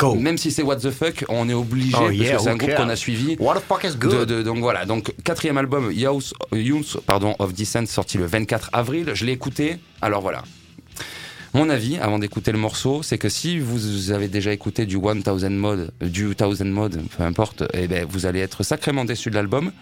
Go. 0.00 0.14
même 0.14 0.38
si 0.38 0.50
c'est 0.50 0.62
What 0.62 0.76
the 0.76 0.90
fuck, 0.90 1.24
on 1.28 1.48
est 1.48 1.54
obligé, 1.54 1.94
Oh, 1.96 2.06
parce 2.06 2.16
que 2.16 2.38
c'est 2.38 2.48
un 2.48 2.56
groupe 2.56 2.74
qu'on 2.74 2.88
a 2.88 2.96
suivi. 2.96 3.36
What 3.38 3.56
the 3.60 3.62
fuck 3.68 3.84
is 3.84 3.90
De, 3.96 3.96
good? 3.98 4.28
de- 4.28 4.42
donc 4.42 4.58
voilà, 4.58 4.84
donc 4.86 5.12
quatrième 5.22 5.58
album, 5.58 5.92
Youth, 5.92 6.32
Youth, 6.52 6.96
pardon, 7.06 7.34
of 7.38 7.52
Descent, 7.54 7.86
sorti 7.86 8.16
le 8.18 8.26
24 8.26 8.70
avril. 8.72 9.10
Je 9.14 9.24
l'ai 9.26 9.32
écouté. 9.32 9.76
Alors 10.02 10.22
voilà. 10.22 10.42
Mon 11.52 11.68
avis, 11.68 11.98
avant 11.98 12.18
d'écouter 12.20 12.52
le 12.52 12.58
morceau, 12.58 13.02
c'est 13.02 13.18
que 13.18 13.28
si 13.28 13.58
vous 13.58 14.12
avez 14.12 14.28
déjà 14.28 14.52
écouté 14.52 14.86
du 14.86 14.98
1000 14.98 15.50
Mode, 15.50 15.90
du 16.00 16.26
1000 16.26 16.64
Mode, 16.66 17.02
peu 17.16 17.24
importe, 17.24 17.64
eh 17.74 17.88
ben, 17.88 18.06
vous 18.08 18.24
allez 18.26 18.38
être 18.38 18.62
sacrément 18.62 19.04
déçu 19.04 19.30
de 19.30 19.34
l'album. 19.34 19.72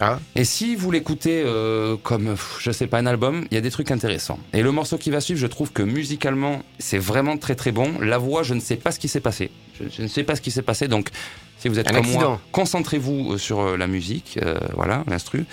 Ah. 0.00 0.18
Et 0.34 0.44
si 0.44 0.76
vous 0.76 0.90
l'écoutez 0.90 1.42
euh, 1.44 1.96
comme, 2.02 2.34
je 2.58 2.70
sais 2.70 2.86
pas, 2.86 2.98
un 2.98 3.06
album, 3.06 3.46
il 3.50 3.54
y 3.54 3.58
a 3.58 3.60
des 3.60 3.70
trucs 3.70 3.90
intéressants. 3.90 4.38
Et 4.54 4.62
le 4.62 4.72
morceau 4.72 4.96
qui 4.98 5.10
va 5.10 5.20
suivre, 5.20 5.38
je 5.38 5.46
trouve 5.46 5.72
que 5.72 5.82
musicalement, 5.82 6.62
c'est 6.78 6.98
vraiment 6.98 7.36
très 7.36 7.54
très 7.54 7.70
bon. 7.70 7.98
La 8.00 8.16
voix, 8.18 8.42
je 8.42 8.54
ne 8.54 8.60
sais 8.60 8.76
pas 8.76 8.92
ce 8.92 8.98
qui 8.98 9.08
s'est 9.08 9.20
passé. 9.20 9.50
Je, 9.78 9.84
je 9.94 10.02
ne 10.02 10.08
sais 10.08 10.24
pas 10.24 10.36
ce 10.36 10.40
qui 10.40 10.50
s'est 10.50 10.62
passé, 10.62 10.88
donc 10.88 11.10
si 11.58 11.68
vous 11.68 11.78
êtes 11.78 11.88
Un 11.88 11.92
comme 11.96 12.00
accident. 12.04 12.20
moi, 12.30 12.40
concentrez-vous 12.52 13.32
euh, 13.34 13.38
sur 13.38 13.60
euh, 13.60 13.76
la 13.76 13.86
musique, 13.86 14.38
euh, 14.42 14.58
voilà, 14.74 15.04
l'instru. 15.06 15.44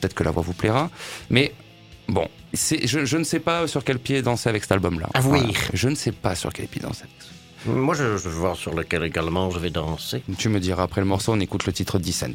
Peut-être 0.00 0.14
que 0.14 0.24
la 0.24 0.32
voix 0.32 0.42
vous 0.42 0.52
plaira. 0.54 0.90
Mais 1.30 1.52
bon, 2.08 2.26
je, 2.52 3.04
je 3.04 3.16
ne 3.16 3.22
sais 3.24 3.38
pas 3.38 3.68
sur 3.68 3.84
quel 3.84 4.00
pied 4.00 4.20
danser 4.22 4.48
avec 4.48 4.62
cet 4.62 4.72
album-là. 4.72 5.08
Voilà. 5.20 5.44
lire. 5.44 5.58
Je 5.72 5.88
ne 5.88 5.94
sais 5.94 6.10
pas 6.12 6.34
sur 6.34 6.52
quel 6.52 6.66
pied 6.66 6.80
danser. 6.82 7.04
avec 7.04 7.14
ce- 7.20 7.70
Moi, 7.70 7.94
je, 7.94 8.16
je 8.16 8.28
vais 8.28 8.34
voir 8.34 8.56
sur 8.56 8.74
lequel 8.74 9.04
également 9.04 9.50
je 9.50 9.60
vais 9.60 9.70
danser. 9.70 10.22
Tu 10.38 10.48
me 10.48 10.58
diras 10.58 10.82
après 10.82 11.00
le 11.00 11.06
morceau, 11.06 11.32
on 11.32 11.38
écoute 11.40 11.66
le 11.66 11.72
titre 11.72 12.00
Descent. 12.00 12.34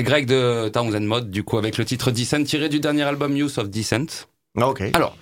Les 0.00 0.04
Grecs 0.04 0.24
de 0.24 0.70
Townsend 0.70 1.02
Mode, 1.04 1.30
du 1.30 1.44
coup, 1.44 1.58
avec 1.58 1.76
le 1.76 1.84
titre 1.84 2.10
Descent, 2.10 2.42
tiré 2.42 2.70
du 2.70 2.80
dernier 2.80 3.02
album 3.02 3.36
Use 3.36 3.58
of 3.58 3.68
Descent. 3.68 4.06
Ah, 4.58 4.66
ok. 4.70 4.82
Alors, 4.94 5.14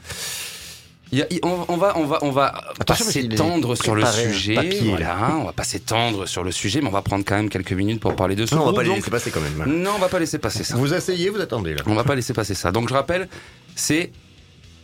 y 1.10 1.20
a- 1.20 1.26
on, 1.42 1.64
on 1.66 1.76
va, 1.76 1.98
on 1.98 2.04
va, 2.04 2.18
on 2.22 2.30
va 2.30 2.54
pas 2.86 2.94
s'étendre 2.94 3.74
sur 3.74 3.96
le 3.96 4.04
un 4.04 4.12
sujet. 4.12 4.54
papier, 4.54 4.80
voilà, 4.84 5.34
on 5.36 5.42
va 5.46 5.52
pas 5.52 5.64
s'étendre 5.64 6.28
sur 6.28 6.44
le 6.44 6.52
sujet, 6.52 6.80
mais 6.80 6.86
on 6.86 6.92
va 6.92 7.02
prendre 7.02 7.24
quand 7.26 7.34
même 7.34 7.48
quelques 7.48 7.72
minutes 7.72 7.98
pour 7.98 8.14
parler 8.14 8.36
de 8.36 8.46
ce 8.46 8.54
Non, 8.54 8.62
on 8.62 8.66
va 8.66 8.72
pas 8.72 8.84
les 8.84 8.94
laisser 8.94 9.10
passer 9.10 9.32
quand 9.32 9.40
même. 9.40 9.64
Non, 9.82 9.90
on 9.96 9.98
va 9.98 10.08
pas 10.08 10.20
laisser 10.20 10.38
passer 10.38 10.62
ça. 10.62 10.76
Vous 10.76 10.94
asseyez, 10.94 11.28
vous 11.30 11.40
attendez 11.40 11.74
là. 11.74 11.82
On 11.86 11.94
va 11.96 12.04
pas 12.04 12.14
laisser 12.14 12.32
passer 12.32 12.54
ça. 12.54 12.70
Donc 12.70 12.88
je 12.88 12.94
rappelle, 12.94 13.28
c'est 13.74 14.12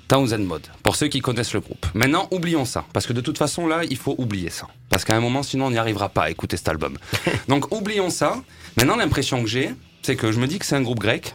Townsend 0.08 0.44
Mode, 0.44 0.66
pour 0.82 0.96
ceux 0.96 1.08
qui 1.08 1.20
connaissent 1.20 1.54
le 1.54 1.60
groupe. 1.60 1.86
Maintenant, 1.94 2.28
oublions 2.30 2.64
ça, 2.64 2.84
parce 2.92 3.06
que 3.06 3.12
de 3.12 3.20
toute 3.20 3.38
façon, 3.38 3.66
là, 3.66 3.82
il 3.88 3.96
faut 3.96 4.14
oublier 4.18 4.50
ça. 4.50 4.66
Parce 4.90 5.04
qu'à 5.04 5.16
un 5.16 5.20
moment, 5.20 5.42
sinon, 5.42 5.66
on 5.66 5.70
n'y 5.70 5.78
arrivera 5.78 6.08
pas 6.10 6.24
à 6.24 6.30
écouter 6.30 6.56
cet 6.56 6.68
album. 6.68 6.96
Donc 7.48 7.74
oublions 7.74 8.10
ça. 8.10 8.42
Maintenant, 8.76 8.96
l'impression 8.96 9.40
que 9.42 9.48
j'ai, 9.48 9.74
c'est 10.02 10.16
que 10.16 10.30
je 10.32 10.38
me 10.40 10.46
dis 10.46 10.58
que 10.58 10.66
c'est 10.66 10.76
un 10.76 10.82
groupe 10.82 11.00
grec, 11.00 11.34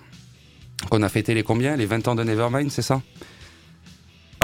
qu'on 0.89 1.01
a 1.01 1.09
fêté 1.09 1.33
les 1.33 1.43
combien? 1.43 1.75
Les 1.75 1.85
20 1.87 2.07
ans 2.09 2.15
de 2.15 2.23
Nevermind, 2.23 2.69
c'est 2.71 2.81
ça? 2.83 3.01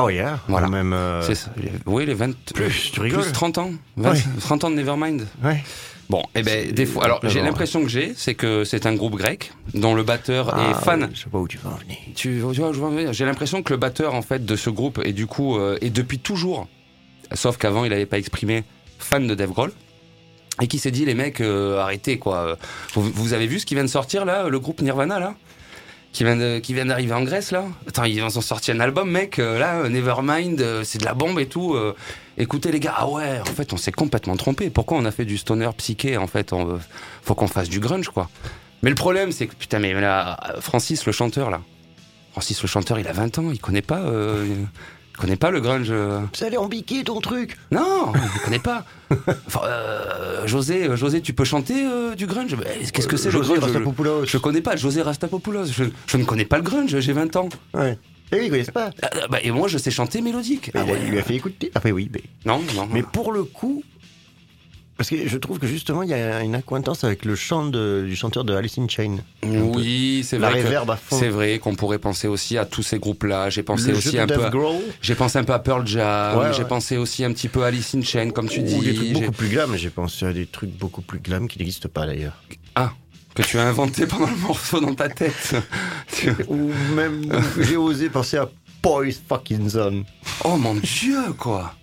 Oh 0.02 0.10
yeah. 0.10 0.40
Voilà. 0.50 0.68
Même. 0.68 0.92
euh, 0.92 1.22
C'est 1.22 1.36
ça. 1.36 1.52
Oui, 1.86 2.06
les 2.06 2.14
20... 2.16 2.36
Plus, 2.54 2.92
tu 2.92 3.00
rigoles 3.00 3.22
Plus 3.24 3.32
30 3.32 3.58
ans 3.60 3.72
20 3.96 4.12
Ouais. 4.12 4.24
30 4.42 4.64
ans 4.66 4.70
de 4.70 4.76
Nevermind 4.76 5.26
Ouais. 5.44 5.64
Bon, 6.10 6.22
eh 6.36 6.44
ben, 6.44 6.72
des 6.72 6.86
fois... 6.86 7.06
Alors, 7.06 7.20
j'ai 7.24 7.42
l'impression 7.42 7.82
que 7.82 7.88
j'ai, 7.90 8.14
c'est 8.16 8.36
que 8.36 8.64
c'est 8.64 8.86
un 8.86 8.94
groupe 8.94 9.16
grec, 9.16 9.52
dont 9.74 9.96
le 9.96 10.04
batteur 10.04 10.54
Ah, 10.54 10.72
est 10.72 10.84
fan 10.86 11.10
Je 11.14 11.22
sais 11.24 11.30
pas 11.30 11.40
où 11.40 11.48
tu 11.48 11.58
vas 11.58 11.72
en 11.72 11.76
venir. 11.78 11.98
Tu, 12.08 12.14
tu 12.14 12.40
vois, 12.40 12.54
je 12.54 12.62
vois, 12.62 12.74
je 12.74 12.80
vois. 12.80 13.12
j'ai 13.12 13.26
l'impression 13.26 13.64
que 13.64 13.74
le 13.74 13.78
batteur 13.78 14.14
en 14.14 14.22
fait 14.22 14.46
de 14.46 14.56
ce 14.56 14.70
groupe 14.70 15.02
est 15.04 15.14
du 15.14 15.26
coup 15.26 15.58
euh, 15.58 15.78
est 15.82 15.90
depuis 15.90 16.20
toujours, 16.20 16.68
sauf 17.34 17.58
qu'avant 17.58 17.86
il 17.86 17.90
n'avait 17.90 18.06
pas 18.06 18.20
exprimé 18.20 18.64
fan 19.00 19.26
de 19.26 19.34
Dave 19.34 19.52
Grohl 19.52 19.72
et 20.62 20.68
qui 20.68 20.78
s'est 20.78 20.92
dit 20.92 21.06
les 21.06 21.16
mecs 21.16 21.42
euh, 21.42 21.80
arrêtez 21.80 22.20
quoi. 22.20 22.58
Vous, 22.94 23.02
vous 23.02 23.34
avez 23.34 23.48
vu 23.48 23.60
ce 23.60 23.66
qui 23.66 23.74
vient 23.74 23.84
de 23.84 23.90
sortir 23.90 24.26
là, 24.26 24.48
le 24.48 24.60
groupe 24.60 24.82
Nirvana 24.82 25.20
là, 25.20 25.34
qui 26.14 26.24
vient 26.24 26.38
de, 26.38 26.60
qui 26.60 26.76
vient 26.76 26.86
d'arriver 26.86 27.14
en 27.14 27.24
Grèce 27.24 27.52
là? 27.52 27.66
Attends 27.88 28.04
ils 28.04 28.24
ont 28.24 28.30
sorti 28.30 28.72
un 28.72 28.80
album 28.80 29.10
mec 29.10 29.40
euh, 29.40 29.58
là, 29.58 29.90
Nevermind, 29.90 30.84
c'est 30.84 31.00
de 31.00 31.06
la 31.06 31.16
bombe 31.16 31.40
et 31.40 31.48
tout. 31.48 31.76
Écoutez 32.38 32.72
les 32.72 32.80
gars, 32.80 32.94
ah 32.98 33.10
ouais, 33.10 33.40
en 33.42 33.46
fait 33.46 33.74
on 33.74 33.78
s'est 33.78 33.92
complètement 33.92 34.36
trompé. 34.38 34.70
Pourquoi 34.70 34.98
on 34.98 35.06
a 35.06 35.12
fait 35.12 35.26
du 35.26 35.38
stoner 35.38 35.70
psyché 35.78 36.18
en 36.18 36.28
fait 36.28 36.54
on, 36.54 36.80
Faut 37.24 37.36
qu'on 37.36 37.48
fasse 37.48 37.70
du 37.70 37.80
grunge 37.80 38.10
quoi. 38.10 38.30
Mais 38.84 38.90
le 38.90 38.96
problème 38.96 39.32
c'est 39.32 39.48
que 39.48 39.56
putain 39.56 39.80
mais 39.80 39.94
là 39.94 40.38
Francis 40.60 41.06
le 41.06 41.12
chanteur 41.12 41.50
là. 41.50 41.62
Francis 42.32 42.62
le 42.62 42.68
chanteur, 42.68 43.00
il 43.00 43.08
a 43.08 43.14
20 43.14 43.40
ans, 43.40 43.50
il 43.50 43.60
connaît 43.60 43.82
pas, 43.82 44.00
euh, 44.00 44.46
il 44.46 45.18
connaît 45.18 45.38
pas 45.38 45.52
le 45.52 45.62
grunge. 45.62 45.88
euh. 45.90 46.20
Ça 46.34 46.48
allait 46.48 46.58
ton 47.06 47.22
truc. 47.22 47.56
Non, 47.72 48.12
il 48.14 48.42
connaît 48.42 48.60
pas. 48.60 48.84
Enfin, 49.48 49.62
euh, 49.64 50.46
José, 50.46 50.84
euh, 50.90 50.96
José, 50.98 51.22
tu 51.22 51.32
peux 51.32 51.46
chanter 51.46 51.88
du 52.18 52.26
grunge? 52.28 52.58
Qu'est-ce 52.92 53.08
que 53.08 53.16
c'est 53.16 53.30
le 53.32 53.38
José 53.42 53.54
grunge 53.54 53.64
Rastapopoulos. 53.64 54.26
je, 54.26 54.32
je 54.32 54.38
connais 54.38 54.60
pas. 54.60 54.76
José 54.76 55.02
Rastapopoulos. 55.02 55.68
Je, 55.68 55.86
je 56.08 56.18
ne 56.18 56.26
connais 56.26 56.44
pas 56.44 56.58
le 56.58 56.64
grunge. 56.64 57.00
J'ai 57.00 57.14
20 57.14 57.34
ans. 57.38 57.48
Ouais. 57.74 57.98
Et 58.32 58.38
oui, 58.40 58.46
ils 58.46 58.50
connaissent 58.50 58.72
pas. 58.72 58.92
Ah, 59.02 59.10
bah, 59.30 59.40
et 59.44 59.52
moi, 59.52 59.68
je 59.68 59.78
sais 59.78 59.92
chanter 59.92 60.22
mélodique. 60.22 60.72
Ah 60.74 60.84
il 60.86 60.92
ouais. 60.92 61.00
il 61.04 61.10
lui 61.12 61.20
a 61.20 61.24
fait 61.24 61.36
écouter. 61.36 61.72
Après, 61.76 61.92
oui. 61.92 62.10
Mais, 62.14 62.22
Non, 62.46 62.62
non. 62.76 62.88
mais 62.92 63.04
pour 63.04 63.32
le 63.32 63.44
coup. 63.44 63.84
Parce 64.98 65.10
que 65.10 65.28
je 65.28 65.38
trouve 65.38 65.60
que 65.60 65.68
justement, 65.68 66.04
il 66.04 66.10
y 66.10 66.14
a 66.14 66.42
une 66.42 66.56
accointance 66.56 67.04
avec 67.04 67.26
le 67.26 67.36
chant 67.36 67.66
de- 67.66 68.06
du 68.08 68.16
chanteur 68.16 68.46
de 68.46 68.54
Alice 68.56 68.78
in 68.78 68.88
Chain. 68.88 69.18
oui, 69.44 70.24
c'est 70.26 70.38
vrai. 70.38 70.64
C'est 71.12 71.28
vrai 71.28 71.60
qu'on 71.60 71.76
pourrait 71.76 72.00
penser 72.00 72.30
aussi 72.30 72.58
à 72.58 72.64
tous 72.64 72.82
ces 72.82 72.98
groupes-là. 72.98 73.50
J'ai 73.50 73.62
pensé 73.62 73.92
Le 73.92 73.98
aussi 73.98 74.18
un 74.18 74.26
peu. 74.26 74.40
J'ai 75.02 75.16
pensé 75.16 75.38
un 75.38 75.44
peu 75.44 75.52
à 75.52 75.60
Pearl 75.60 75.86
Jam. 75.86 76.40
Ouais, 76.40 76.54
J'ai 76.54 76.64
pensé 76.64 76.96
aussi 76.96 77.26
un 77.26 77.34
petit 77.34 77.50
peu 77.50 77.64
à 77.64 77.68
Alice 77.68 77.94
in 77.94 78.02
Chains, 78.04 78.30
comme 78.30 78.48
tu 78.48 78.62
dis. 78.62 78.80
Des 78.80 78.94
trucs 78.96 79.12
beaucoup 79.12 79.32
plus 79.34 79.50
glam. 79.50 79.76
J'ai 79.76 79.90
pensé 79.90 80.26
à 80.28 80.32
des 80.34 80.46
trucs 80.46 80.72
beaucoup 80.72 81.02
plus 81.02 81.20
glam 81.20 81.50
qui 81.50 81.60
n'existent 81.60 81.90
pas 81.90 82.06
d'ailleurs. 82.06 82.42
Ah, 82.76 82.94
que 83.36 83.42
tu 83.44 83.60
as 83.60 83.64
inventé 83.68 84.08
pendant 84.08 84.28
le 84.28 84.36
morceau 84.38 84.80
dans 84.80 84.96
ta 84.96 85.10
tête. 85.10 85.56
Ou 86.48 86.72
même, 86.96 87.30
j'ai 87.60 87.78
osé 87.78 88.10
penser 88.10 88.38
à 88.38 88.50
Boys 88.82 89.12
Fucking 89.28 89.70
Zone. 89.70 90.04
oh 90.44 90.58
mon 90.58 90.76
dieu, 90.76 91.34
quoi. 91.38 91.74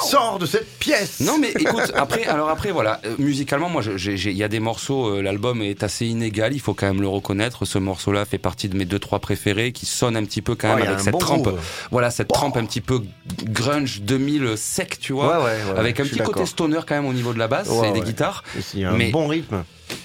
Sors 0.00 0.38
de 0.38 0.46
cette 0.46 0.78
pièce 0.78 1.20
Non 1.20 1.36
mais 1.38 1.50
écoute, 1.50 1.92
après, 1.94 2.24
alors 2.24 2.48
après 2.48 2.72
voilà, 2.72 2.98
euh, 3.04 3.14
musicalement 3.18 3.68
moi, 3.68 3.82
il 3.84 4.32
y 4.32 4.42
a 4.42 4.48
des 4.48 4.58
morceaux, 4.58 5.08
euh, 5.08 5.20
l'album 5.20 5.60
est 5.60 5.82
assez 5.82 6.06
inégal, 6.06 6.54
il 6.54 6.60
faut 6.60 6.72
quand 6.72 6.86
même 6.86 7.02
le 7.02 7.08
reconnaître. 7.08 7.66
Ce 7.66 7.76
morceau-là 7.78 8.24
fait 8.24 8.38
partie 8.38 8.70
de 8.70 8.76
mes 8.76 8.86
deux 8.86 8.98
trois 8.98 9.18
préférés, 9.18 9.72
qui 9.72 9.84
sonne 9.84 10.16
un 10.16 10.24
petit 10.24 10.40
peu 10.40 10.54
quand 10.54 10.74
même 10.74 10.86
avec 10.86 11.00
cette 11.00 11.12
bon 11.12 11.18
trempe, 11.18 11.50
voilà 11.90 12.10
cette 12.10 12.28
trempe 12.28 12.56
un 12.56 12.64
petit 12.64 12.80
peu 12.80 13.02
grunge 13.44 14.00
2000 14.00 14.54
sec, 14.56 14.98
tu 14.98 15.12
vois, 15.12 15.40
Ouais, 15.40 15.44
ouais, 15.44 15.72
ouais, 15.74 15.78
avec 15.78 16.00
un 16.00 16.04
petit 16.04 16.20
côté 16.20 16.46
stoner 16.46 16.80
quand 16.88 16.94
même 16.94 17.06
au 17.06 17.12
niveau 17.12 17.34
de 17.34 17.38
la 17.38 17.46
basse 17.48 17.68
et 17.84 17.92
des 17.92 18.00
guitares. 18.00 18.44
Il 18.72 18.80
y 18.80 18.84
a 18.84 18.92
un 18.92 18.96
Mais- 18.96 19.10
bon 19.10 19.26
rythme. 19.26 19.62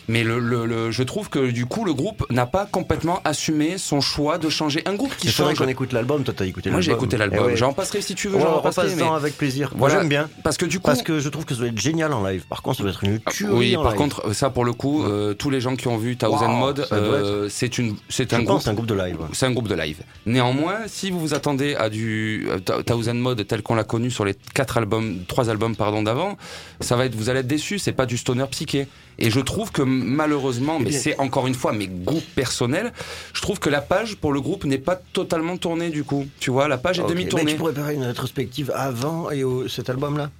Mais 0.08 0.24
le, 0.24 0.40
le, 0.40 0.66
le- 0.66 0.92
je 0.92 1.04
trouve 1.04 1.30
que 1.30 1.52
du 1.52 1.66
coup 1.66 1.86
le 1.86 1.94
groupe 1.94 2.26
n'a 2.32 2.46
pas 2.46 2.66
complètement 2.66 3.22
assumé 3.24 3.78
son 3.78 4.02
choix 4.02 4.38
de 4.38 4.50
changer. 4.50 4.82
Un 4.86 4.96
groupe 4.96 5.16
qui 5.16 5.30
change. 5.30 5.58
qu'on 5.58 5.68
écoute 5.68 5.94
l'album. 5.94 6.24
Toi, 6.24 6.34
t'as 6.38 6.46
écouté 6.46 6.70
l'album. 6.70 6.76
Moi 6.78 6.82
j'ai 6.82 6.92
écouté 6.92 7.18
l'album. 7.18 7.40
Eh 7.44 7.48
ouais. 7.52 7.56
J'en 7.56 7.74
passerai 7.74 8.02
si 8.02 8.16
tu 8.16 8.28
veux. 8.28 8.36
Ouais, 8.36 8.42
j'en 8.44 8.56
repasserai, 8.58 8.96
mais- 8.96 9.04
avec 9.04 9.38
plaisir. 9.38 9.70
Moi, 9.72 9.88
Voilà. 9.88 10.00
j'aime 10.02 10.10
bien. 10.10 10.30
Parce 10.44 10.58
que 10.58 10.66
du 10.66 10.80
coup, 10.80 10.88
Parce 10.88 11.02
que 11.04 11.20
je 11.20 11.30
trouve 11.30 11.46
que 11.46 11.54
ça 11.54 11.60
doit 11.62 11.70
être 11.70 11.80
génial 11.80 12.12
en 12.14 12.24
live. 12.26 12.46
Par 12.50 12.62
contre, 12.62 12.78
ça 12.78 12.84
doit 12.84 12.92
être 12.92 13.04
une 13.04 13.20
tuerie 13.20 13.54
Oui, 13.54 13.78
en 13.78 13.84
par 13.84 13.92
live. 13.94 14.00
contre, 14.02 14.34
ça 14.36 14.50
pour 14.50 14.66
le 14.66 14.74
coup, 14.74 15.04
euh, 15.04 15.34
tous 15.34 15.50
les 15.50 15.62
gens 15.62 15.76
qui 15.76 15.88
ont 15.88 15.98
vu 15.98 16.18
Thousand 16.18 16.52
Wow, 16.52 16.58
Mode, 16.60 16.88
euh, 16.92 17.48
c'est 17.50 17.78
une, 17.78 17.96
c'est 18.10 18.30
je 18.30 18.36
un 18.36 18.40
pense 18.40 18.48
groupe. 18.48 18.62
c'est 18.64 18.70
un 18.70 18.74
groupe 18.74 18.86
de 18.88 18.94
live. 18.96 19.20
ouais. 19.20 19.28
C'est 19.34 19.46
un 19.46 19.52
groupe 19.52 19.68
de 19.68 19.76
live. 19.76 19.98
Néanmoins, 20.26 20.80
si 20.88 21.10
vous 21.12 21.20
vous 21.20 21.34
attendez 21.34 21.76
à 21.76 21.90
du 21.90 22.48
euh, 22.50 22.60
Thou- 22.60 22.84
Thousand 22.84 23.14
Mode 23.16 23.46
tel 23.48 23.62
qu'on 23.62 23.76
l'a 23.76 23.84
connu 23.84 24.12
sur 24.12 24.26
les 24.26 24.36
quatre 24.54 24.78
albums, 24.78 25.20
trois 25.28 25.50
albums 25.50 25.76
pardon 25.76 26.04
d'avant, 26.04 26.38
ça 26.80 26.96
va 26.96 27.06
être, 27.06 27.16
vous 27.16 27.30
allez 27.30 27.40
être 27.42 27.48
déçus. 27.48 27.80
C'est 27.80 27.92
pas 27.94 28.06
du 28.06 28.18
stoner 28.18 28.46
psyché. 28.52 28.88
Et 29.20 29.30
je 29.30 29.40
trouve 29.40 29.72
que 29.72 29.82
malheureusement, 29.82 30.80
mais 30.80 30.90
bien- 30.90 31.00
c'est 31.00 31.20
encore 31.20 31.46
une 31.48 31.54
fois 31.54 31.74
mes 31.74 31.88
goûts 31.88 32.24
personnels, 32.36 32.92
je 33.34 33.42
trouve 33.42 33.60
que 33.60 33.70
la 33.70 33.82
page 33.82 34.16
pour 34.16 34.32
le 34.34 34.42
groupe 34.42 34.64
n'est 34.66 34.78
pas 34.80 34.96
totalement 35.14 35.58
tournée 35.58 35.90
du 35.90 36.04
coup. 36.04 36.26
Tu 36.40 36.50
vois, 36.52 36.68
la 36.68 36.78
page 36.78 37.00
est. 37.00 37.04
Mais 37.04 37.10
demi-tournée. 37.10 37.52
tu 37.52 37.58
pourrais 37.58 37.74
faire 37.74 37.90
une 37.90 38.04
rétrospective 38.04 38.72
avant 38.74 39.30
et 39.32 39.44
au- 39.44 39.68
cet 39.68 39.90
album-là? 39.90 40.32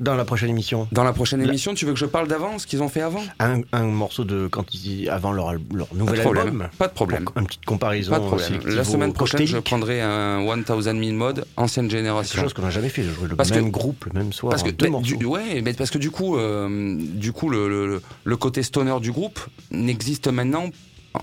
Dans 0.00 0.14
la 0.14 0.24
prochaine 0.24 0.48
émission. 0.50 0.88
Dans 0.92 1.04
la 1.04 1.12
prochaine 1.12 1.40
La- 1.42 1.48
émission, 1.48 1.74
tu 1.74 1.84
veux 1.84 1.92
que 1.92 1.98
je 1.98 2.06
parle 2.06 2.26
d'avant, 2.26 2.58
ce 2.58 2.66
qu'ils 2.66 2.82
ont 2.82 2.88
fait 2.88 3.02
avant? 3.02 3.22
Un, 3.38 3.60
un 3.72 3.84
morceau 3.84 4.24
de 4.24 4.48
quand 4.48 4.64
ils 4.74 5.08
avant 5.10 5.30
leur, 5.30 5.52
leur 5.52 5.88
Pas 5.88 5.94
de 5.94 5.98
nouvel 5.98 6.20
problème. 6.22 6.46
album. 6.46 6.68
Pas 6.78 6.88
de 6.88 6.92
problème. 6.94 7.26
Une 7.36 7.46
petite 7.46 7.64
comparaison. 7.66 8.10
Pas 8.12 8.18
de 8.20 8.24
problème. 8.26 8.60
La 8.64 8.84
semaine 8.84 9.12
prochaine, 9.12 9.46
je 9.46 9.58
prendrai 9.58 10.00
un 10.00 10.40
1000 10.40 10.94
Min 10.94 11.12
Mode, 11.14 11.44
ancienne 11.56 11.86
Quelque 11.88 11.98
génération. 11.98 12.42
chose 12.42 12.54
qu'on 12.54 12.62
n'a 12.62 12.70
jamais 12.70 12.88
fait, 12.88 13.02
de 13.02 13.10
jouer 13.12 13.28
le 13.28 13.36
Parce 13.36 13.50
que- 13.50 13.56
même 13.56 13.70
groupe, 13.70 14.06
le 14.06 14.18
même 14.18 14.32
soir, 14.32 14.50
Parce 14.50 14.62
que, 14.62 14.70
deux 14.70 14.86
mais 14.86 14.90
morceaux. 14.90 15.16
du, 15.16 15.24
ouais, 15.26 15.60
mais 15.62 15.74
parce 15.74 15.90
que 15.90 15.98
du 15.98 16.10
coup, 16.10 16.36
euh, 16.38 16.96
du 16.98 17.32
coup, 17.32 17.50
le, 17.50 17.68
le, 17.68 18.02
le 18.24 18.36
côté 18.36 18.62
stoner 18.62 18.98
du 19.00 19.12
groupe 19.12 19.38
n'existe 19.70 20.28
maintenant. 20.28 20.70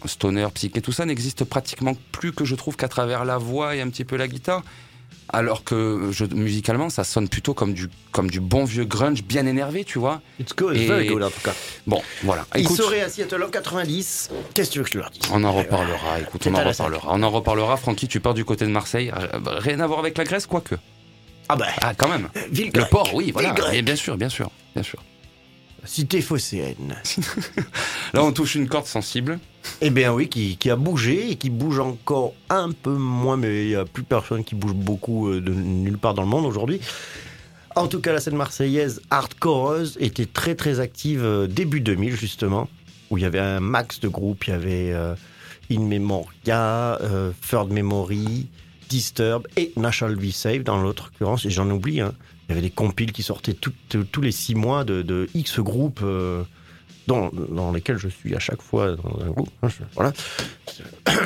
Stoner, 0.05 0.45
psyché, 0.53 0.81
tout 0.81 0.91
ça 0.91 1.05
n'existe 1.05 1.45
pratiquement 1.45 1.93
plus 2.11 2.33
que 2.33 2.43
je 2.43 2.55
trouve 2.55 2.75
qu'à 2.75 2.89
travers 2.89 3.23
la 3.23 3.37
voix 3.37 3.75
et 3.75 3.81
un 3.81 3.89
petit 3.89 4.03
peu 4.03 4.17
la 4.17 4.27
guitare. 4.27 4.61
Alors 5.29 5.63
que 5.65 6.09
je, 6.11 6.23
musicalement, 6.25 6.89
ça 6.89 7.03
sonne 7.03 7.27
plutôt 7.27 7.53
comme 7.53 7.73
du, 7.73 7.89
comme 8.11 8.29
du 8.29 8.39
bon 8.39 8.63
vieux 8.63 8.85
grunge 8.85 9.23
bien 9.23 9.45
énervé, 9.45 9.83
tu 9.83 9.99
vois. 9.99 10.21
It's 10.39 10.55
good, 10.55 10.77
Et- 10.77 10.85
very 10.87 11.07
good 11.07 11.21
en 11.21 11.29
tout 11.29 11.41
cas. 11.43 11.53
Bon, 11.85 12.01
voilà. 12.23 12.45
Ils 12.55 12.61
Écoute, 12.61 12.77
seraient 12.77 13.01
à 13.01 13.09
Seattle 13.09 13.43
en 13.43 13.49
90. 13.49 14.29
Qu'est-ce 14.53 14.69
que 14.69 14.73
tu 14.73 14.79
veux 14.79 14.85
que 14.85 14.91
je 14.91 14.97
leur 14.99 15.09
dise? 15.09 15.21
On 15.33 15.43
en 15.43 15.51
reparlera. 15.51 16.19
Écoute, 16.21 16.47
on 16.47 16.53
en 16.55 16.63
reparlera. 16.63 17.09
On 17.11 17.23
en 17.23 17.29
reparlera. 17.29 17.75
Francky, 17.77 18.07
tu 18.07 18.19
pars 18.21 18.33
du 18.33 18.45
côté 18.45 18.65
de 18.65 18.71
Marseille. 18.71 19.11
Euh, 19.17 19.27
Rien 19.59 19.79
à 19.81 19.87
voir 19.87 19.99
avec 19.99 20.17
la 20.17 20.23
Grèce, 20.23 20.45
quoique. 20.47 20.75
Ah 21.49 21.55
bah, 21.55 21.67
Ah, 21.81 21.93
quand 21.95 22.07
même. 22.07 22.29
ville 22.51 22.71
Le 22.73 22.85
port, 22.89 23.13
oui, 23.13 23.31
voilà. 23.31 23.53
Et 23.73 23.81
bien 23.81 23.95
sûr, 23.97 24.15
bien 24.17 24.29
sûr, 24.29 24.49
bien 24.75 24.83
sûr. 24.83 25.01
Cité 25.87 26.21
phocéenne. 26.21 26.95
Là, 28.13 28.23
on 28.23 28.31
touche 28.31 28.55
une 28.55 28.67
corde 28.67 28.85
sensible. 28.85 29.39
Eh 29.81 29.89
bien 29.89 30.13
oui, 30.13 30.29
qui, 30.29 30.57
qui 30.57 30.69
a 30.69 30.75
bougé 30.75 31.31
et 31.31 31.35
qui 31.35 31.49
bouge 31.49 31.79
encore 31.79 32.33
un 32.49 32.71
peu 32.71 32.93
moins, 32.93 33.37
mais 33.37 33.63
il 33.65 33.67
n'y 33.69 33.75
a 33.75 33.85
plus 33.85 34.03
personne 34.03 34.43
qui 34.43 34.55
bouge 34.55 34.73
beaucoup 34.73 35.29
euh, 35.29 35.41
de 35.41 35.51
nulle 35.53 35.97
part 35.97 36.13
dans 36.13 36.21
le 36.21 36.29
monde 36.29 36.45
aujourd'hui. 36.45 36.79
En 37.77 37.87
tout 37.87 38.01
cas, 38.01 38.11
la 38.11 38.19
scène 38.19 38.35
marseillaise 38.35 39.01
hardcoreuse 39.11 39.97
était 39.99 40.25
très 40.25 40.55
très 40.55 40.79
active 40.79 41.23
euh, 41.23 41.45
début 41.45 41.79
2000 41.79 42.15
justement, 42.15 42.67
où 43.11 43.19
il 43.19 43.21
y 43.21 43.25
avait 43.25 43.39
un 43.39 43.59
max 43.59 43.99
de 43.99 44.07
groupes, 44.07 44.47
il 44.47 44.49
y 44.49 44.53
avait 44.53 44.91
euh, 44.93 45.13
In 45.69 45.81
Memoria, 45.81 46.97
euh, 47.01 47.31
Third 47.47 47.71
Memory, 47.71 48.47
Disturb 48.89 49.45
et 49.57 49.73
National 49.77 50.17
V 50.17 50.31
Save 50.31 50.63
dans 50.63 50.81
l'autre 50.81 51.11
occurrence, 51.13 51.45
et 51.45 51.51
j'en 51.51 51.69
oublie, 51.69 52.01
hein. 52.01 52.13
Il 52.47 52.49
y 52.49 52.57
avait 52.57 52.61
des 52.61 52.73
compiles 52.73 53.11
qui 53.11 53.23
sortaient 53.23 53.53
tout- 53.53 53.73
tous 54.11 54.21
les 54.21 54.31
six 54.31 54.55
mois 54.55 54.83
de, 54.83 55.01
de 55.01 55.27
X 55.33 55.59
groupes. 55.59 56.01
euh, 56.03 56.43
dans, 57.07 57.29
dans 57.31 57.71
lesquels 57.71 57.97
je 57.97 58.09
suis 58.09 58.35
à 58.35 58.39
chaque 58.39 58.61
fois 58.61 58.91
dans 58.97 59.21
un 59.25 59.29
groupe. 59.29 59.49
hein, 59.63 59.69
voilà. 59.95 60.11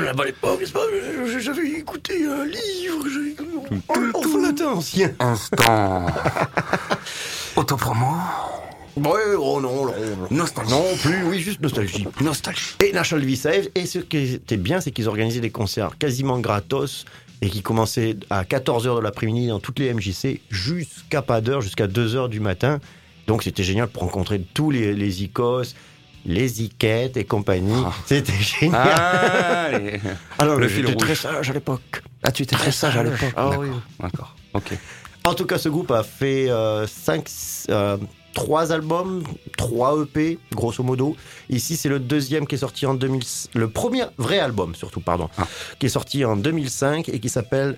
La 0.03 0.13
bonne 0.13 0.27
époque, 0.27 0.59
n'est-ce 0.59 0.71
pas 0.73 0.81
Je- 1.25 1.39
J'avais 1.39 1.67
écouté 1.71 2.23
un 2.23 2.45
livre 2.45 3.03
j'avais- 3.09 3.35
en, 3.89 4.19
en 4.37 4.41
latin 4.43 4.67
ancien. 4.73 5.11
Instant. 5.19 6.05
Autopromo. 7.55 8.05
Ouais, 8.97 9.35
oh 9.39 9.59
non, 9.61 9.85
non, 9.85 9.93
non. 9.93 10.27
Nostalgie. 10.29 10.69
Non 10.71 10.83
plus, 11.01 11.23
oui, 11.23 11.39
juste 11.39 11.61
nostalgie. 11.61 12.05
Nostalgie. 12.21 12.75
Et 12.85 12.91
National 12.91 13.25
V 13.25 13.35
Save, 13.35 13.67
et 13.73 13.85
ce 13.85 13.99
qui 13.99 14.17
était 14.35 14.57
bien, 14.57 14.81
c'est 14.81 14.91
qu'ils 14.91 15.07
organisaient 15.07 15.39
des 15.39 15.49
concerts 15.49 15.97
quasiment 15.97 16.39
gratos 16.39 17.05
et 17.41 17.49
qui 17.49 17.61
commençaient 17.61 18.17
à 18.29 18.43
14h 18.43 18.95
de 18.97 19.01
l'après-midi 19.01 19.47
dans 19.47 19.59
toutes 19.59 19.79
les 19.79 19.93
MJC 19.93 20.41
jusqu'à 20.49 21.21
pas 21.21 21.41
d'heure, 21.41 21.61
jusqu'à 21.61 21.87
2h 21.87 22.29
du 22.29 22.39
matin. 22.39 22.79
Donc 23.27 23.43
c'était 23.43 23.63
génial 23.63 23.87
pour 23.87 24.03
rencontrer 24.03 24.39
tous 24.53 24.71
les, 24.71 24.93
les 24.93 25.23
icos, 25.23 25.75
les 26.25 26.61
Iquettes 26.63 27.17
et 27.17 27.23
compagnie. 27.23 27.81
Ah. 27.85 27.93
C'était 28.05 28.31
génial. 28.33 28.81
Ah, 28.95 29.69
les- 29.71 29.99
Alors, 30.37 30.57
le 30.57 30.67
j'étais 30.67 30.95
très 30.95 31.15
sage 31.15 31.49
à 31.49 31.53
l'époque. 31.53 32.03
Ah, 32.23 32.31
tu 32.31 32.43
étais 32.43 32.55
très 32.55 32.71
sage 32.71 32.95
à 32.97 33.03
l'époque. 33.03 33.33
Ah 33.35 33.49
oui. 33.57 33.69
D'accord. 33.99 34.35
Ok. 34.53 34.73
En 35.23 35.33
tout 35.33 35.45
cas, 35.45 35.57
ce 35.57 35.69
groupe 35.69 35.89
a 35.91 36.03
fait 36.03 36.47
5, 36.87 37.27
3 38.33 38.71
albums, 38.71 39.23
3 39.57 40.01
EP, 40.03 40.39
grosso 40.53 40.83
modo. 40.83 41.15
Ici, 41.49 41.75
c'est 41.75 41.89
le 41.89 41.99
deuxième 41.99 42.47
qui 42.47 42.55
est 42.55 42.59
sorti 42.59 42.85
en 42.85 42.93
2000, 42.93 43.21
le 43.55 43.69
premier 43.69 44.03
vrai 44.17 44.39
album, 44.39 44.73
surtout, 44.75 45.01
pardon, 45.01 45.29
Ah. 45.37 45.47
qui 45.79 45.87
est 45.87 45.89
sorti 45.89 46.23
en 46.25 46.35
2005 46.37 47.09
et 47.09 47.19
qui 47.19 47.29
s'appelle. 47.29 47.77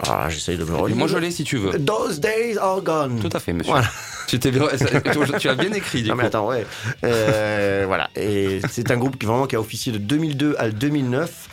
Ah, 0.00 0.28
j'essaye 0.30 0.56
de 0.56 0.62
me 0.64 0.76
relire. 0.76 0.96
moi, 0.96 1.08
je 1.08 1.18
l'ai 1.18 1.32
si 1.32 1.42
tu 1.42 1.56
veux. 1.56 1.72
Those 1.84 2.20
days 2.20 2.56
are 2.58 2.80
gone. 2.82 3.18
Tout 3.20 3.36
à 3.36 3.40
fait, 3.40 3.52
monsieur. 3.52 3.72
Voilà. 3.72 3.88
Tu, 4.28 4.38
t'es 4.38 4.52
bien- 4.52 4.68
ça- 4.76 5.38
tu 5.40 5.48
as 5.48 5.54
bien 5.56 5.72
écrit, 5.72 6.02
du 6.02 6.08
Non 6.10 6.14
coup. 6.14 6.20
mais 6.20 6.26
attends, 6.26 6.46
ouais. 6.48 6.64
Euh, 7.04 7.84
voilà. 7.86 8.08
Et 8.14 8.60
c'est 8.70 8.90
un 8.92 8.96
groupe 8.96 9.18
qui 9.18 9.26
vraiment 9.26 9.46
qui 9.46 9.56
a 9.56 9.60
officié 9.60 9.90
de 9.90 9.98
2002 9.98 10.54
à 10.58 10.70
2009. 10.70 11.48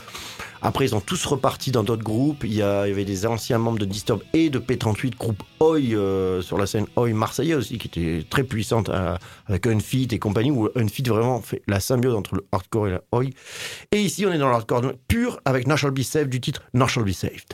Après, 0.65 0.85
ils 0.85 0.95
ont 0.95 0.99
tous 0.99 1.23
reparti 1.25 1.71
dans 1.71 1.83
d'autres 1.83 2.03
groupes. 2.03 2.43
Il 2.43 2.55
y, 2.55 2.63
avait 2.63 3.05
des 3.05 3.27
anciens 3.27 3.59
membres 3.59 3.77
de 3.77 3.85
Disturb 3.85 4.23
et 4.33 4.49
de 4.49 4.57
P38, 4.57 5.15
groupe 5.15 5.43
Oi 5.59 5.77
euh, 5.93 6.41
sur 6.41 6.57
la 6.57 6.65
scène 6.65 6.87
Oi 6.95 7.13
marseillais 7.13 7.53
aussi, 7.53 7.77
qui 7.77 7.87
était 7.87 8.25
très 8.27 8.43
puissante 8.43 8.89
euh, 8.89 9.15
avec 9.45 9.67
Unfit 9.67 10.07
et 10.09 10.17
compagnie, 10.17 10.49
où 10.49 10.67
Unfit 10.75 11.03
vraiment 11.03 11.39
fait 11.39 11.61
la 11.67 11.79
symbiose 11.79 12.15
entre 12.15 12.33
le 12.33 12.47
hardcore 12.51 12.87
et 12.87 12.91
la 12.91 13.01
Oi. 13.11 13.25
Et 13.91 14.01
ici, 14.01 14.25
on 14.25 14.31
est 14.31 14.39
dans 14.39 14.47
le 14.47 14.55
hardcore 14.55 14.81
pur 15.07 15.39
avec 15.45 15.67
Not 15.67 15.77
Shall 15.77 15.91
Be 15.91 16.01
Saved 16.01 16.29
du 16.29 16.41
titre 16.41 16.63
Not 16.73 16.87
Shall 16.87 17.03
Be 17.03 17.11
Saved 17.11 17.53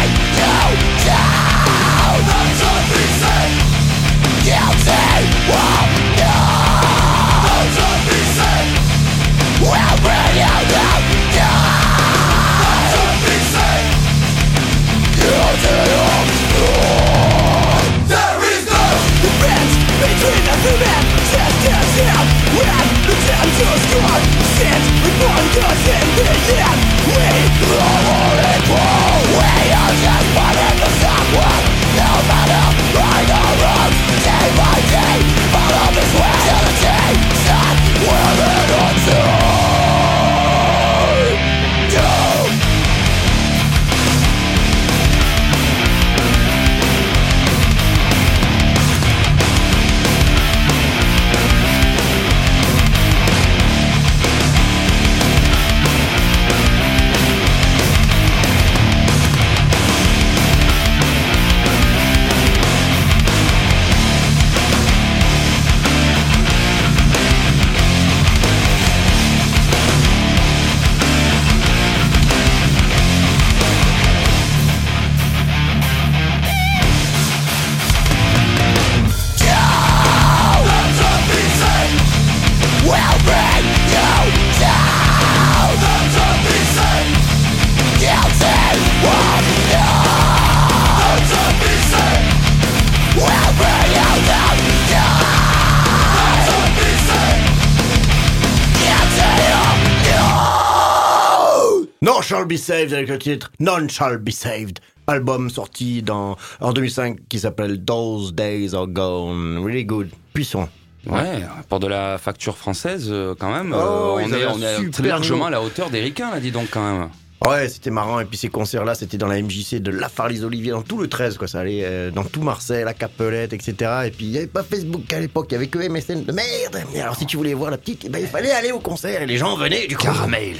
avec 102.69 103.09
le 103.09 103.17
titre 103.17 103.51
None 103.59 103.89
Shall 103.89 104.17
Be 104.17 104.29
Saved. 104.29 104.79
Album 105.07 105.49
sorti 105.49 106.01
dans, 106.03 106.37
en 106.59 106.73
2005 106.73 107.27
qui 107.27 107.39
s'appelle 107.39 107.83
Those 107.83 108.33
Days 108.33 108.75
Are 108.75 108.87
Gone. 108.87 109.63
Really 109.63 109.85
good. 109.85 110.09
Puissant. 110.33 110.69
Ouais, 111.07 111.41
pour 111.67 111.79
de 111.79 111.87
la 111.87 112.19
facture 112.19 112.55
française, 112.55 113.07
euh, 113.09 113.33
quand 113.37 113.51
même, 113.51 113.73
Oh, 113.73 113.79
euh, 113.79 114.23
on 114.23 114.31
est, 114.31 114.45
on 114.45 114.61
est 114.61 114.75
super 114.75 114.91
très 114.91 115.07
largement 115.07 115.47
à 115.47 115.49
la 115.49 115.59
hauteur 115.59 115.89
des 115.89 115.99
ricains, 115.99 116.29
là, 116.29 116.39
dis 116.39 116.51
donc, 116.51 116.67
quand 116.69 116.99
même. 116.99 117.09
Ouais, 117.47 117.67
c'était 117.69 117.89
marrant. 117.89 118.19
Et 118.19 118.25
puis 118.25 118.37
ces 118.37 118.49
concerts-là, 118.49 118.93
c'était 118.93 119.17
dans 119.17 119.25
la 119.25 119.41
MJC 119.41 119.79
de 119.79 119.89
La 119.89 120.09
Farlise 120.09 120.45
Olivier, 120.45 120.71
dans 120.71 120.83
tout 120.83 120.99
le 120.99 121.07
13, 121.07 121.39
quoi. 121.39 121.47
Ça 121.47 121.61
allait 121.61 121.81
euh, 121.83 122.11
dans 122.11 122.23
tout 122.23 122.43
Marseille, 122.43 122.83
la 122.83 122.93
Capelette, 122.93 123.53
etc. 123.53 123.91
Et 124.05 124.11
puis 124.11 124.25
il 124.25 124.31
n'y 124.31 124.37
avait 124.37 124.45
pas 124.45 124.61
Facebook 124.61 125.11
à 125.11 125.19
l'époque, 125.19 125.47
il 125.49 125.53
y 125.53 125.57
avait 125.57 125.67
que 125.67 125.79
MSN 125.79 126.23
de 126.23 126.31
merde. 126.31 126.83
Et 126.93 127.01
alors 127.01 127.15
si 127.15 127.25
tu 127.25 127.37
voulais 127.37 127.55
voir 127.55 127.71
la 127.71 127.79
petite, 127.79 128.03
eh 128.05 128.09
ben, 128.09 128.19
il 128.19 128.27
fallait 128.27 128.51
aller 128.51 128.71
au 128.71 128.79
concert. 128.79 129.23
Et 129.23 129.25
les 129.25 129.37
gens 129.37 129.55
venaient 129.55 129.87
du 129.87 129.97
coup. 129.97 130.03
Caramel. 130.03 130.57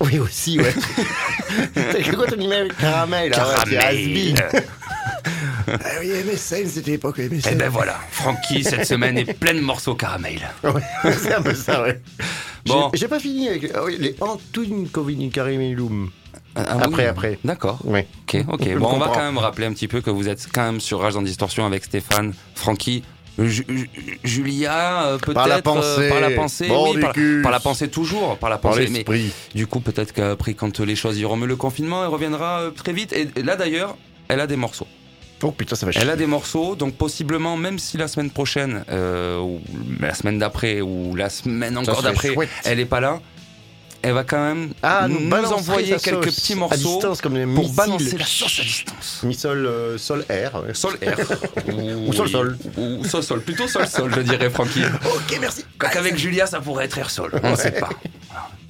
Oui, 0.00 0.18
aussi, 0.18 0.58
ouais. 0.60 0.74
T'as 1.74 2.14
quoi 2.14 2.26
ton 2.26 2.40
email 2.40 2.68
Caramel. 2.78 3.30
ouais, 3.30 3.36
c'est 3.64 3.76
Caramel. 3.76 3.78
has-been. 3.78 4.62
Ah 5.68 5.76
oui, 6.00 6.08
MSN, 6.08 6.66
c'était 6.66 6.92
l'époque 6.92 7.18
MSN. 7.18 7.50
Eh 7.52 7.54
ben 7.54 7.68
voilà, 7.68 7.98
Francky, 8.10 8.64
cette 8.64 8.86
semaine 8.86 9.18
est 9.18 9.34
pleine 9.34 9.56
de 9.56 9.62
morceaux 9.62 9.94
caramel. 9.94 10.40
Ouais, 10.64 10.80
c'est 11.12 11.34
un 11.34 11.42
peu 11.42 11.54
ça, 11.54 11.82
ouais. 11.82 12.00
Bon. 12.64 12.90
J'ai 12.94 13.06
pas 13.08 13.18
fini 13.18 13.48
avec 13.48 13.70
ah 13.74 13.80
les 13.88 14.16
Antoine 14.20 14.88
Karimilum. 15.30 16.10
Ah, 16.54 16.64
ah 16.68 16.78
Après, 16.82 17.02
oui. 17.04 17.08
après. 17.08 17.38
D'accord. 17.44 17.78
Oui. 17.84 18.00
Ok, 18.22 18.44
ok. 18.48 18.76
Bon, 18.78 18.92
on 18.94 18.98
va 18.98 19.08
quand 19.08 19.22
même 19.22 19.38
rappeler 19.38 19.66
un 19.66 19.72
petit 19.72 19.88
peu 19.88 20.00
que 20.00 20.10
vous 20.10 20.28
êtes 20.28 20.48
quand 20.52 20.64
même 20.64 20.80
sur 20.80 21.00
Rage 21.00 21.14
dans 21.14 21.22
Distorsion 21.22 21.66
avec 21.66 21.84
Stéphane, 21.84 22.32
Francky, 22.54 23.04
Ju- 23.38 23.64
Ju- 23.68 23.88
Julia, 24.24 25.16
peut-être 25.22 25.34
Par 25.34 25.46
la 25.48 25.56
euh, 25.58 25.62
pensée. 25.62 26.08
par 26.08 26.20
la 26.20 26.30
pensée, 26.30 26.68
oui, 26.70 27.00
par, 27.00 27.12
par 27.42 27.52
la 27.52 27.60
pensée 27.60 27.88
toujours, 27.88 28.36
par 28.38 28.50
la 28.50 28.58
Par 28.58 28.72
pensée. 28.72 28.88
Mais 28.90 28.98
l'esprit. 28.98 29.32
du 29.54 29.66
coup, 29.66 29.80
peut-être 29.80 30.12
qu'après, 30.12 30.54
quand 30.54 30.80
les 30.80 30.96
choses 30.96 31.18
iront 31.18 31.36
mieux, 31.36 31.46
le 31.46 31.56
confinement, 31.56 32.02
elle 32.02 32.08
reviendra 32.10 32.60
euh, 32.60 32.70
très 32.70 32.92
vite. 32.92 33.12
Et, 33.12 33.28
là, 33.42 33.54
d'ailleurs, 33.56 33.96
elle 34.28 34.40
a 34.40 34.46
des 34.46 34.56
morceaux. 34.56 34.86
Oh 35.42 35.52
putain, 35.52 35.76
ça 35.76 35.86
va 35.86 35.92
chier. 35.92 36.00
Elle 36.02 36.10
a 36.10 36.16
des 36.16 36.26
morceaux, 36.26 36.74
donc 36.74 36.94
possiblement, 36.94 37.56
même 37.56 37.78
si 37.78 37.96
la 37.96 38.08
semaine 38.08 38.30
prochaine, 38.30 38.84
euh, 38.90 39.38
ou 39.38 39.60
la 40.00 40.12
semaine 40.14 40.38
d'après, 40.40 40.80
ou 40.80 41.14
la 41.14 41.30
semaine 41.30 41.78
encore 41.78 42.02
d'après, 42.02 42.34
elle 42.64 42.80
est 42.80 42.86
pas 42.86 42.98
là, 43.00 43.20
elle 44.02 44.12
va 44.12 44.24
quand 44.24 44.42
même 44.42 44.72
Ah, 44.82 45.06
nous, 45.08 45.30
envoyer 45.32 45.96
quelques 45.96 46.24
sauce 46.24 46.36
petits 46.36 46.54
morceaux 46.54 46.76
distance, 46.76 47.20
comme 47.20 47.34
des 47.34 47.46
pour 47.46 47.72
balancer 47.72 48.16
la 48.16 48.24
sauce 48.24 48.60
à 48.60 48.62
distance. 48.62 49.20
Mi 49.24 49.34
sol, 49.34 49.66
euh, 49.66 49.98
sol 49.98 50.24
air. 50.28 50.62
Sol 50.74 50.96
air. 51.00 51.18
Ou 52.06 52.12
sol 52.12 52.28
sol. 52.28 52.58
Ou 52.76 53.04
sol 53.04 53.22
sol. 53.22 53.42
Plutôt 53.42 53.66
sol 53.66 53.86
sol, 53.86 54.12
je 54.14 54.20
dirais, 54.20 54.50
Francky. 54.50 54.82
Ok, 55.04 55.38
merci. 55.40 55.64
Quoiqu'avec 55.78 56.16
Julia, 56.16 56.46
ça 56.46 56.60
pourrait 56.60 56.84
être 56.84 56.98
air 56.98 57.10
sol. 57.10 57.32
On 57.42 57.50
ne 57.50 57.56
sait 57.56 57.72
pas. 57.72 57.90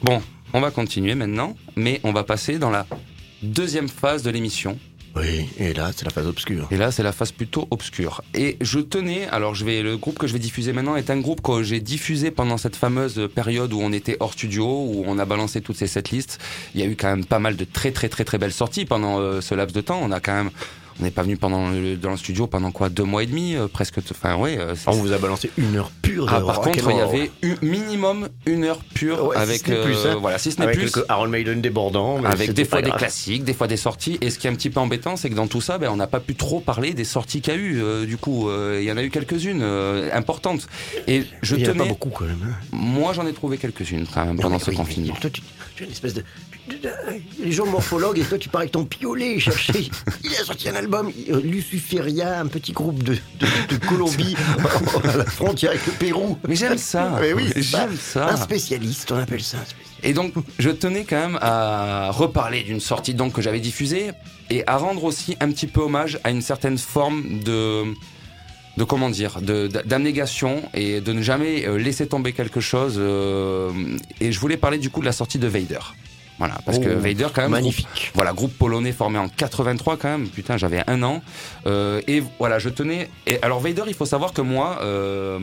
Bon, 0.02 0.22
on 0.52 0.60
va 0.60 0.70
continuer 0.70 1.14
maintenant, 1.14 1.54
mais 1.76 2.00
on 2.04 2.12
va 2.12 2.24
passer 2.24 2.58
dans 2.58 2.70
la 2.70 2.86
deuxième 3.42 3.88
phase 3.88 4.22
de 4.22 4.30
l'émission. 4.30 4.78
Oui, 5.16 5.48
et 5.58 5.74
là, 5.74 5.90
c'est 5.94 6.04
la 6.04 6.10
phase 6.10 6.26
obscure. 6.26 6.68
Et 6.70 6.76
là, 6.76 6.90
c'est 6.90 7.02
la 7.02 7.12
phase 7.12 7.32
plutôt 7.32 7.66
obscure. 7.70 8.22
Et 8.34 8.56
je 8.60 8.78
tenais, 8.78 9.26
alors 9.28 9.54
je 9.54 9.64
vais, 9.64 9.82
le 9.82 9.96
groupe 9.96 10.18
que 10.18 10.26
je 10.26 10.32
vais 10.32 10.38
diffuser 10.38 10.72
maintenant 10.72 10.96
est 10.96 11.10
un 11.10 11.18
groupe 11.18 11.40
que 11.40 11.62
j'ai 11.62 11.80
diffusé 11.80 12.30
pendant 12.30 12.56
cette 12.56 12.76
fameuse 12.76 13.28
période 13.34 13.72
où 13.72 13.80
on 13.80 13.92
était 13.92 14.16
hors 14.20 14.32
studio, 14.32 14.66
où 14.66 15.04
on 15.06 15.18
a 15.18 15.24
balancé 15.24 15.60
toutes 15.60 15.76
ces 15.76 15.86
setlists. 15.86 16.38
Il 16.74 16.80
y 16.80 16.84
a 16.84 16.86
eu 16.86 16.96
quand 16.96 17.08
même 17.08 17.24
pas 17.24 17.38
mal 17.38 17.56
de 17.56 17.64
très 17.64 17.90
très 17.90 18.08
très 18.08 18.24
très 18.24 18.38
belles 18.38 18.52
sorties 18.52 18.84
pendant 18.84 19.18
euh, 19.18 19.40
ce 19.40 19.54
laps 19.54 19.74
de 19.74 19.80
temps. 19.80 20.00
On 20.02 20.12
a 20.12 20.20
quand 20.20 20.34
même, 20.34 20.50
on 21.00 21.04
n'est 21.04 21.10
pas 21.10 21.22
venu 21.22 21.36
pendant 21.36 21.70
le- 21.70 21.96
dans 21.96 22.10
le 22.10 22.16
studio 22.16 22.46
pendant 22.46 22.70
quoi 22.72 22.88
deux 22.88 23.04
mois 23.04 23.22
et 23.22 23.26
demi, 23.26 23.54
euh, 23.54 23.68
presque. 23.68 23.98
Enfin 24.10 24.36
ouais. 24.36 24.58
euh, 24.58 24.74
c'est- 24.74 24.88
On 24.88 24.92
vous 24.92 25.12
a 25.12 25.18
balancé 25.18 25.50
une 25.58 25.76
heure 25.76 25.90
pure 26.02 26.26
ah, 26.28 26.40
par 26.40 26.56
rock 26.56 26.64
contre, 26.64 26.90
il 26.90 26.96
y 26.96 27.00
avait 27.00 27.30
eu 27.42 27.54
minimum 27.62 28.28
une 28.46 28.64
heure 28.64 28.80
pure 28.94 29.26
Ouais, 29.28 29.36
avec, 29.36 29.62
plus, 29.62 29.72
euh, 29.74 30.12
hein. 30.14 30.18
voilà, 30.20 30.38
si 30.38 30.50
ce 30.52 30.58
n'est 30.58 30.64
Avec 30.66 30.78
plus. 30.78 30.92
Maiden 31.28 31.60
débordants. 31.60 32.18
mais 32.20 32.28
Avec 32.28 32.52
des 32.52 32.64
fois 32.64 32.82
des 32.82 32.90
classiques, 32.90 33.44
des 33.44 33.54
fois 33.54 33.66
des 33.66 33.76
sorties. 33.76 34.18
Et 34.20 34.30
ce 34.30 34.38
qui 34.38 34.46
est 34.46 34.50
un 34.50 34.54
petit 34.54 34.70
peu 34.70 34.80
embêtant, 34.80 35.16
c'est 35.16 35.28
que 35.30 35.34
dans 35.34 35.46
tout 35.46 35.60
ça, 35.60 35.78
ben, 35.78 35.90
on 35.90 35.96
n'a 35.96 36.06
pas 36.06 36.20
pu 36.20 36.34
trop 36.34 36.60
parler 36.60 36.94
des 36.94 37.04
sorties 37.04 37.40
qu'il 37.40 37.52
y 37.52 37.56
a 37.56 37.60
eu. 37.60 38.06
du 38.06 38.16
coup, 38.16 38.48
il 38.76 38.82
y 38.84 38.90
en 38.92 38.96
a 38.96 39.02
eu 39.02 39.10
quelques-unes 39.10 39.62
importantes. 40.12 40.66
Et 41.06 41.24
je 41.42 41.56
Il 41.56 41.62
y 41.62 41.68
en 41.68 41.72
a 41.72 41.74
pas 41.74 41.84
beaucoup 41.84 42.10
quand 42.10 42.24
même. 42.24 42.38
hein. 42.44 42.54
moi 42.72 43.12
j'en 43.12 43.26
ai 43.26 43.32
trouvé 43.32 43.58
quelques-unes 43.58 44.06
quand 44.12 44.24
même 44.24 44.38
pendant 44.38 44.58
ce 44.58 44.70
oui, 44.70 44.76
confinement. 44.76 45.14
Toi, 45.20 45.30
tu, 45.30 45.42
tu 45.76 45.82
es 45.82 45.86
une 45.86 45.92
espèce 45.92 46.14
de. 46.14 46.24
Les 47.38 47.52
gens 47.52 47.66
morphologues 47.66 48.18
et 48.18 48.22
toi, 48.22 48.38
tu 48.38 48.48
pars 48.48 48.60
avec 48.60 48.72
ton 48.72 48.84
piolet 48.84 49.38
chercher. 49.38 49.90
Il 50.24 50.32
a 50.32 50.44
sorti 50.44 50.68
un 50.68 50.74
album, 50.74 51.10
euh, 51.30 51.40
Luciferia, 51.40 52.40
un 52.40 52.46
petit 52.46 52.72
groupe 52.72 53.02
de, 53.02 53.14
de, 53.40 53.46
de 53.68 53.76
Colombie 53.86 54.36
à 55.04 55.16
la 55.16 55.24
frontière 55.24 55.70
avec 55.72 55.86
le 55.86 55.92
Pérou. 55.92 56.38
Mais 56.46 56.56
j'aime 56.56 56.78
ça. 56.78 57.18
Mais 57.20 57.32
oui, 57.32 57.50
c'est 57.52 57.62
j'aime 57.62 57.96
ça. 57.96 58.28
Un 58.30 58.36
spécialiste, 58.36 59.12
on 59.12 59.18
appelle 59.18 59.42
ça 59.42 59.58
un 59.58 59.64
spécialiste. 59.64 60.04
Et 60.04 60.12
donc, 60.12 60.32
je 60.58 60.70
tenais 60.70 61.04
quand 61.04 61.16
même 61.16 61.38
à 61.40 62.10
reparler 62.12 62.62
d'une 62.62 62.80
sortie 62.80 63.14
donc 63.14 63.32
que 63.32 63.42
j'avais 63.42 63.60
diffusée 63.60 64.10
et 64.50 64.62
à 64.66 64.76
rendre 64.76 65.04
aussi 65.04 65.36
un 65.40 65.50
petit 65.50 65.66
peu 65.66 65.80
hommage 65.80 66.18
à 66.24 66.30
une 66.30 66.42
certaine 66.42 66.78
forme 66.78 67.40
de 67.40 67.84
de 68.76 68.84
comment 68.84 69.10
dire, 69.10 69.40
d'abnégation 69.42 70.62
et 70.72 71.00
de 71.00 71.12
ne 71.12 71.20
jamais 71.20 71.66
euh, 71.66 71.78
laisser 71.78 72.06
tomber 72.06 72.32
quelque 72.32 72.60
chose. 72.60 72.94
euh, 72.98 73.72
et 74.20 74.30
je 74.30 74.38
voulais 74.38 74.56
parler 74.56 74.78
du 74.78 74.88
coup 74.88 75.00
de 75.00 75.04
la 75.06 75.10
sortie 75.12 75.38
de 75.40 75.48
Vader. 75.48 75.80
Voilà, 76.38 76.56
parce 76.64 76.78
que 76.78 76.88
Oh, 76.96 77.00
Vader 77.00 77.26
quand 77.34 77.42
même. 77.42 77.50
Magnifique. 77.50 77.86
groupe- 77.86 78.10
voilà, 78.14 78.32
groupe 78.32 78.52
polonais 78.56 78.92
formé 78.92 79.18
en 79.18 79.28
83 79.28 79.96
quand 79.96 80.08
même. 80.08 80.28
Putain, 80.28 80.56
j'avais 80.56 80.82
un 80.86 81.02
an. 81.02 81.20
Euh, 81.66 82.00
et 82.06 82.22
voilà, 82.38 82.58
je 82.60 82.68
tenais. 82.68 83.08
Et 83.26 83.42
alors 83.42 83.58
Vader, 83.60 83.82
il 83.88 83.94
faut 83.94 84.06
savoir 84.06 84.32
que 84.32 84.40
moi, 84.40 84.78
euh, 84.82 85.40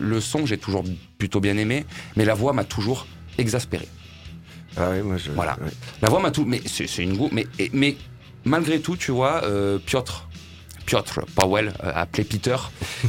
le 0.00 0.20
son, 0.20 0.44
j'ai 0.46 0.58
toujours 0.58 0.82
plutôt 1.18 1.40
bien 1.40 1.56
aimé, 1.56 1.86
mais 2.16 2.24
la 2.24 2.34
voix 2.34 2.52
m'a 2.52 2.64
toujours 2.64 3.06
exaspéré. 3.38 3.86
Ah 4.76 4.90
ouais, 4.90 5.02
moi 5.02 5.16
je. 5.16 5.30
Voilà. 5.30 5.52
ouais. 5.64 5.70
La 6.02 6.08
voix 6.10 6.20
m'a 6.20 6.30
tout. 6.30 6.44
Mais 6.44 6.60
c'est 6.66 6.86
une 7.02 7.16
goût. 7.16 7.28
Mais, 7.32 7.46
mais 7.72 7.96
malgré 8.44 8.80
tout, 8.80 8.96
tu 8.96 9.12
vois, 9.12 9.42
euh, 9.44 9.78
Piotr. 9.78 10.25
Piotr 10.86 11.20
Powell, 11.34 11.74
euh, 11.84 11.92
appelé 11.94 12.24
Peter, 12.24 12.56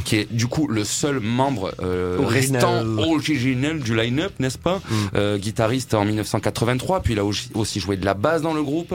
qui 0.04 0.16
est 0.16 0.32
du 0.32 0.46
coup 0.48 0.66
le 0.68 0.84
seul 0.84 1.20
membre 1.20 1.72
euh, 1.80 2.18
Original. 2.18 2.64
restant 2.84 2.98
originel 2.98 3.78
du 3.80 3.96
line-up, 3.96 4.32
n'est-ce 4.40 4.58
pas 4.58 4.80
Mm. 4.90 4.94
Euh, 5.14 5.38
Guitariste 5.38 5.94
en 5.94 6.04
1983, 6.04 7.00
puis 7.00 7.14
il 7.14 7.18
a 7.18 7.24
aussi- 7.24 7.80
joué 7.80 7.96
de 7.96 8.04
la 8.04 8.14
basse 8.14 8.42
dans 8.42 8.52
le 8.54 8.62
groupe. 8.62 8.94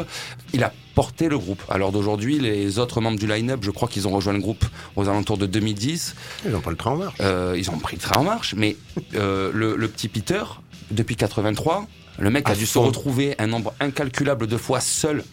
Il 0.54 0.64
a 0.64 0.72
porté 0.96 1.30
le 1.30 1.38
groupe. 1.40 1.62
Alors 1.70 1.92
d'aujourd'hui, 1.92 2.38
les 2.40 2.78
autres 2.80 3.02
membres 3.02 3.18
du 3.18 3.26
line-up, 3.28 3.60
je 3.64 3.72
crois 3.72 3.88
qu'ils 3.88 4.08
ont 4.08 4.12
rejoint 4.12 4.34
le 4.34 4.40
groupe 4.40 4.66
aux 4.96 5.08
alentours 5.10 5.38
de 5.38 5.46
2010. 5.48 6.16
Ils 6.46 6.52
n'ont 6.52 6.60
pas 6.62 6.70
le 6.72 6.76
train 6.78 6.92
en 6.92 6.98
marche. 6.98 7.16
Euh, 7.22 7.56
ils 7.58 7.70
ont 7.72 7.80
pris 7.80 7.96
le 7.96 8.02
train 8.02 8.20
en 8.20 8.24
marche, 8.24 8.54
mais 8.58 8.76
euh, 9.16 9.50
le, 9.54 9.76
le 9.76 9.88
petit 9.88 10.08
Peter, 10.10 10.44
depuis 10.92 11.16
83, 11.16 11.88
le 12.20 12.30
mec 12.30 12.48
À 12.48 12.52
a 12.52 12.56
dû 12.56 12.66
se 12.66 12.78
retrouver 12.78 13.34
un 13.40 13.48
nombre 13.48 13.74
incalculable 13.80 14.46
de 14.48 14.58
fois 14.58 14.80
seul 14.80 15.24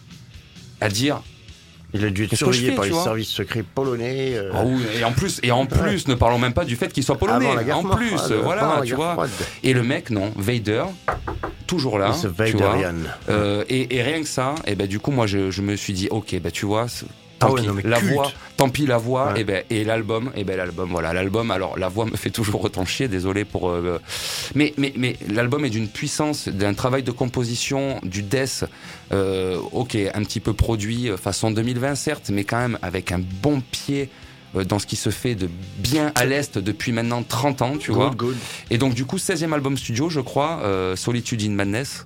à 0.79 0.89
dire 0.89 1.21
Il 1.93 2.05
a 2.05 2.09
dû 2.09 2.23
être 2.23 2.35
surveillé 2.35 2.69
fais, 2.69 2.75
par 2.75 2.85
les 2.85 2.91
services 2.93 3.27
secrets 3.29 3.63
polonais. 3.63 4.31
euh, 4.35 4.51
Ah 4.53 4.63
et 4.99 5.03
en 5.03 5.11
plus 5.11 5.39
et 5.43 5.51
en 5.51 5.65
plus 5.65 6.07
ne 6.07 6.15
parlons 6.15 6.39
même 6.39 6.53
pas 6.53 6.63
du 6.65 6.75
fait 6.75 6.91
qu'il 6.93 7.03
soit 7.03 7.17
polonais 7.17 7.45
avant 7.47 7.55
la 7.55 7.63
guerre 7.63 7.79
en 7.79 7.83
plus 7.83 8.15
voilà 8.43 8.75
la 8.79 8.85
tu 8.85 8.95
vois 8.95 9.13
froide. 9.13 9.29
et 9.63 9.73
le 9.73 9.83
mec 9.83 10.09
non 10.09 10.31
Vader 10.37 10.83
toujours 11.67 11.97
là 11.99 12.11
tu 12.19 12.27
vois. 12.27 12.45
Vaderian. 12.69 12.95
Euh, 13.29 13.63
et, 13.69 13.95
et 13.97 14.01
rien 14.03 14.21
que 14.21 14.27
ça 14.27 14.55
et 14.67 14.75
ben 14.75 14.87
du 14.87 14.99
coup 14.99 15.11
moi 15.11 15.27
je, 15.27 15.51
je 15.51 15.61
me 15.61 15.75
suis 15.75 15.93
dit 15.93 16.07
ok 16.11 16.39
ben 16.41 16.51
tu 16.51 16.65
vois 16.65 16.87
c'est- 17.41 17.45
Ah 17.45 17.47
tant 17.47 17.53
ouais, 17.53 17.61
pis 17.61 17.67
non, 17.67 17.75
la 17.83 17.99
culte. 17.99 18.13
voix 18.13 18.31
tant 18.57 18.69
pis 18.69 18.85
la 18.85 18.97
voix 18.97 19.31
Ouais. 19.33 19.41
et 19.41 19.43
ben 19.43 19.63
et 19.69 19.83
l'album 19.83 20.31
et 20.35 20.43
ben 20.43 20.55
l'album 20.57 20.89
voilà 20.91 21.13
l'album 21.13 21.49
alors 21.51 21.77
la 21.79 21.89
voix 21.89 22.05
me 22.05 22.15
fait 22.15 22.29
toujours 22.29 22.63
autant 22.63 22.85
chier 22.85 23.07
désolé 23.07 23.43
pour 23.45 23.69
euh, 23.69 23.99
mais 24.55 24.73
mais 24.77 24.93
mais 24.95 25.15
l'album 25.29 25.65
est 25.65 25.69
d'une 25.71 25.87
puissance 25.87 26.47
d'un 26.47 26.73
travail 26.73 27.03
de 27.03 27.11
composition 27.11 27.99
du 28.03 28.21
death 28.21 28.65
euh, 29.11 29.57
ok 29.71 29.95
un 30.13 30.23
petit 30.23 30.39
peu 30.39 30.53
produit 30.53 31.09
euh, 31.09 31.17
façon 31.17 31.49
2020 31.51 31.95
certes 31.95 32.29
mais 32.31 32.43
quand 32.43 32.59
même 32.59 32.77
avec 32.81 33.11
un 33.11 33.19
bon 33.41 33.61
pied 33.61 34.09
euh, 34.55 34.63
dans 34.65 34.79
ce 34.79 34.85
qui 34.85 34.95
se 34.97 35.09
fait 35.09 35.33
de 35.33 35.49
bien 35.77 36.11
à 36.15 36.25
l'Est 36.25 36.57
depuis 36.57 36.91
maintenant 36.91 37.23
30 37.23 37.61
ans, 37.61 37.77
tu 37.77 37.91
vois. 37.93 38.09
Good, 38.09 38.17
good. 38.17 38.35
Et 38.69 38.77
donc, 38.77 38.93
du 38.93 39.05
coup, 39.05 39.15
16e 39.17 39.53
album 39.53 39.77
studio, 39.77 40.09
je 40.09 40.19
crois, 40.19 40.59
euh, 40.63 40.97
Solitude 40.97 41.41
in 41.41 41.51
Madness, 41.51 42.05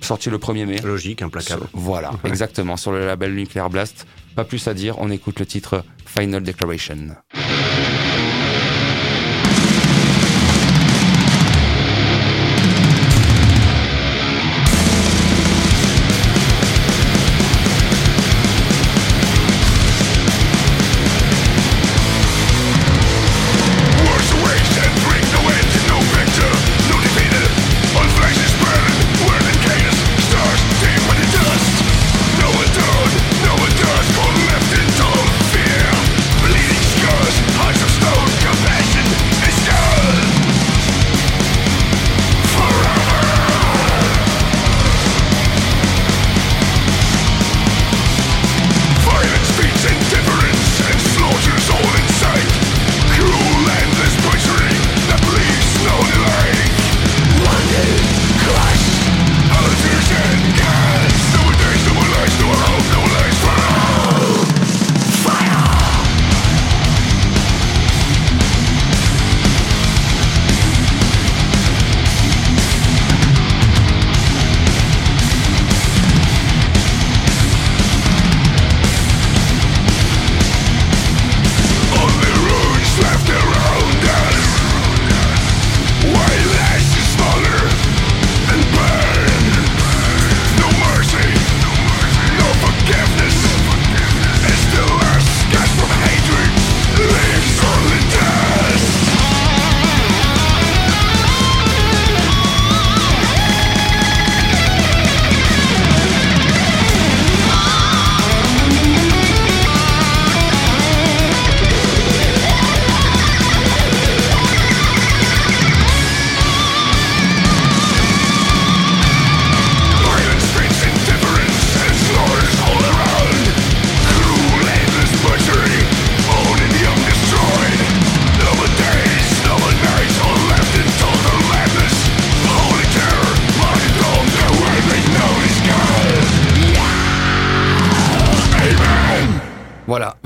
sorti 0.00 0.30
le 0.30 0.38
1er 0.38 0.66
mai. 0.66 0.80
Logique, 0.82 1.22
implacable. 1.22 1.66
Voilà, 1.72 2.10
exactement, 2.24 2.76
sur 2.76 2.90
le 2.90 3.06
label 3.06 3.34
Nuclear 3.36 3.70
Blast. 3.70 4.04
Pas 4.34 4.44
plus 4.44 4.66
à 4.66 4.74
dire, 4.74 4.98
on 4.98 5.10
écoute 5.10 5.38
le 5.38 5.46
titre 5.46 5.84
Final 6.06 6.42
Declaration. 6.42 7.16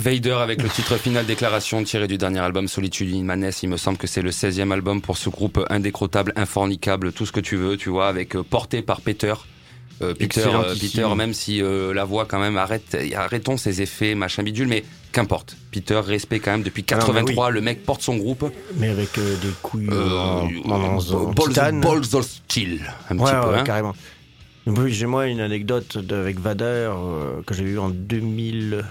Vader 0.09 0.39
avec 0.41 0.63
le 0.63 0.71
titre 0.71 0.97
final 0.97 1.27
Déclaration 1.27 1.85
tiré 1.85 2.09
du 2.09 2.17
dernier 2.17 2.39
album 2.39 2.67
Solitude 2.67 3.15
in 3.15 3.25
Madness. 3.25 3.63
Il 3.63 3.69
me 3.69 3.77
semble 3.77 3.99
que 3.99 4.07
c'est 4.07 4.23
le 4.23 4.31
16e 4.31 4.73
album 4.73 5.03
pour 5.03 5.19
ce 5.19 5.29
groupe 5.29 5.63
indécrottable, 5.69 6.33
infornicable, 6.35 7.13
tout 7.13 7.27
ce 7.27 7.33
que 7.33 7.41
tu 7.41 7.57
veux, 7.57 7.77
tu 7.77 7.91
vois, 7.91 8.09
avec 8.09 8.35
euh, 8.35 8.43
porté 8.43 8.81
par 8.81 9.03
Peter. 9.03 9.35
Euh, 10.01 10.15
Peter, 10.15 10.47
euh. 10.47 10.75
Peter, 10.81 11.07
même 11.15 11.35
si 11.35 11.61
euh, 11.61 11.93
la 11.93 12.07
voix 12.07 12.25
quand 12.25 12.39
même 12.39 12.57
arrête, 12.57 12.97
arrêtons 13.15 13.59
ses 13.59 13.83
effets, 13.83 14.15
machin 14.15 14.43
bidule, 14.43 14.69
mais 14.69 14.83
qu'importe. 15.13 15.59
Peter, 15.73 16.01
respect 16.03 16.39
quand 16.39 16.53
même 16.53 16.63
depuis 16.63 16.87
Ah 16.91 16.95
non, 16.95 17.01
mais 17.09 17.13
83, 17.21 17.51
le 17.51 17.61
mec 17.61 17.85
porte 17.85 18.01
son 18.01 18.17
groupe. 18.17 18.51
Mais 18.77 18.89
avec 18.89 19.19
euh, 19.19 19.37
des 19.43 19.51
couilles 19.61 19.89
balls, 19.89 20.49
of 22.15 22.25
steel, 22.25 22.81
un 23.11 23.19
Ouais, 23.19 23.31
petit 23.31 23.37
ouais, 23.37 23.43
peu. 23.43 23.55
hein. 23.59 23.65
carrément. 23.65 23.95
Oui, 24.69 24.91
J'ai 24.91 25.05
moi 25.07 25.27
une 25.27 25.41
anecdote 25.41 25.99
avec 26.11 26.41
Vader 26.41 26.93
que 27.47 27.53
j'ai 27.53 27.65
eu 27.65 27.79
en 27.79 27.91
2000. 27.91 28.85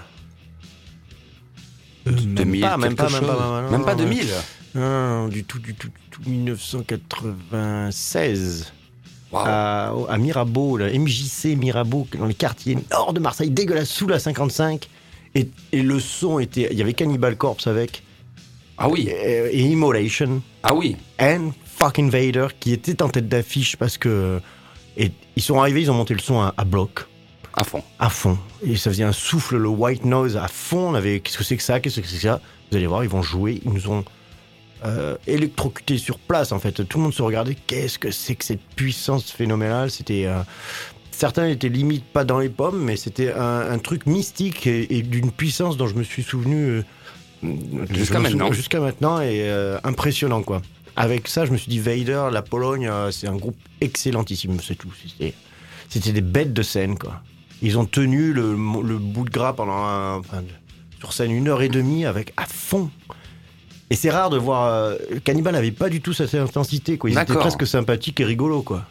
Euh, 2.08 2.12
même 2.12 2.34
2000, 2.34 2.60
pas, 2.60 2.76
même 2.76 2.94
pas, 2.96 3.08
même 3.10 3.24
pas, 3.26 3.62
même 3.62 3.70
Même 3.70 3.84
pas 3.84 3.94
non, 3.94 4.02
2000. 4.04 4.26
Non, 4.74 4.80
non, 5.22 5.28
du 5.28 5.44
tout, 5.44 5.58
du 5.58 5.74
tout, 5.74 5.88
du 5.88 5.94
tout. 6.10 6.20
1996. 6.28 8.72
Waouh. 9.30 9.44
À, 9.46 9.92
à 10.08 10.16
Mirabeau, 10.18 10.78
la 10.78 10.90
MJC 10.90 11.54
Mirabeau, 11.56 12.06
dans 12.18 12.24
les 12.26 12.34
quartiers 12.34 12.78
nord 12.90 13.12
de 13.12 13.20
Marseille, 13.20 13.50
dégueulasse, 13.50 13.90
sous 13.90 14.08
la 14.08 14.18
55. 14.18 14.88
Et, 15.34 15.48
et 15.72 15.82
le 15.82 16.00
son 16.00 16.38
était. 16.38 16.68
Il 16.70 16.78
y 16.78 16.82
avait 16.82 16.94
Cannibal 16.94 17.36
Corpse 17.36 17.66
avec. 17.66 18.02
Ah 18.78 18.88
oui, 18.88 19.08
Et, 19.08 19.58
et 19.58 19.60
Immolation. 19.60 20.40
ah 20.62 20.74
oui. 20.74 20.96
and 21.20 21.50
fucking 21.78 22.10
Vader 22.10 22.46
qui 22.58 22.72
était 22.72 23.02
en 23.02 23.08
tête 23.08 23.28
d'affiche 23.28 23.76
parce 23.76 23.98
que 23.98 24.40
et 24.96 25.12
ils 25.36 25.42
sont 25.42 25.60
arrivés, 25.60 25.82
ils 25.82 25.90
ont 25.90 25.94
monté 25.94 26.14
le 26.14 26.20
son 26.20 26.40
à, 26.40 26.54
à 26.56 26.64
bloc, 26.64 27.06
À 27.60 27.64
fond. 27.64 27.82
à 27.98 28.08
fond, 28.08 28.38
et 28.62 28.76
ça 28.76 28.88
faisait 28.88 29.02
un 29.02 29.12
souffle, 29.12 29.56
le 29.56 29.68
white 29.68 30.04
noise 30.04 30.36
à 30.36 30.46
fond. 30.46 30.90
On 30.90 30.94
avait 30.94 31.18
qu'est-ce 31.18 31.38
que 31.38 31.42
c'est 31.42 31.56
que 31.56 31.62
ça, 31.62 31.80
qu'est-ce 31.80 32.00
que 32.00 32.06
c'est 32.06 32.14
que 32.14 32.22
ça? 32.22 32.40
Vous 32.70 32.76
allez 32.76 32.86
voir, 32.86 33.02
ils 33.02 33.10
vont 33.10 33.22
jouer, 33.22 33.60
ils 33.64 33.72
nous 33.72 33.88
ont 33.88 34.04
euh, 34.84 35.16
électrocutés 35.26 35.98
sur 35.98 36.20
place 36.20 36.52
en 36.52 36.60
fait. 36.60 36.86
Tout 36.86 36.98
le 36.98 37.02
monde 37.02 37.14
se 37.14 37.22
regardait, 37.22 37.56
qu'est-ce 37.66 37.98
que 37.98 38.12
c'est 38.12 38.36
que 38.36 38.44
cette 38.44 38.62
puissance 38.76 39.32
phénoménale? 39.32 39.90
C'était 39.90 40.26
euh, 40.26 40.38
certains 41.10 41.48
étaient 41.48 41.68
limite 41.68 42.04
pas 42.04 42.24
dans 42.24 42.38
les 42.38 42.48
pommes, 42.48 42.80
mais 42.80 42.96
c'était 42.96 43.32
un, 43.32 43.72
un 43.72 43.78
truc 43.78 44.06
mystique 44.06 44.68
et, 44.68 44.96
et 44.96 45.02
d'une 45.02 45.32
puissance 45.32 45.76
dont 45.76 45.88
je 45.88 45.96
me 45.96 46.04
suis 46.04 46.22
souvenu 46.22 46.56
euh, 46.68 46.82
Jusqu'à 47.90 48.20
maintenant. 48.20 48.52
Jusqu'à 48.52 48.78
maintenant 48.78 49.20
et 49.20 49.48
impressionnant 49.82 50.42
quoi. 50.42 50.62
Avec 50.94 51.26
ça, 51.28 51.44
je 51.44 51.52
me 51.52 51.56
suis 51.56 51.70
dit 51.70 51.78
Vader, 51.80 52.28
la 52.32 52.42
Pologne, 52.42 52.90
c'est 53.10 53.28
un 53.28 53.36
groupe 53.36 53.56
excellentissime, 53.80 54.58
c'est 54.60 54.74
tout. 54.74 54.92
C'était 55.88 56.12
des 56.12 56.20
bêtes 56.20 56.52
de 56.52 56.62
scène 56.62 56.98
quoi. 56.98 57.22
Ils 57.62 57.78
ont 57.78 57.84
tenu 57.84 58.32
le, 58.32 58.52
le 58.52 58.98
bout 58.98 59.24
de 59.24 59.30
gras 59.30 59.52
pendant 59.52 59.72
un- 59.84 60.18
enfin, 60.18 60.42
sur 61.00 61.12
scène 61.12 61.30
une 61.32 61.48
heure 61.48 61.62
et 61.62 61.68
demie 61.68 62.04
avec 62.06 62.32
à 62.36 62.44
fond. 62.46 62.90
Et 63.90 63.96
c'est 63.96 64.10
rare 64.10 64.30
de 64.30 64.36
voir. 64.38 64.66
euh, 64.66 64.96
Cannibal 65.24 65.54
n'avait 65.54 65.70
pas 65.72 65.88
du 65.88 66.00
tout 66.00 66.12
cette 66.12 66.34
intensité 66.34 66.98
quoi. 66.98 67.10
Ils 67.10 67.18
étaient 67.18 67.34
presque 67.34 67.66
sympathiques 67.66 68.20
et 68.20 68.24
rigolos 68.24 68.62
quoi. 68.62 68.84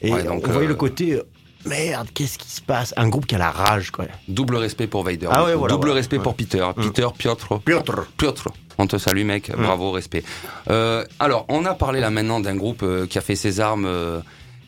Et 0.00 0.12
Ouais, 0.12 0.22
donc, 0.22 0.46
on 0.46 0.50
voyait 0.52 0.66
euh, 0.66 0.68
le 0.70 0.74
côté 0.76 1.14
euh, 1.14 1.22
merde, 1.66 2.08
qu'est-ce 2.14 2.38
qui 2.38 2.48
se 2.50 2.60
passe? 2.62 2.94
Un 2.96 3.08
groupe 3.08 3.26
qui 3.26 3.34
a 3.34 3.38
la 3.38 3.50
rage 3.50 3.90
quoi. 3.90 4.04
Double 4.28 4.56
respect 4.56 4.86
pour 4.86 5.02
Vader. 5.02 5.26
Ah 5.30 5.44
ouais, 5.44 5.54
voilà, 5.54 5.72
Double 5.74 5.86
voilà. 5.88 5.94
respect 5.96 6.18
Ouais. 6.18 6.22
pour 6.22 6.34
Peter. 6.36 6.64
Peter, 6.76 7.08
Piotr. 7.18 7.58
Piotr. 7.60 8.06
Piotr. 8.16 8.48
On 8.78 8.86
te 8.86 8.96
salue, 8.96 9.24
mec. 9.24 9.50
Bravo, 9.56 9.90
respect. 9.90 10.22
Euh, 10.70 11.04
alors, 11.18 11.44
on 11.48 11.64
a 11.64 11.74
parlé 11.74 11.98
là 12.00 12.10
maintenant 12.10 12.38
d'un 12.38 12.54
groupe 12.54 12.84
euh, 12.84 13.06
qui 13.08 13.18
a 13.18 13.20
fait 13.20 13.34
ses 13.34 13.58
armes 13.58 13.86
euh, 13.86 14.20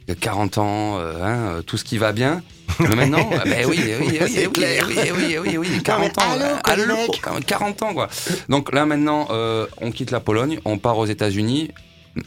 il 0.09 0.11
y 0.11 0.13
a 0.13 0.17
40 0.17 0.59
ans, 0.59 0.99
euh, 0.99 1.23
hein, 1.23 1.37
euh, 1.59 1.63
tout 1.63 1.77
ce 1.77 1.85
qui 1.85 1.97
va 1.97 2.11
bien. 2.11 2.43
Mais 2.89 2.97
maintenant, 2.97 3.29
euh, 3.33 3.39
ben 3.45 3.67
oui, 3.69 3.81
oui, 3.85 3.93
oui, 4.01 4.19
oui, 4.23 4.31
C'est 4.33 4.47
oui, 4.47 4.53
clair. 4.53 4.85
oui, 4.89 4.97
oui, 5.17 5.37
oui, 5.39 5.57
oui, 5.59 5.69
oui, 5.73 5.83
40 5.83 6.19
ans. 6.19 6.23
allô, 6.33 6.43
euh, 6.45 6.57
allô, 6.65 6.87
mecs 6.97 7.21
quand 7.23 7.35
même, 7.35 7.45
40 7.45 7.83
ans, 7.83 7.95
quoi. 7.95 8.09
Donc 8.49 8.73
là, 8.73 8.87
maintenant, 8.87 9.29
euh, 9.31 9.67
on 9.81 9.91
quitte 9.91 10.11
la 10.11 10.21
Pologne, 10.21 10.61
on 10.65 10.79
part 10.79 10.99
aux 10.99 11.07
États-Unis. 11.07 11.71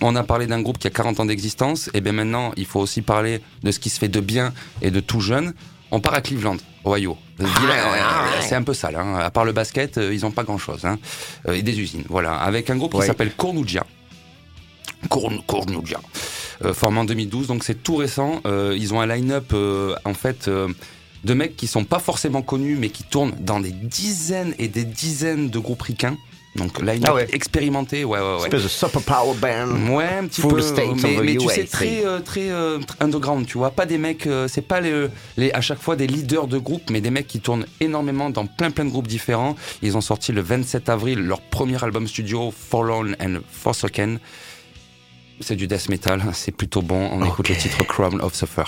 On 0.01 0.15
a 0.15 0.23
parlé 0.23 0.47
d'un 0.47 0.61
groupe 0.61 0.77
qui 0.77 0.87
a 0.87 0.91
40 0.91 1.19
ans 1.19 1.25
d'existence. 1.25 1.89
Et 1.93 1.99
bien 2.01 2.13
maintenant, 2.13 2.53
il 2.55 2.65
faut 2.65 2.79
aussi 2.79 3.01
parler 3.01 3.41
de 3.63 3.71
ce 3.71 3.79
qui 3.79 3.89
se 3.89 3.99
fait 3.99 4.07
de 4.07 4.19
bien 4.21 4.53
et 4.81 4.91
de 4.91 4.99
tout 5.01 5.19
jeune. 5.19 5.53
On 5.91 5.99
part 5.99 6.13
à 6.13 6.21
Cleveland, 6.21 6.55
Ohio. 6.85 7.17
Ah, 7.39 7.43
ouais, 7.43 7.49
ouais, 7.49 8.41
c'est 8.47 8.55
un 8.55 8.63
peu 8.63 8.73
sale. 8.73 8.95
Hein. 8.95 9.15
À 9.19 9.29
part 9.29 9.43
le 9.45 9.51
basket, 9.51 9.97
euh, 9.97 10.13
ils 10.13 10.25
ont 10.25 10.31
pas 10.31 10.43
grand-chose. 10.43 10.85
Hein. 10.85 10.97
Euh, 11.47 11.53
et 11.53 11.61
des 11.63 11.77
usines, 11.79 12.05
voilà. 12.09 12.35
Avec 12.35 12.69
un 12.69 12.77
groupe 12.77 12.93
Ouais. 12.93 13.01
qui 13.01 13.07
s'appelle 13.07 13.33
Cornugia. 13.35 13.85
Corn- 15.09 15.41
Cornugia. 15.45 15.99
Euh, 16.63 16.73
formé 16.73 16.99
en 16.99 17.05
2012, 17.05 17.47
donc 17.47 17.63
c'est 17.63 17.81
tout 17.83 17.95
récent. 17.95 18.41
Euh, 18.45 18.75
ils 18.77 18.93
ont 18.93 19.01
un 19.01 19.07
line-up, 19.07 19.51
euh, 19.53 19.95
en 20.05 20.13
fait, 20.13 20.49
de 20.49 21.33
mecs 21.33 21.55
qui 21.55 21.67
sont 21.67 21.85
pas 21.85 21.99
forcément 21.99 22.41
connus, 22.41 22.75
mais 22.79 22.89
qui 22.89 23.03
tournent 23.03 23.33
dans 23.39 23.59
des 23.59 23.71
dizaines 23.71 24.53
et 24.59 24.67
des 24.67 24.83
dizaines 24.85 25.49
de 25.49 25.59
groupes 25.59 25.81
ricains. 25.81 26.17
Donc 26.55 26.79
line-up 26.83 27.07
Ah 27.09 27.15
ouais. 27.15 27.27
expérimenté, 27.33 28.05
ouais, 28.05 28.19
ouais, 28.19 28.35
ouais. 28.35 28.43
Espèce 28.43 28.61
de 28.61 28.67
super 28.67 29.01
power 29.01 29.33
band. 29.41 29.91
Ouais, 29.95 30.05
un 30.19 30.27
petit 30.27 30.41
Full 30.41 30.61
peu. 30.61 30.93
Mais, 31.01 31.17
mais 31.23 31.35
tu 31.37 31.47
sais, 31.49 31.63
très, 31.63 32.05
euh, 32.05 32.19
très 32.19 32.51
euh, 32.51 32.77
tr- 32.77 32.93
underground, 32.99 33.47
tu 33.47 33.57
vois. 33.57 33.71
Pas 33.71 33.87
des 33.87 33.97
mecs, 33.97 34.27
euh, 34.27 34.47
c'est 34.47 34.61
pas 34.61 34.79
les, 34.79 35.07
les, 35.37 35.51
à 35.53 35.61
chaque 35.61 35.81
fois 35.81 35.95
des 35.95 36.05
leaders 36.05 36.45
de 36.45 36.59
groupe, 36.59 36.91
mais 36.91 37.01
des 37.01 37.09
mecs 37.09 37.25
qui 37.25 37.39
tournent 37.39 37.65
énormément 37.79 38.29
dans 38.29 38.45
plein 38.45 38.69
plein 38.69 38.85
de 38.85 38.91
groupes 38.91 39.07
différents. 39.07 39.55
Ils 39.81 39.97
ont 39.97 40.01
sorti 40.01 40.31
le 40.31 40.41
27 40.41 40.89
avril 40.89 41.17
leur 41.21 41.41
premier 41.41 41.83
album 41.83 42.07
studio, 42.07 42.53
Forlorn 42.55 43.15
and 43.19 43.37
Forsaken. 43.51 44.19
C'est 45.39 45.55
du 45.55 45.67
death 45.67 45.89
metal, 45.89 46.21
c'est 46.33 46.51
plutôt 46.51 46.81
bon. 46.81 47.09
On 47.11 47.25
écoute 47.25 47.49
le 47.49 47.55
titre 47.55 47.83
Crown 47.83 48.21
of 48.21 48.33
Suffer. 48.33 48.63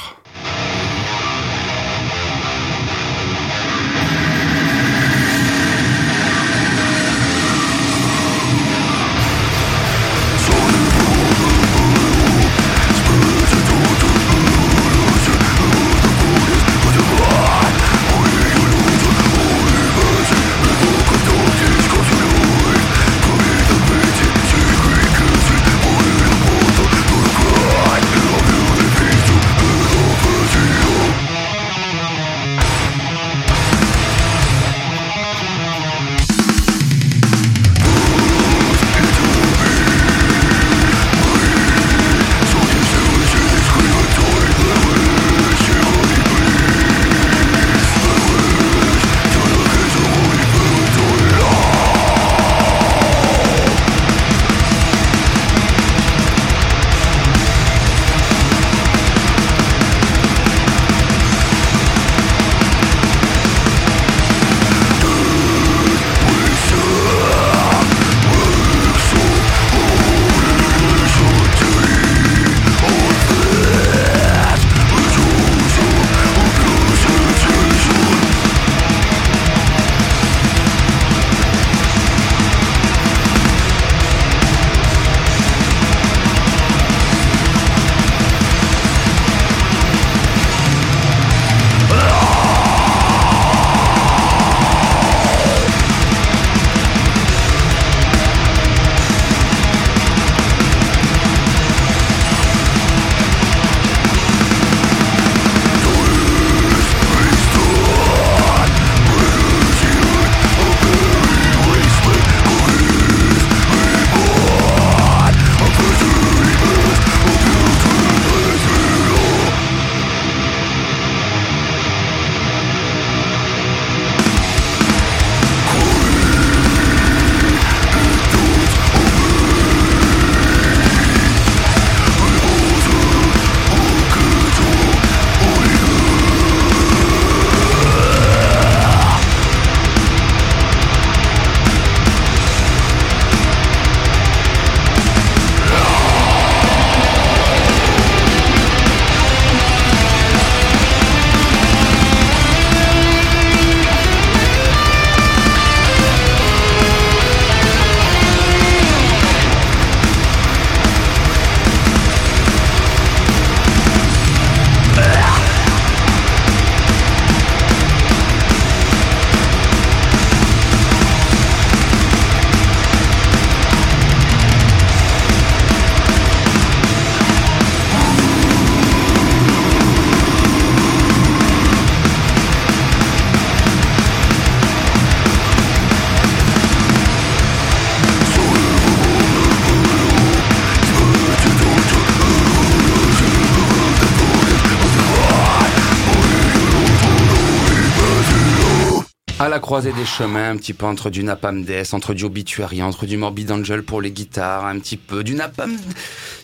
Croisée 199.66 199.94
des 199.94 200.06
chemins, 200.06 200.52
un 200.52 200.58
petit 200.58 200.74
peu 200.74 200.86
entre 200.86 201.10
du 201.10 201.24
Napalm 201.24 201.64
Death, 201.64 201.96
entre 201.96 202.14
du 202.14 202.24
Obituary, 202.24 202.84
entre 202.84 203.08
du 203.08 203.18
Morbid 203.18 203.52
Angel 203.52 203.82
pour 203.82 204.00
les 204.00 204.12
guitares, 204.12 204.64
un 204.64 204.78
petit 204.78 204.96
peu 204.96 205.24
du 205.24 205.34
Napalm, 205.34 205.76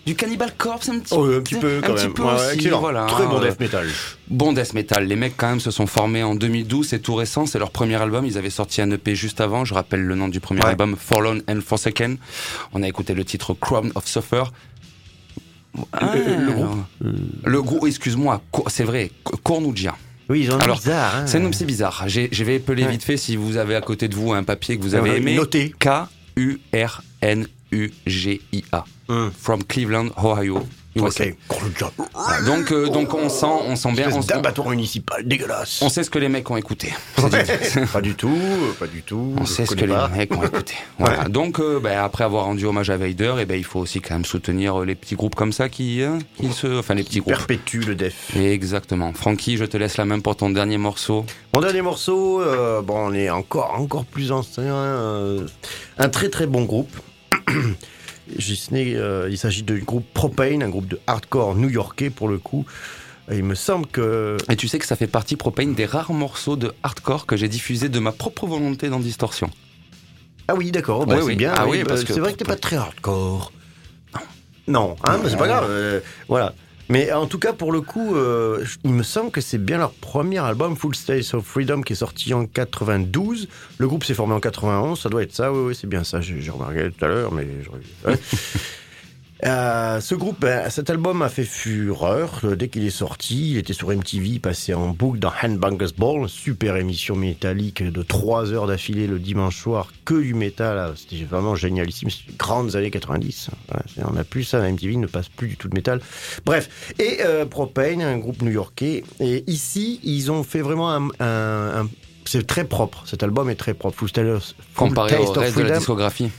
du 0.07 0.15
Cannibal 0.15 0.51
Corpse, 0.57 0.89
un 0.89 0.97
petit, 0.97 1.13
Oh, 1.15 1.25
un 1.25 1.39
petit 1.41 1.53
peu 1.53 1.81
quand 1.85 1.91
un 1.91 1.95
petit 1.95 2.09
peu 2.09 2.23
Ouais, 2.23 2.55
aussi, 2.57 2.67
voilà. 2.69 3.05
Très 3.05 3.27
bon 3.27 3.39
Euh, 3.39 3.47
death 3.47 3.59
metal. 3.59 3.87
Bon 4.27 4.53
death 4.53 4.73
metal. 4.73 5.05
Les 5.05 5.15
mecs 5.15 5.37
quand 5.37 5.49
même 5.49 5.59
se 5.59 5.69
sont 5.69 5.85
formés 5.85 6.23
en 6.23 6.33
2012, 6.33 6.87
c'est 6.87 6.97
tout 6.99 7.13
récent, 7.13 7.45
c'est 7.45 7.59
leur 7.59 7.69
premier 7.69 8.01
album. 8.01 8.25
Ils 8.25 8.39
avaient 8.39 8.49
sorti 8.49 8.81
un 8.81 8.89
EP 8.89 9.13
juste 9.13 9.39
avant. 9.39 9.65
Je 9.65 9.75
rappelle 9.75 10.01
le 10.01 10.15
nom 10.15 10.27
du 10.27 10.39
premier 10.39 10.61
Ouais. 10.61 10.69
album, 10.69 10.95
Forlorn 10.97 11.43
and 11.47 11.59
Forsaken. 11.63 12.17
On 12.73 12.81
a 12.81 12.87
écouté 12.87 13.13
le 13.13 13.23
titre 13.23 13.53
Crown 13.53 13.91
of 13.93 14.07
Suffer. 14.07 14.45
Ah, 15.93 16.15
le 16.15 16.51
groupe 16.53 16.79
Le 17.45 17.61
groupe, 17.61 17.85
excuse-moi, 17.85 18.41
c'est 18.67 18.83
vrai, 18.83 19.11
Co- 19.23 19.37
Cornugia. 19.37 19.95
Oui, 20.29 20.41
ils 20.41 20.51
ont 20.51 20.55
un 20.55 20.59
nom 20.59 20.63
Alors, 20.63 20.77
bizarre. 20.77 21.15
hein. 21.17 21.27
C'est 21.27 21.65
bizarre. 21.65 22.03
Je 22.07 22.43
vais 22.43 22.55
épeler 22.55 22.83
Ouais. 22.83 22.91
vite 22.91 23.03
fait 23.03 23.17
si 23.17 23.35
vous 23.35 23.57
avez 23.57 23.75
à 23.75 23.81
côté 23.81 24.07
de 24.07 24.15
vous 24.15 24.31
un 24.33 24.43
papier 24.43 24.77
que 24.77 24.83
vous 24.83 24.95
avez 24.95 25.11
ouais, 25.11 25.17
aimé. 25.17 25.35
notez. 25.35 25.73
K-U-R-N-U-G-I-A. 25.79 26.75
Hum. 29.09 29.31
From 29.37 29.63
Cleveland, 29.63 30.09
Ohio. 30.23 30.65
USA. 30.95 31.25
Ok. 31.49 31.83
Voilà. 32.13 32.41
Donc, 32.41 32.71
euh, 32.71 32.89
donc 32.89 33.13
on 33.13 33.29
sent, 33.29 33.45
on 33.45 33.75
sent 33.75 33.91
bien, 33.93 34.11
on, 34.11 34.19
d'abattoir 34.19 34.69
municipal 34.69 35.25
dégueulasse. 35.25 35.81
on 35.81 35.89
sait 35.89 36.03
ce 36.03 36.09
que 36.09 36.19
les 36.19 36.29
mecs 36.29 36.49
ont 36.49 36.57
écouté. 36.57 36.93
pas 37.93 38.01
du 38.01 38.15
tout, 38.15 38.37
pas 38.79 38.87
du 38.87 39.01
tout. 39.01 39.33
On 39.37 39.45
sait 39.45 39.65
ce 39.65 39.75
que 39.75 39.85
pas. 39.85 40.09
les 40.09 40.17
mecs 40.17 40.35
ont 40.35 40.43
écouté. 40.43 40.75
Voilà. 40.99 41.25
Donc, 41.29 41.59
euh, 41.59 41.79
ben, 41.79 41.97
après 41.99 42.23
avoir 42.23 42.45
rendu 42.45 42.65
hommage 42.65 42.89
à 42.89 42.97
Vader, 42.97 43.35
et 43.39 43.45
ben, 43.45 43.57
il 43.57 43.63
faut 43.63 43.79
aussi 43.79 44.01
quand 44.01 44.15
même 44.15 44.25
soutenir 44.25 44.81
euh, 44.81 44.85
les 44.85 44.95
petits 44.95 45.15
groupes 45.15 45.35
comme 45.35 45.53
ça 45.53 45.69
qui, 45.69 46.03
hein, 46.03 46.19
qui 46.37 46.51
se, 46.51 46.79
enfin 46.79 46.93
les 46.93 47.03
petits 47.03 47.19
groupes. 47.19 47.33
Perpétue 47.33 47.81
le 47.85 47.95
def. 47.95 48.35
Exactement. 48.35 49.13
Francky, 49.13 49.57
je 49.57 49.65
te 49.65 49.77
laisse 49.77 49.97
la 49.97 50.05
main 50.05 50.19
pour 50.19 50.35
ton 50.35 50.49
dernier 50.49 50.77
morceau. 50.77 51.25
Mon 51.55 51.61
dernier 51.61 51.81
morceau, 51.81 52.41
euh, 52.41 52.81
bon, 52.81 53.09
on 53.09 53.13
est 53.13 53.29
encore, 53.29 53.73
encore 53.79 54.05
plus 54.05 54.31
ancien. 54.31 54.63
euh, 54.63 55.47
un 55.97 56.09
très 56.09 56.29
très 56.29 56.47
bon 56.47 56.63
groupe. 56.63 56.91
Gisney, 58.37 58.95
euh, 58.95 59.27
il 59.29 59.37
s'agit 59.37 59.63
du 59.63 59.79
groupe 59.81 60.05
Propane, 60.13 60.63
un 60.63 60.69
groupe 60.69 60.87
de 60.87 60.99
hardcore 61.07 61.55
new-yorkais 61.55 62.09
pour 62.09 62.27
le 62.27 62.37
coup. 62.37 62.65
Et 63.31 63.37
il 63.37 63.43
me 63.43 63.55
semble 63.55 63.85
que. 63.87 64.37
Et 64.49 64.55
tu 64.55 64.67
sais 64.67 64.79
que 64.79 64.85
ça 64.85 64.95
fait 64.95 65.07
partie, 65.07 65.35
Propane, 65.35 65.73
des 65.73 65.85
rares 65.85 66.11
morceaux 66.13 66.55
de 66.55 66.73
hardcore 66.83 67.25
que 67.25 67.37
j'ai 67.37 67.47
diffusés 67.47 67.87
de 67.89 67.99
ma 67.99 68.11
propre 68.11 68.45
volonté 68.47 68.89
dans 68.89 68.99
Distorsion. 68.99 69.49
Ah 70.47 70.55
oui, 70.55 70.71
d'accord, 70.71 71.05
bah, 71.05 71.15
Oui, 71.15 71.21
c'est 71.21 71.27
oui. 71.27 71.35
bien. 71.35 71.53
Ah 71.55 71.67
oui, 71.67 71.79
bah, 71.83 71.89
parce 71.89 72.03
que- 72.03 72.13
c'est 72.13 72.19
vrai 72.19 72.33
que 72.33 72.37
t'es 72.37 72.45
pas 72.45 72.55
très 72.57 72.75
hardcore. 72.75 73.51
Non, 74.67 74.95
hein, 75.03 75.19
mais 75.23 75.29
c'est 75.29 75.37
pas 75.37 75.47
grave. 75.47 75.65
euh, 75.69 75.99
voilà. 76.27 76.53
Mais 76.91 77.11
en 77.13 77.25
tout 77.25 77.39
cas, 77.39 77.53
pour 77.53 77.71
le 77.71 77.79
coup, 77.79 78.15
euh, 78.17 78.65
il 78.83 78.91
me 78.93 79.01
semble 79.03 79.31
que 79.31 79.39
c'est 79.39 79.57
bien 79.57 79.77
leur 79.77 79.91
premier 79.93 80.39
album, 80.39 80.75
Full 80.75 80.93
State 80.93 81.33
of 81.33 81.45
Freedom, 81.45 81.81
qui 81.83 81.93
est 81.93 81.95
sorti 81.95 82.33
en 82.33 82.45
92. 82.45 83.47
Le 83.77 83.87
groupe 83.87 84.03
s'est 84.03 84.13
formé 84.13 84.33
en 84.33 84.41
91, 84.41 84.99
ça 84.99 85.07
doit 85.07 85.23
être 85.23 85.33
ça, 85.33 85.53
oui, 85.53 85.59
oui, 85.67 85.73
c'est 85.79 85.87
bien 85.87 86.03
ça, 86.03 86.19
j'ai 86.19 86.41
j'ai 86.41 86.51
remarqué 86.51 86.91
tout 86.91 87.05
à 87.05 87.07
l'heure, 87.07 87.31
mais... 87.31 87.47
je- 87.63 88.07
ouais. 88.09 88.17
Euh, 89.43 89.99
ce 90.01 90.13
groupe, 90.13 90.39
ben, 90.41 90.69
cet 90.69 90.91
album 90.91 91.23
a 91.23 91.29
fait 91.29 91.43
fureur 91.43 92.41
euh, 92.43 92.55
dès 92.55 92.67
qu'il 92.67 92.85
est 92.85 92.89
sorti. 92.91 93.51
Il 93.51 93.57
était 93.57 93.73
sur 93.73 93.89
MTV, 93.89 94.37
passé 94.37 94.73
en 94.75 94.89
boucle 94.89 95.17
dans 95.17 95.31
Handbangers 95.41 95.93
Ball, 95.97 96.29
super 96.29 96.75
émission 96.75 97.15
métallique 97.15 97.81
de 97.81 98.03
3 98.03 98.51
heures 98.53 98.67
d'affilée 98.67 99.07
le 99.07 99.17
dimanche 99.17 99.57
soir, 99.57 99.91
que 100.05 100.13
du 100.13 100.35
métal. 100.35 100.77
Ah, 100.77 100.91
C'était 100.95 101.23
vraiment 101.23 101.55
génialissime. 101.55 102.09
Grandes 102.37 102.75
années 102.75 102.91
90. 102.91 103.49
Voilà, 103.67 103.83
c'est- 103.93 104.03
on 104.05 104.13
n'a 104.13 104.23
plus 104.23 104.43
ça, 104.43 104.59
MTV 104.59 104.95
ne 104.97 105.07
passe 105.07 105.27
plus 105.29 105.47
du 105.47 105.57
tout 105.57 105.69
de 105.69 105.75
métal. 105.75 106.01
Bref, 106.45 106.93
et 106.99 107.19
euh, 107.25 107.45
Propane, 107.47 108.01
un 108.03 108.17
groupe 108.19 108.43
new-yorkais. 108.43 109.03
Et 109.19 109.43
ici, 109.47 109.99
ils 110.03 110.31
ont 110.31 110.43
fait 110.43 110.61
vraiment 110.61 110.91
un. 110.91 111.07
un- 111.19 111.81
un- 111.83 111.89
c'est 112.25 112.45
très 112.45 112.63
propre. 112.63 113.03
Cet 113.07 113.23
album 113.23 113.49
est 113.49 113.55
très 113.55 113.73
propre. 113.73 113.97
Full 113.97 114.11
Comparé 114.75 115.15
au 115.17 115.31
reste 115.41 115.57
de 115.57 115.61
la 115.63 115.77
discographie. 115.79 116.29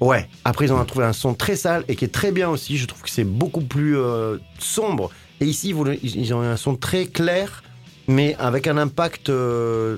Ouais, 0.00 0.28
après 0.44 0.66
ils 0.66 0.72
ont 0.72 0.84
trouvé 0.84 1.04
un 1.06 1.12
son 1.12 1.34
très 1.34 1.56
sale 1.56 1.84
et 1.88 1.96
qui 1.96 2.04
est 2.04 2.08
très 2.12 2.32
bien 2.32 2.48
aussi. 2.50 2.76
Je 2.76 2.86
trouve 2.86 3.02
que 3.02 3.10
c'est 3.10 3.24
beaucoup 3.24 3.62
plus 3.62 3.96
euh, 3.98 4.36
sombre. 4.58 5.10
Et 5.40 5.46
ici, 5.46 5.74
ils 6.02 6.34
ont 6.34 6.40
un 6.42 6.56
son 6.56 6.76
très 6.76 7.06
clair, 7.06 7.62
mais 8.08 8.34
avec 8.38 8.66
un 8.66 8.76
impact 8.78 9.28
euh, 9.30 9.96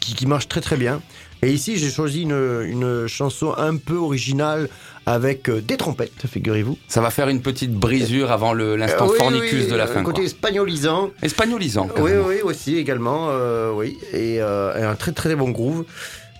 qui, 0.00 0.14
qui 0.14 0.26
marche 0.26 0.48
très 0.48 0.60
très 0.60 0.76
bien. 0.76 1.00
Et 1.42 1.52
ici, 1.52 1.76
j'ai 1.78 1.90
choisi 1.90 2.22
une, 2.22 2.62
une 2.66 3.06
chanson 3.06 3.54
un 3.56 3.76
peu 3.76 3.94
originale 3.94 4.68
avec 5.06 5.48
euh, 5.48 5.60
des 5.60 5.76
trompettes, 5.76 6.26
figurez-vous. 6.26 6.76
Ça 6.88 7.00
va 7.00 7.10
faire 7.10 7.28
une 7.28 7.40
petite 7.42 7.72
brisure 7.72 8.32
avant 8.32 8.52
l'instant 8.52 9.06
Euh, 9.06 9.12
oui, 9.12 9.18
fornicus 9.18 9.64
oui, 9.66 9.70
de 9.70 9.76
la 9.76 9.84
un 9.84 9.86
fin. 9.86 10.02
côté 10.02 10.22
quoi. 10.22 10.24
espagnolisant. 10.26 11.10
Espagnolisant. 11.22 11.88
Oui, 12.00 12.10
oui, 12.26 12.40
aussi 12.42 12.76
également, 12.76 13.28
euh, 13.30 13.70
oui, 13.72 13.96
et, 14.12 14.40
euh, 14.40 14.76
et 14.78 14.82
un 14.82 14.96
très 14.96 15.12
très 15.12 15.34
bon 15.36 15.50
groove. 15.50 15.84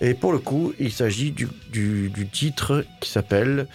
Et 0.01 0.13
pour 0.13 0.31
le 0.31 0.39
coup, 0.39 0.73
il 0.79 0.91
s'agit 0.91 1.31
du, 1.31 1.47
du, 1.71 2.09
du 2.09 2.27
titre 2.27 2.85
qui 3.01 3.09
s'appelle 3.09 3.67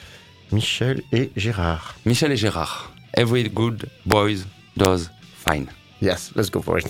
Michel 0.53 1.03
et 1.13 1.31
Gérard. 1.37 1.97
Michel 2.07 2.33
et 2.33 2.37
Gérard. 2.37 2.93
Every 3.17 3.45
good 3.49 3.87
boy 4.07 4.39
does 4.77 5.11
fine. 5.47 5.67
Yes, 6.01 6.33
let's 6.35 6.51
go 6.51 6.61
for 6.61 6.79
it. 6.79 6.87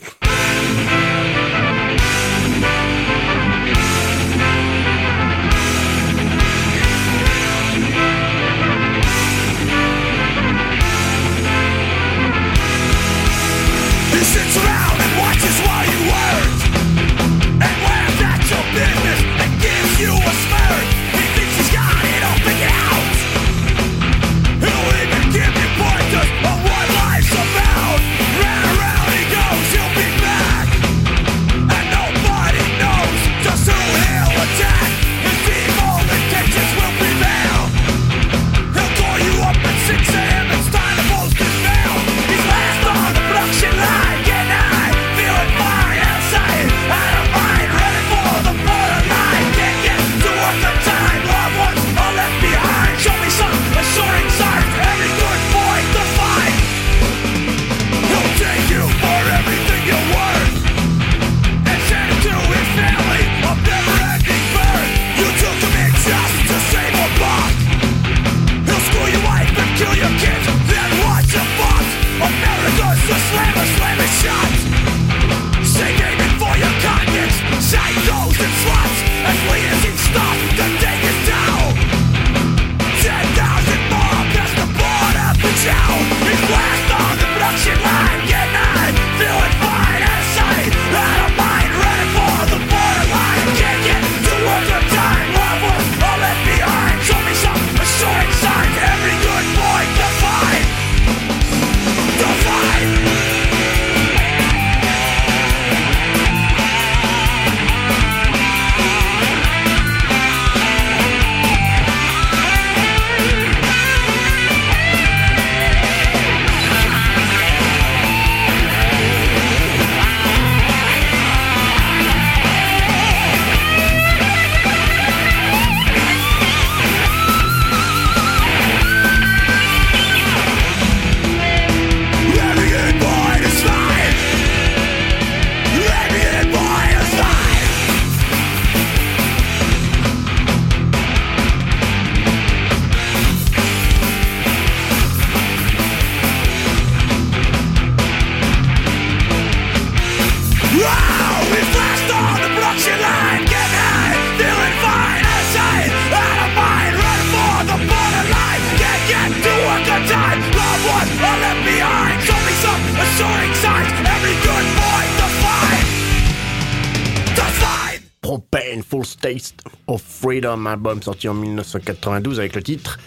Freedom, 170.34 170.66
album 170.66 171.00
sorti 171.00 171.28
en 171.28 171.34
1992 171.34 172.40
avec 172.40 172.56
le 172.56 172.62
titre. 172.62 172.98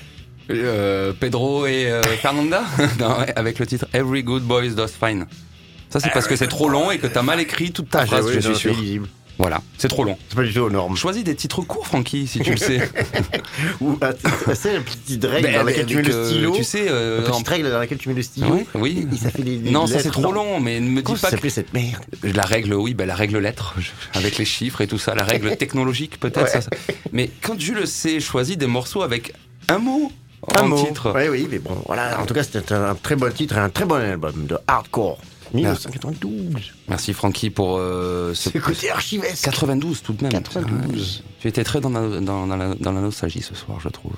Euh, 0.49 1.11
Pedro 1.19 1.65
et 1.65 1.91
euh, 1.91 2.01
Fernanda 2.21 2.63
Non, 2.99 3.19
ouais, 3.19 3.33
avec 3.35 3.59
le 3.59 3.67
titre 3.67 3.85
Every 3.91 4.23
Good 4.23 4.43
Boy 4.43 4.69
Does 4.69 4.87
Fine. 4.87 5.25
Ça, 5.89 5.99
c'est 5.99 6.09
parce 6.11 6.25
que 6.25 6.37
c'est 6.37 6.47
trop 6.47 6.69
long 6.69 6.89
et 6.89 6.99
que 6.99 7.07
t'as 7.07 7.23
mal 7.23 7.41
écrit 7.41 7.71
toute 7.73 7.89
ta 7.89 8.05
phrase, 8.05 8.27
oui, 8.27 8.39
je 8.39 8.47
non, 8.47 8.55
suis 8.55 8.69
c'est 8.69 8.75
sûr. 8.75 9.07
Voilà, 9.39 9.61
c'est 9.77 9.87
trop 9.87 10.03
long. 10.03 10.17
C'est 10.29 10.35
pas 10.35 10.43
du 10.43 10.51
tout 10.53 10.61
aux 10.61 10.69
normes. 10.71 10.95
Choisis 10.97 11.23
des 11.23 11.35
titres 11.35 11.61
courts, 11.61 11.85
Francky, 11.85 12.25
si 12.25 12.39
tu 12.39 12.51
le 12.51 12.57
sais. 12.57 12.89
Ou, 13.81 13.95
ah, 14.01 14.11
c'est- 14.45 14.55
c'est 14.55 14.73
la 14.73 14.79
petite 14.79 15.23
règle 15.25 15.47
Ben, 15.47 15.57
dans 15.57 15.63
laquelle 15.63 15.85
tu 15.85 15.95
mets 15.97 16.01
le 16.01 16.13
euh, 16.15 16.27
stylo. 16.29 16.51
Tu 16.55 16.63
sais, 16.63 16.85
euh, 16.89 17.27
en- 17.27 17.31
petite 17.33 17.47
règle 17.47 17.69
dans 17.71 17.77
laquelle 17.79 17.97
tu 17.99 18.09
mets 18.09 18.15
le 18.15 18.23
stylo. 18.23 18.59
Oui, 18.73 19.07
ça 19.21 19.29
fait 19.29 19.43
des, 19.43 19.57
des 19.57 19.69
Non, 19.69 19.85
ça 19.85 19.99
c'est 19.99 20.09
trop 20.09 20.31
long, 20.31 20.59
mais 20.59 20.79
ne 20.79 20.89
me 20.89 21.01
dis 21.01 21.13
pas 21.21 21.31
que 21.31 21.49
cette 21.49 21.73
merde 21.73 22.03
la 22.23 22.43
règle, 22.43 22.73
oui, 22.73 22.93
ben 22.95 23.05
la 23.05 23.15
règle 23.15 23.37
lettre, 23.37 23.75
avec 24.13 24.37
les 24.37 24.45
chiffres 24.45 24.81
et 24.81 24.87
tout 24.87 24.97
ça, 24.97 25.13
la 25.13 25.23
règle 25.23 25.55
technologique 25.57 26.19
peut-être. 26.19 26.69
Mais 27.11 27.29
quand 27.41 27.59
je 27.59 27.73
le 27.73 27.85
sais, 27.85 28.19
choisis 28.19 28.57
des 28.57 28.67
morceaux 28.67 29.03
avec 29.03 29.33
un 29.69 29.77
mot 29.77 30.11
Un 30.55 30.63
mot. 30.63 30.83
titre. 30.83 31.13
Oui, 31.15 31.27
oui, 31.29 31.47
mais 31.51 31.59
bon, 31.59 31.77
voilà. 31.85 32.19
En 32.19 32.25
tout 32.25 32.33
cas, 32.33 32.43
c'était 32.43 32.73
un, 32.73 32.89
un 32.91 32.95
très 32.95 33.15
bon 33.15 33.31
titre 33.31 33.55
et 33.57 33.59
un 33.59 33.69
très 33.69 33.85
bon 33.85 33.95
album 33.95 34.45
de 34.47 34.57
hardcore. 34.67 35.19
1992. 35.53 36.73
Merci 36.89 37.13
Francky 37.13 37.49
pour 37.49 37.77
euh, 37.77 38.33
ce 38.33 38.49
C'est 38.49 38.59
côté 38.59 38.89
archivesque. 38.91 39.43
92 39.45 40.01
tout 40.01 40.13
de 40.13 40.23
même. 40.23 40.31
92. 40.31 41.17
Ouais. 41.17 41.31
Tu 41.39 41.47
étais 41.47 41.63
très 41.63 41.79
dans 41.79 41.89
la, 41.89 42.19
dans, 42.19 42.47
dans 42.47 42.57
la, 42.57 42.75
dans 42.75 42.91
la 42.91 43.01
nostalgie 43.01 43.41
ce 43.41 43.55
soir, 43.55 43.79
je 43.79 43.89
trouve. 43.89 44.13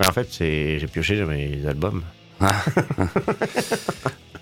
Mais 0.00 0.06
en 0.08 0.12
fait, 0.12 0.28
j'ai 0.38 0.86
pioché 0.92 1.18
dans 1.18 1.26
mes 1.26 1.66
albums. 1.66 2.02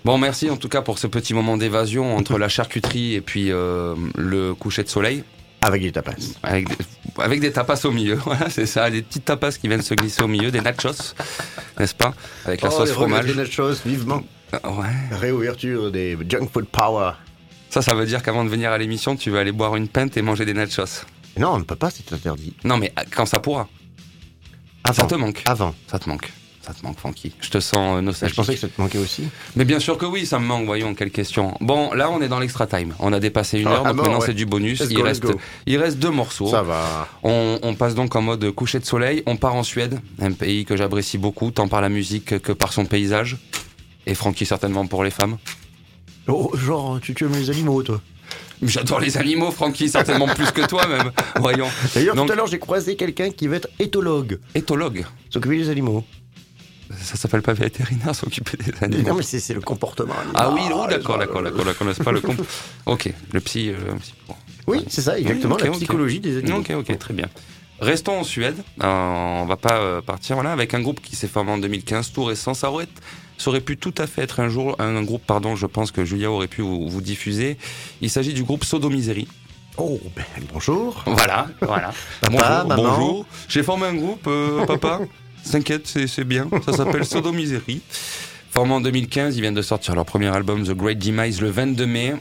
Bon, 0.05 0.17
merci 0.17 0.49
en 0.49 0.55
tout 0.57 0.69
cas 0.69 0.81
pour 0.81 0.99
ce 0.99 1.07
petit 1.07 1.33
moment 1.33 1.57
d'évasion 1.57 2.15
entre 2.15 2.37
la 2.37 2.47
charcuterie 2.47 3.15
et 3.15 3.21
puis 3.21 3.51
euh, 3.51 3.95
le 4.15 4.53
coucher 4.53 4.83
de 4.83 4.89
soleil. 4.89 5.23
Avec 5.61 5.81
des 5.81 5.91
tapas. 5.91 6.13
Avec 6.43 6.69
des, 6.69 6.75
avec 7.17 7.39
des 7.41 7.51
tapas 7.51 7.79
au 7.85 7.91
milieu, 7.91 8.13
voilà, 8.25 8.49
c'est 8.49 8.67
ça, 8.67 8.89
des 8.91 9.01
petites 9.01 9.25
tapas 9.25 9.51
qui 9.53 9.67
viennent 9.67 9.81
se 9.81 9.95
glisser 9.95 10.21
au 10.21 10.27
milieu, 10.27 10.51
des 10.51 10.61
nachos, 10.61 11.13
n'est-ce 11.79 11.95
pas 11.95 12.13
Avec 12.45 12.61
la 12.61 12.69
Oh, 12.69 12.77
sauce 12.77 12.91
fromage. 12.91 13.25
des 13.25 13.33
nachos, 13.33 13.73
vivement. 13.85 14.21
Euh, 14.53 14.57
Ouais. 14.69 14.87
Réouverture 15.17 15.91
des 15.91 16.17
Junk 16.29 16.47
Food 16.51 16.65
Power. 16.67 17.11
Ça, 17.69 17.81
ça 17.81 17.93
veut 17.93 18.05
dire 18.05 18.23
qu'avant 18.23 18.43
de 18.45 18.49
venir 18.49 18.71
à 18.71 18.77
l'émission, 18.77 19.15
tu 19.15 19.29
vas 19.29 19.39
aller 19.39 19.51
boire 19.51 19.75
une 19.75 19.87
pinte 19.87 20.15
et 20.17 20.21
manger 20.21 20.45
des 20.45 20.53
nachos. 20.53 21.03
Non, 21.37 21.49
on 21.53 21.59
ne 21.59 21.63
peut 21.63 21.75
pas, 21.75 21.89
c'est 21.89 22.11
interdit. 22.13 22.53
Non, 22.63 22.77
mais 22.77 22.93
quand 23.15 23.25
ça 23.25 23.39
pourra, 23.39 23.67
Avant. 24.83 24.93
ça 24.93 25.03
te 25.05 25.15
manque. 25.15 25.43
Avant. 25.45 25.75
Ça 25.87 25.99
te 25.99 26.07
manque. 26.09 26.31
Ça 26.61 26.73
te 26.73 26.85
manque, 26.85 26.97
Francky. 26.99 27.33
Je 27.39 27.49
te 27.49 27.59
sens 27.61 27.75
euh, 27.77 27.97
Je 27.99 28.01
nostalgique. 28.01 28.35
pensais 28.35 28.53
que 28.55 28.59
ça 28.59 28.67
te 28.67 28.81
manquait 28.81 28.97
aussi. 28.97 29.23
Mais 29.55 29.63
bien 29.63 29.79
sûr 29.79 29.97
que 29.97 30.05
oui, 30.05 30.25
ça 30.25 30.37
me 30.39 30.45
manque, 30.45 30.65
voyons, 30.65 30.93
quelle 30.95 31.11
question. 31.11 31.55
Bon, 31.61 31.93
là, 31.93 32.09
on 32.09 32.21
est 32.21 32.27
dans 32.27 32.39
l'extra 32.39 32.67
time. 32.67 32.93
On 32.99 33.13
a 33.13 33.19
dépassé 33.21 33.59
une 33.59 33.67
Ah, 33.67 33.71
heure, 33.71 33.83
donc 33.85 33.95
bon, 33.95 34.01
maintenant 34.03 34.19
ouais. 34.19 34.25
c'est 34.25 34.33
du 34.33 34.45
bonus. 34.45 34.79
Let's 34.81 34.89
il, 34.91 34.97
go, 34.97 35.03
reste, 35.03 35.25
il 35.65 35.77
reste 35.77 35.97
deux 35.99 36.09
morceaux. 36.09 36.47
Ça 36.49 36.63
va. 36.63 37.07
On, 37.23 37.57
on 37.61 37.73
passe 37.75 37.95
donc 37.95 38.15
en 38.17 38.21
mode 38.21 38.49
coucher 38.51 38.79
de 38.79 38.85
soleil. 38.85 39.23
On 39.27 39.37
part 39.37 39.55
en 39.55 39.63
Suède, 39.63 39.99
un 40.21 40.31
pays 40.33 40.65
que 40.65 40.75
j'apprécie 40.75 41.17
beaucoup, 41.17 41.51
tant 41.51 41.67
par 41.69 41.79
la 41.81 41.87
musique 41.89 42.39
que 42.41 42.51
par 42.51 42.73
son 42.73 42.85
paysage. 42.85 43.37
Et 44.07 44.15
Francky, 44.15 44.45
certainement 44.45 44.87
pour 44.87 45.03
les 45.03 45.11
femmes. 45.11 45.37
Oh, 46.27 46.51
genre, 46.55 46.99
tu, 47.01 47.13
tu 47.13 47.25
aimes 47.25 47.33
les 47.33 47.49
animaux, 47.49 47.83
toi. 47.83 48.01
J'adore 48.63 48.99
les 49.01 49.17
animaux, 49.17 49.51
Francky, 49.51 49.87
certainement 49.89 50.27
plus 50.27 50.49
que 50.51 50.65
toi 50.65 50.87
même. 50.87 51.11
Voyons. 51.35 51.67
D'ailleurs, 51.93 52.15
tout 52.15 52.31
à 52.31 52.35
l'heure, 52.35 52.47
j'ai 52.47 52.57
croisé 52.57 52.95
quelqu'un 52.95 53.29
qui 53.31 53.47
va 53.47 53.57
être 53.57 53.67
éthologue. 53.79 54.39
Éthologue. 54.55 55.05
S'occuper 55.29 55.57
des 55.57 55.69
animaux. 55.69 56.03
Ça 57.01 57.17
s'appelle 57.17 57.41
pas 57.41 57.53
vétérinaire, 57.53 58.15
s'occuper 58.15 58.57
des 58.57 58.71
Non, 58.71 58.77
animaux. 58.81 59.15
mais 59.17 59.23
c'est 59.23 59.53
le 59.53 59.59
comportement. 59.61 60.15
Ah 60.33 60.51
oui, 60.53 60.61
oh, 60.73 60.85
d'accord, 60.89 61.15
ça. 61.15 61.19
d'accord, 61.19 61.43
d'accord, 61.43 61.65
d'accord, 61.65 61.87
c'est 61.95 62.03
pas 62.03 62.13
le 62.13 62.21
comp. 62.21 62.41
Ok, 62.85 63.13
le 63.33 63.39
psy. 63.41 63.69
euh, 63.71 63.75
psy- 63.99 64.13
bon. 64.27 64.35
Oui, 64.67 64.83
c'est 64.89 65.01
ça, 65.01 65.19
exactement, 65.19 65.57
la 65.57 65.69
psychologie 65.71 66.19
des 66.21 66.37
animaux. 66.37 66.59
Ok, 66.59 66.71
ok, 66.71 66.97
très 66.97 67.13
bien. 67.13 67.27
Restons 67.79 68.19
en 68.19 68.23
Suède. 68.23 68.55
Euh, 68.81 68.85
on 68.87 69.45
va 69.45 69.57
pas 69.57 69.77
euh, 69.79 70.01
partir 70.01 70.35
voilà, 70.37 70.51
avec 70.53 70.73
un 70.73 70.81
groupe 70.81 70.99
qui 71.01 71.15
s'est 71.15 71.27
formé 71.27 71.51
en 71.51 71.57
2015, 71.57 72.11
tout 72.13 72.23
récent. 72.23 72.53
Ça 72.53 72.71
aurait, 72.71 72.87
ça 73.37 73.49
aurait 73.49 73.61
pu 73.61 73.77
tout 73.77 73.93
à 73.97 74.07
fait 74.07 74.23
être 74.23 74.39
un 74.39 74.49
jour 74.49 74.75
un, 74.79 75.03
groupe, 75.03 75.23
pardon, 75.25 75.55
je 75.55 75.65
pense 75.65 75.91
que 75.91 76.03
Julia 76.05 76.31
aurait 76.31 76.47
pu 76.47 76.61
vous, 76.61 76.89
vous 76.89 77.01
diffuser. 77.01 77.57
Il 78.01 78.09
s'agit 78.09 78.33
du 78.33 78.43
groupe 78.43 78.63
Sodomisery. 78.63 79.27
Oh, 79.77 79.99
ben, 80.15 80.25
bonjour. 80.51 81.03
Voilà, 81.05 81.47
voilà. 81.61 81.93
Papa, 82.21 82.31
bonjour, 82.31 82.67
maman. 82.67 82.75
bonjour. 82.75 83.25
J'ai 83.47 83.61
formé 83.61 83.85
un 83.85 83.93
groupe, 83.93 84.25
euh, 84.27 84.65
papa. 84.65 85.01
T'inquiète, 85.51 85.87
c'est 85.87 86.23
bien. 86.23 86.47
Ça 86.65 86.73
s'appelle 86.73 87.05
Sodomisery. 87.05 87.81
Formé 88.49 88.73
en 88.73 88.81
2015, 88.81 89.37
ils 89.37 89.41
viennent 89.41 89.53
de 89.53 89.61
sortir 89.61 89.93
leur 89.93 90.05
premier 90.05 90.35
album 90.35 90.63
The 90.63 90.71
Great 90.71 90.97
Demise 90.97 91.41
le 91.41 91.51
22 91.51 91.85
mai. 91.85 92.15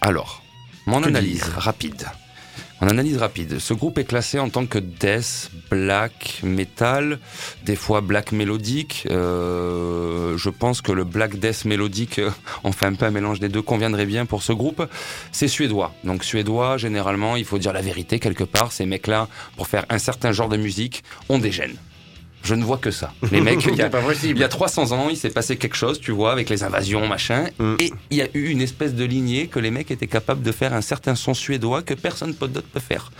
Alors, 0.00 0.42
mon 0.86 1.00
Que 1.00 1.08
analyse 1.08 1.44
rapide. 1.56 2.06
Mon 2.82 2.88
analyse 2.88 3.16
rapide. 3.16 3.58
Ce 3.58 3.72
groupe 3.72 3.96
est 3.96 4.04
classé 4.04 4.38
en 4.38 4.50
tant 4.50 4.66
que 4.66 4.78
death, 4.78 5.50
black, 5.70 6.40
metal, 6.42 7.18
des 7.64 7.74
fois 7.74 8.02
black 8.02 8.32
mélodique. 8.32 9.06
Euh, 9.10 10.36
je 10.36 10.50
pense 10.50 10.82
que 10.82 10.92
le 10.92 11.04
black 11.04 11.38
death 11.38 11.64
mélodique, 11.64 12.20
fait 12.72 12.86
un 12.86 12.94
peu 12.94 13.06
un 13.06 13.10
mélange 13.10 13.40
des 13.40 13.48
deux, 13.48 13.62
conviendrait 13.62 14.04
bien 14.04 14.26
pour 14.26 14.42
ce 14.42 14.52
groupe. 14.52 14.86
C'est 15.32 15.48
suédois. 15.48 15.94
Donc 16.04 16.22
suédois, 16.22 16.76
généralement, 16.76 17.36
il 17.36 17.46
faut 17.46 17.58
dire 17.58 17.72
la 17.72 17.80
vérité 17.80 18.18
quelque 18.18 18.44
part. 18.44 18.72
Ces 18.72 18.84
mecs-là, 18.84 19.28
pour 19.56 19.68
faire 19.68 19.86
un 19.88 19.98
certain 19.98 20.32
genre 20.32 20.50
de 20.50 20.58
musique, 20.58 21.02
ont 21.30 21.38
des 21.38 21.52
gènes. 21.52 21.76
Je 22.46 22.54
ne 22.54 22.64
vois 22.64 22.78
que 22.78 22.90
ça. 22.90 23.12
Les 23.32 23.40
mecs, 23.40 23.64
il 23.66 23.74
y 23.76 23.82
a, 23.82 23.90
il 24.24 24.38
y 24.38 24.44
a 24.44 24.48
300 24.48 24.92
ans, 24.92 25.08
il 25.10 25.16
s'est 25.16 25.30
passé 25.30 25.56
quelque 25.56 25.76
chose, 25.76 26.00
tu 26.00 26.12
vois, 26.12 26.30
avec 26.32 26.48
les 26.48 26.62
invasions, 26.62 27.06
machin. 27.08 27.46
Mm. 27.58 27.74
Et 27.80 27.92
il 28.10 28.16
y 28.16 28.22
a 28.22 28.28
eu 28.34 28.48
une 28.48 28.60
espèce 28.62 28.94
de 28.94 29.04
lignée 29.04 29.48
que 29.48 29.58
les 29.58 29.70
mecs 29.72 29.90
étaient 29.90 30.06
capables 30.06 30.42
de 30.42 30.52
faire 30.52 30.72
un 30.72 30.80
certain 30.80 31.14
son 31.16 31.34
suédois 31.34 31.82
que 31.82 31.94
personne 31.94 32.32
d'autre 32.32 32.62
peut 32.72 32.80
faire. 32.80 33.10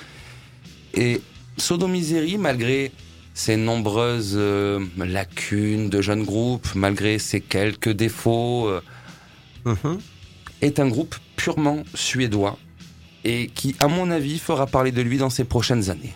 Et 0.94 1.20
Sodomisery, 1.58 2.38
malgré 2.38 2.92
ses 3.34 3.56
nombreuses 3.56 4.34
euh, 4.36 4.80
lacunes 4.96 5.90
de 5.90 6.00
jeunes 6.00 6.22
groupes, 6.24 6.68
malgré 6.74 7.18
ses 7.18 7.40
quelques 7.40 7.90
défauts, 7.90 8.68
euh, 8.68 8.80
Mhm. 9.66 9.98
est 10.62 10.78
un 10.78 10.86
groupe 10.88 11.16
purement 11.34 11.82
suédois 11.94 12.56
et 13.24 13.48
qui, 13.48 13.74
à 13.80 13.88
mon 13.88 14.10
avis, 14.12 14.38
fera 14.38 14.66
parler 14.66 14.92
de 14.92 15.02
lui 15.02 15.18
dans 15.18 15.30
ces 15.30 15.44
prochaines 15.44 15.90
années. 15.90 16.14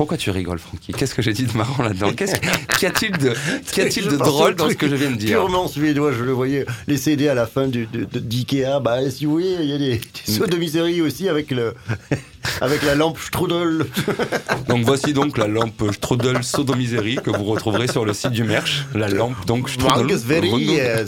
Pourquoi 0.00 0.16
tu 0.16 0.30
rigoles, 0.30 0.58
Francky 0.58 0.92
Qu'est-ce 0.94 1.14
que 1.14 1.20
j'ai 1.20 1.34
dit 1.34 1.42
de 1.44 1.54
marrant 1.54 1.82
là-dedans 1.82 2.10
Qu'y 2.14 2.86
a-t-il 2.86 3.12
de, 3.18 3.28
a-t-il 3.82 4.04
Je 4.04 4.08
de 4.08 4.16
drôle 4.16 4.54
dans 4.54 4.70
ce 4.70 4.74
que 4.74 4.88
je 4.88 4.94
viens 4.94 5.10
de 5.10 5.16
dire 5.16 5.32
Purement 5.40 5.68
suédois, 5.68 6.12
je 6.12 6.24
le 6.24 6.32
voyais, 6.32 6.64
les 6.88 6.96
CD 6.96 7.28
à 7.28 7.34
la 7.34 7.46
fin 7.46 7.68
du- 7.68 7.84
de- 7.84 8.06
de- 8.06 8.18
d'Ikea, 8.18 8.80
bah 8.82 9.10
si 9.10 9.26
vous 9.26 9.32
voulez, 9.32 9.56
il 9.60 9.66
y 9.66 9.74
a 9.74 9.76
des, 9.76 9.98
des 9.98 10.32
sodomiseries 10.32 11.02
aussi 11.02 11.28
avec, 11.28 11.50
le, 11.50 11.74
avec 12.62 12.82
la 12.82 12.94
lampe 12.94 13.18
Strudel. 13.18 13.84
Donc 14.68 14.86
voici 14.86 15.12
donc 15.12 15.36
la 15.36 15.48
lampe 15.48 15.92
Strudel 15.92 16.42
Sodomisery 16.44 17.16
que 17.16 17.28
vous 17.28 17.44
retrouverez 17.44 17.86
sur 17.86 18.06
le 18.06 18.14
site 18.14 18.30
du 18.30 18.42
Merch. 18.42 18.86
La 18.94 19.08
lampe 19.08 19.44
donc 19.44 19.68
Strudel. 19.68 20.06
Euh, 20.10 21.04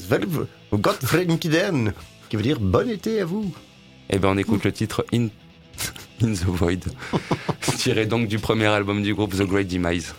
qui 2.28 2.36
veut 2.36 2.42
dire 2.42 2.60
bon 2.60 2.90
été 2.90 3.22
à 3.22 3.24
vous. 3.24 3.54
Eh 4.10 4.18
ben 4.18 4.28
on 4.28 4.36
écoute 4.36 4.64
le 4.64 4.72
titre 4.72 5.06
In, 5.14 5.28
In 6.22 6.34
the 6.34 6.44
Void, 6.44 6.84
tiré 7.78 8.06
donc 8.06 8.28
du 8.28 8.38
premier 8.38 8.66
album 8.66 9.02
du 9.02 9.12
groupe 9.12 9.34
The 9.34 9.42
Great 9.42 9.66
Demise. 9.66 10.14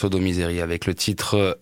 Sodomisery 0.00 0.62
avec 0.62 0.86
le 0.86 0.94
titre 0.94 1.34
euh, 1.34 1.54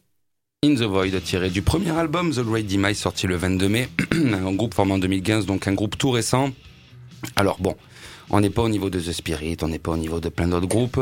In 0.65 0.75
the 0.77 0.83
Void 0.83 1.21
tiré 1.25 1.51
du 1.51 1.61
premier 1.61 1.91
album 1.91 2.31
The 2.33 2.45
Great 2.45 2.67
Demise 2.69 2.97
sorti 2.99 3.27
le 3.27 3.35
22 3.35 3.69
mai, 3.69 3.89
un 4.13 4.53
groupe 4.53 4.75
formé 4.75 4.93
en 4.93 4.99
2015, 4.99 5.45
donc 5.45 5.67
un 5.67 5.73
groupe 5.75 5.99
tout 5.99 6.11
récent. 6.13 6.51
Alors 7.35 7.57
bon, 7.59 7.75
on 8.31 8.41
n'est 8.41 8.51
pas 8.51 8.63
au 8.63 8.69
niveau 8.69 8.91
de 8.91 9.01
The 9.01 9.11
Spirit, 9.11 9.57
on 9.63 9.67
n'est 9.69 9.81
pas 9.81 9.91
au 9.91 9.97
niveau 9.97 10.21
de 10.21 10.29
plein 10.29 10.47
d'autres 10.47 10.69
groupes. 10.69 11.01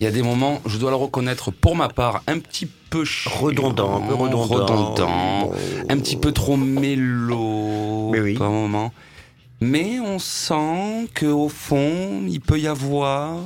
Il 0.00 0.04
y 0.04 0.06
a 0.06 0.10
des 0.10 0.22
moments, 0.22 0.62
je 0.64 0.78
dois 0.78 0.88
le 0.88 0.96
reconnaître 0.96 1.50
pour 1.50 1.76
ma 1.76 1.88
part, 1.88 2.22
un 2.26 2.38
petit 2.38 2.66
peu 2.88 3.04
chiant, 3.04 3.32
Redondant, 3.38 4.02
un 4.02 4.06
peu 4.08 4.14
redondant. 4.14 4.46
redondant, 4.46 5.40
Bon. 5.42 5.52
un 5.90 5.98
petit 5.98 6.16
peu 6.16 6.32
trop 6.32 6.56
mélo 6.56 8.12
Mais 8.12 8.20
oui. 8.20 8.34
par 8.34 8.50
moment. 8.50 8.94
Mais 9.60 10.00
on 10.00 10.18
sent 10.18 11.08
que 11.12 11.26
au 11.26 11.50
fond, 11.50 12.22
il 12.26 12.40
peut 12.40 12.58
y 12.58 12.66
avoir 12.66 13.40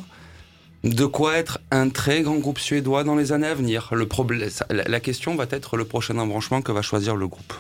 de 0.84 1.04
quoi 1.06 1.36
être 1.36 1.60
un 1.70 1.88
très 1.88 2.22
grand 2.22 2.36
groupe 2.36 2.58
suédois 2.58 3.04
dans 3.04 3.14
les 3.14 3.32
années 3.32 3.46
à 3.46 3.54
venir. 3.54 3.88
Le 3.92 4.06
problème, 4.06 4.48
la, 4.70 5.00
question 5.00 5.36
va 5.36 5.46
être 5.50 5.76
le 5.76 5.84
prochain 5.84 6.18
embranchement 6.18 6.60
que 6.62 6.72
va 6.72 6.82
choisir 6.82 7.14
le 7.16 7.28
groupe 7.28 7.52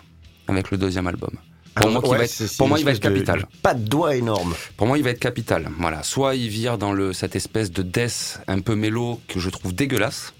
avec 0.48 0.70
le 0.70 0.78
deuxième 0.78 1.06
album. 1.06 1.30
Pour 1.74 1.88
moi, 1.90 2.02
qui 2.02 2.08
Ouais, 2.10 2.18
va 2.18 2.24
être- 2.24 2.30
c'est- 2.30 2.48
c'est 2.48 2.56
pour 2.58 2.68
moi, 2.68 2.78
une 2.78 2.82
il 2.82 2.84
va 2.84 2.90
être 2.92 3.00
capital. 3.00 3.40
de 3.40 3.46
Pas 3.62 3.74
de 3.74 3.82
doigt 3.88 4.16
énorme. 4.16 4.54
Pour 4.76 4.86
moi, 4.86 4.98
il 4.98 5.04
va 5.04 5.10
être 5.10 5.20
capital. 5.20 5.70
Voilà. 5.78 6.02
Soit 6.02 6.34
il 6.34 6.48
vire 6.48 6.76
dans 6.78 6.92
le, 6.92 7.12
cette 7.14 7.34
espèce 7.36 7.70
de 7.70 7.82
death 7.82 8.40
un 8.48 8.60
peu 8.60 8.74
mélo 8.74 9.20
que 9.28 9.40
je 9.40 9.48
trouve 9.48 9.74
dégueulasse. 9.74 10.34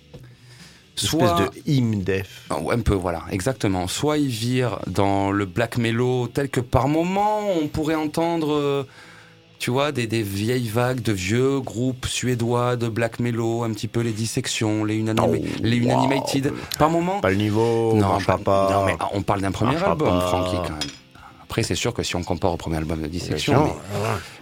Une 1.00 1.08
Soit, 1.08 1.24
espèce 1.48 1.64
de 1.64 1.70
hymne 1.70 2.02
def. 2.02 2.42
Ah, 2.50 2.56
un 2.70 2.80
peu, 2.80 2.92
voilà, 2.94 3.22
exactement. 3.30 3.88
Soit 3.88 4.18
il 4.18 4.28
vire 4.28 4.80
dans 4.88 5.30
le 5.32 5.46
black 5.46 5.78
mellow 5.78 6.28
tel 6.28 6.50
que 6.50 6.60
par 6.60 6.86
moment 6.88 7.40
on 7.62 7.66
pourrait 7.68 7.94
entendre, 7.94 8.52
euh, 8.52 8.82
tu 9.62 9.70
vois, 9.70 9.92
des, 9.92 10.08
des 10.08 10.22
vieilles 10.22 10.66
vagues 10.68 11.00
de 11.02 11.12
vieux 11.12 11.60
groupes 11.60 12.06
suédois 12.06 12.74
de 12.74 12.88
black 12.88 13.20
mellow, 13.20 13.62
un 13.62 13.72
petit 13.72 13.86
peu 13.86 14.00
les 14.00 14.10
dissections, 14.10 14.84
les, 14.84 15.00
unanima- 15.00 15.38
Oh, 15.40 15.44
les 15.62 15.78
wow. 15.78 15.84
Unanimated. 15.84 16.52
Par 16.80 16.90
moment, 16.90 17.20
Pas 17.20 17.30
le 17.30 17.36
niveau, 17.36 17.94
non, 17.94 18.18
pas- 18.26 18.38
pas. 18.38 18.68
non, 18.72 18.84
mais 18.86 18.96
on 19.14 19.22
parle 19.22 19.40
d'un 19.40 19.52
premier 19.52 19.76
album, 19.76 20.08
pas. 20.08 20.20
Francky, 20.26 20.56
quand 20.56 20.70
même. 20.70 20.78
Après, 21.44 21.62
c'est 21.62 21.76
sûr 21.76 21.94
que 21.94 22.02
si 22.02 22.16
on 22.16 22.24
compare 22.24 22.50
au 22.52 22.56
premier 22.56 22.78
album 22.78 23.00
de 23.02 23.06
Dissection, 23.06 23.72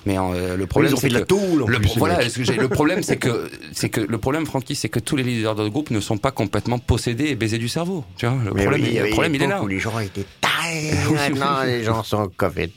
mais, 0.06 0.14
mais 0.14 0.18
euh, 0.18 0.56
le 0.56 0.66
problème 0.66 0.97
c'est 0.97 1.10
la 1.10 1.20
que 1.20 1.34
en 1.34 1.66
le, 1.66 1.78
plus, 1.80 1.98
voilà, 1.98 2.26
ce 2.26 2.40
que 2.40 2.52
le 2.59 2.68
problème 2.68 3.02
c'est 3.02 3.16
que 3.18 3.51
c'est 3.72 3.90
que 3.90 4.01
le 4.01 4.16
problème, 4.16 4.47
Francky, 4.47 4.74
c'est 4.74 4.88
que 4.88 5.01
tous 5.01 5.16
les 5.16 5.24
leaders 5.24 5.55
de 5.56 5.68
groupe 5.68 5.90
ne 5.90 6.01
sont 6.01 6.16
pas 6.18 6.30
complètement 6.30 6.78
possédés 6.78 7.26
et 7.26 7.34
baisés 7.34 7.59
du 7.59 7.68
cerveau. 7.68 8.05
Tu 8.16 8.26
vois, 8.26 8.36
le 8.42 8.52
Mais 8.55 8.62
problème, 8.62 8.82
oui, 8.84 8.90
il- 8.94 9.02
le 9.02 9.10
problème 9.10 9.34
est 9.34 9.47
là. 9.47 9.60
où 9.62 9.66
les 9.66 9.80
gens 9.80 9.98
étaient 9.98 10.24
tarés. 10.40 10.92
Maintenant, 11.12 11.62
les 11.66 11.82
gens 11.84 12.02
sont 12.05 12.30
Covid. 12.36 12.70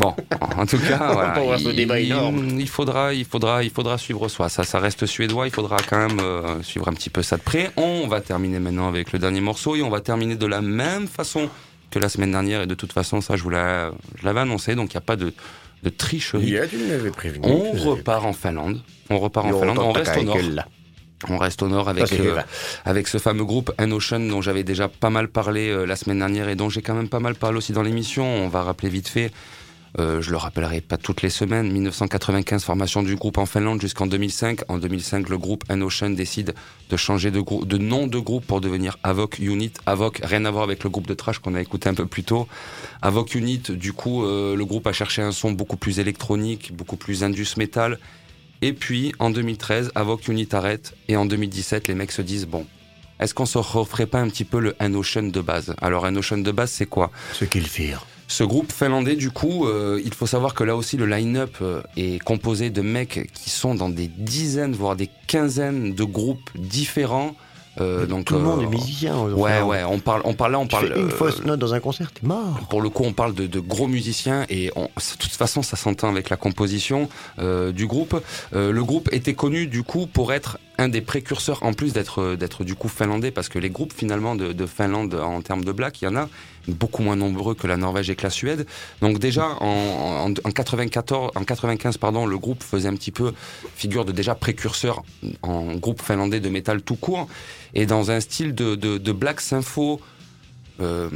Bon, 0.00 0.14
en 0.56 0.64
tout 0.64 0.78
cas, 0.78 1.12
voilà, 1.12 1.58
il, 1.58 1.76
débat 1.76 2.00
énorme. 2.00 2.58
il 2.58 2.68
faudra, 2.68 3.12
il 3.12 3.26
faudra, 3.26 3.62
il 3.62 3.68
faudra 3.68 3.98
suivre 3.98 4.28
soi. 4.28 4.48
Ça, 4.48 4.64
ça 4.64 4.78
reste 4.78 5.04
suédois. 5.04 5.46
Il 5.46 5.52
faudra 5.52 5.76
quand 5.86 5.98
même 5.98 6.18
euh, 6.20 6.62
suivre 6.62 6.88
un 6.88 6.94
petit 6.94 7.10
peu 7.10 7.22
ça 7.22 7.36
de 7.36 7.42
près. 7.42 7.70
On 7.76 8.08
va 8.08 8.22
terminer 8.22 8.60
maintenant 8.60 8.88
avec 8.88 9.12
le 9.12 9.18
dernier 9.18 9.42
morceau 9.42 9.76
et 9.76 9.82
on 9.82 9.90
va 9.90 10.00
terminer 10.00 10.36
de 10.36 10.46
la 10.46 10.62
même 10.62 11.06
façon 11.06 11.50
que 11.90 11.98
la 11.98 12.08
semaine 12.08 12.30
dernière. 12.30 12.62
Et 12.62 12.66
de 12.66 12.74
toute 12.74 12.94
façon, 12.94 13.20
ça, 13.20 13.36
je 13.36 13.42
vous 13.42 13.50
l'avais 13.50 14.40
annoncé, 14.40 14.74
donc 14.74 14.94
il 14.94 14.96
n'y 14.96 15.02
a 15.02 15.02
pas 15.02 15.16
de, 15.16 15.34
de 15.82 15.88
tricherie. 15.90 16.56
tu 16.70 16.78
m'avais 16.78 17.10
prévenu. 17.10 17.46
On 17.46 17.72
repart 17.72 18.24
en 18.24 18.32
Finlande. 18.32 18.80
On 19.10 19.18
repart 19.18 19.46
en 19.48 19.58
Finlande. 19.60 19.78
On 19.80 19.92
reste 19.92 20.16
au 20.16 20.22
nord. 20.22 20.38
On 21.28 21.36
reste 21.36 21.62
au 21.62 21.68
nord 21.68 21.88
avec, 21.88 22.12
euh, 22.12 22.40
avec 22.84 23.06
ce 23.06 23.18
fameux 23.18 23.44
groupe 23.44 23.72
An 23.78 23.90
Ocean 23.90 24.20
dont 24.20 24.40
j'avais 24.40 24.64
déjà 24.64 24.88
pas 24.88 25.10
mal 25.10 25.28
parlé 25.28 25.68
euh, 25.68 25.84
la 25.84 25.96
semaine 25.96 26.18
dernière 26.18 26.48
et 26.48 26.56
dont 26.56 26.70
j'ai 26.70 26.80
quand 26.80 26.94
même 26.94 27.08
pas 27.08 27.20
mal 27.20 27.34
parlé 27.34 27.58
aussi 27.58 27.72
dans 27.72 27.82
l'émission. 27.82 28.24
On 28.24 28.48
va 28.48 28.62
rappeler 28.62 28.88
vite 28.88 29.08
fait. 29.08 29.30
Euh, 29.98 30.22
je 30.22 30.30
le 30.30 30.36
rappellerai 30.36 30.80
pas 30.80 30.96
toutes 30.96 31.20
les 31.20 31.28
semaines. 31.28 31.70
1995, 31.70 32.64
formation 32.64 33.02
du 33.02 33.16
groupe 33.16 33.36
en 33.36 33.44
Finlande 33.44 33.82
jusqu'en 33.82 34.06
2005. 34.06 34.60
En 34.68 34.78
2005, 34.78 35.28
le 35.28 35.36
groupe 35.36 35.64
An 35.68 35.82
Ocean 35.82 36.10
décide 36.10 36.54
de 36.88 36.96
changer 36.96 37.30
de, 37.30 37.42
de 37.64 37.76
nom 37.76 38.06
de 38.06 38.18
groupe 38.18 38.46
pour 38.46 38.62
devenir 38.62 38.96
Avoc 39.02 39.40
Unit. 39.40 39.72
Avoc, 39.84 40.20
rien 40.22 40.46
à 40.46 40.50
voir 40.50 40.62
avec 40.62 40.84
le 40.84 40.90
groupe 40.90 41.06
de 41.06 41.14
trash 41.14 41.38
qu'on 41.40 41.54
a 41.54 41.60
écouté 41.60 41.88
un 41.88 41.94
peu 41.94 42.06
plus 42.06 42.24
tôt. 42.24 42.48
Avoc 43.02 43.34
Unit, 43.34 43.62
du 43.70 43.92
coup, 43.92 44.22
le 44.22 44.62
groupe 44.64 44.86
a 44.86 44.92
cherché 44.92 45.22
un 45.22 45.32
son 45.32 45.52
beaucoup 45.52 45.76
plus 45.76 45.98
électronique, 45.98 46.72
beaucoup 46.74 46.96
plus 46.96 47.24
indus 47.24 47.56
metal. 47.56 47.98
Et 48.62 48.72
puis, 48.72 49.12
en 49.18 49.30
2013, 49.30 49.92
Avoc 49.94 50.28
Unit 50.28 50.48
arrête. 50.52 50.94
Et 51.08 51.16
en 51.16 51.24
2017, 51.24 51.88
les 51.88 51.94
mecs 51.94 52.12
se 52.12 52.22
disent, 52.22 52.46
bon, 52.46 52.66
est-ce 53.18 53.32
qu'on 53.34 53.46
se 53.46 53.58
referait 53.58 54.06
pas 54.06 54.20
un 54.20 54.28
petit 54.28 54.44
peu 54.44 54.60
le 54.60 54.74
An 54.80 54.92
Ocean 54.94 55.24
de 55.24 55.40
base? 55.40 55.74
Alors, 55.80 56.04
An 56.04 56.14
Ocean 56.16 56.38
de 56.38 56.50
base, 56.52 56.70
c'est 56.70 56.86
quoi? 56.86 57.10
Ce 57.32 57.44
qu'ils 57.44 57.66
firent. 57.66 58.06
ce 58.28 58.44
groupe 58.44 58.70
finlandais, 58.70 59.16
du 59.16 59.30
coup, 59.30 59.66
euh, 59.66 60.00
il 60.04 60.14
faut 60.14 60.26
savoir 60.26 60.54
que 60.54 60.62
là 60.62 60.76
aussi, 60.76 60.96
le 60.96 61.06
line-up 61.06 61.56
euh, 61.62 61.82
est 61.96 62.22
composé 62.22 62.70
de 62.70 62.82
mecs 62.82 63.30
qui 63.32 63.50
sont 63.50 63.74
dans 63.74 63.88
des 63.88 64.08
dizaines, 64.08 64.72
voire 64.72 64.94
des 64.94 65.10
quinzaines 65.26 65.94
de 65.94 66.04
groupes 66.04 66.50
différents. 66.54 67.34
Euh, 67.80 68.06
donc, 68.06 68.26
Tout 68.26 68.34
le 68.34 68.40
monde 68.40 68.60
euh, 68.60 68.64
est 68.64 68.66
musicien. 68.66 69.18
Ouais, 69.18 69.62
ouais, 69.62 69.82
on 69.84 69.98
parle, 69.98 70.22
on 70.24 70.34
parle 70.34 70.52
là, 70.52 70.58
on 70.58 70.64
Tu 70.66 70.70
parle. 70.76 70.88
fais 70.92 70.98
une 71.00 71.06
euh, 71.06 71.10
fausse 71.10 71.44
note 71.44 71.58
dans 71.58 71.72
un 71.74 71.80
concert, 71.80 72.12
t'es 72.12 72.26
mort. 72.26 72.60
pour 72.68 72.82
le 72.82 72.90
coup, 72.90 73.04
on 73.04 73.12
parle 73.12 73.34
de, 73.34 73.46
de 73.46 73.60
gros 73.60 73.86
musiciens 73.88 74.44
et 74.48 74.70
on- 74.76 74.84
de 74.84 75.16
toute 75.18 75.32
façon, 75.32 75.62
ça 75.62 75.76
s'entend 75.76 76.08
avec 76.08 76.28
la 76.30 76.36
composition 76.36 77.08
euh, 77.38 77.72
du 77.72 77.86
groupe. 77.86 78.20
Euh, 78.54 78.72
le 78.72 78.84
groupe 78.84 79.08
était 79.12 79.34
connu 79.34 79.66
du 79.66 79.82
coup 79.82 80.06
pour 80.06 80.32
être 80.32 80.58
un 80.78 80.88
des 80.88 81.00
précurseurs, 81.00 81.62
en 81.62 81.72
plus 81.74 81.92
d'être 81.92 82.36
d'être 82.36 82.64
du 82.64 82.74
coup 82.74 82.88
finlandais, 82.88 83.30
parce 83.30 83.48
que 83.48 83.58
les 83.58 83.68
groupes 83.70 83.92
finalement 83.94 84.34
de, 84.34 84.52
de 84.52 84.66
Finlande 84.66 85.14
en 85.14 85.42
termes 85.42 85.62
de 85.64 85.72
black, 85.72 86.00
il 86.00 86.06
y 86.06 86.08
en 86.08 86.16
a 86.16 86.28
beaucoup 86.68 87.02
moins 87.02 87.16
nombreux 87.16 87.54
que 87.54 87.66
la 87.66 87.76
Norvège 87.76 88.10
et 88.10 88.16
que 88.16 88.22
la 88.22 88.30
Suède. 88.30 88.66
Donc 89.00 89.18
déjà 89.18 89.46
en, 89.60 90.28
en, 90.28 90.30
en 90.30 90.50
94, 90.52 91.32
en 91.34 91.44
95 91.44 91.96
pardon, 91.98 92.26
le 92.26 92.38
groupe 92.38 92.62
faisait 92.62 92.88
un 92.88 92.94
petit 92.94 93.10
peu 93.12 93.32
figure 93.74 94.04
de 94.04 94.12
déjà 94.12 94.34
précurseur 94.34 95.02
en 95.42 95.74
groupe 95.74 96.02
finlandais 96.02 96.40
de 96.40 96.48
métal 96.48 96.82
tout 96.82 96.96
court 96.96 97.28
et 97.74 97.86
dans 97.86 98.10
un 98.10 98.20
style 98.20 98.54
de, 98.54 98.74
de, 98.74 98.98
de 98.98 99.12
black 99.12 99.40
sympho 99.40 100.00
euh, 100.80 101.10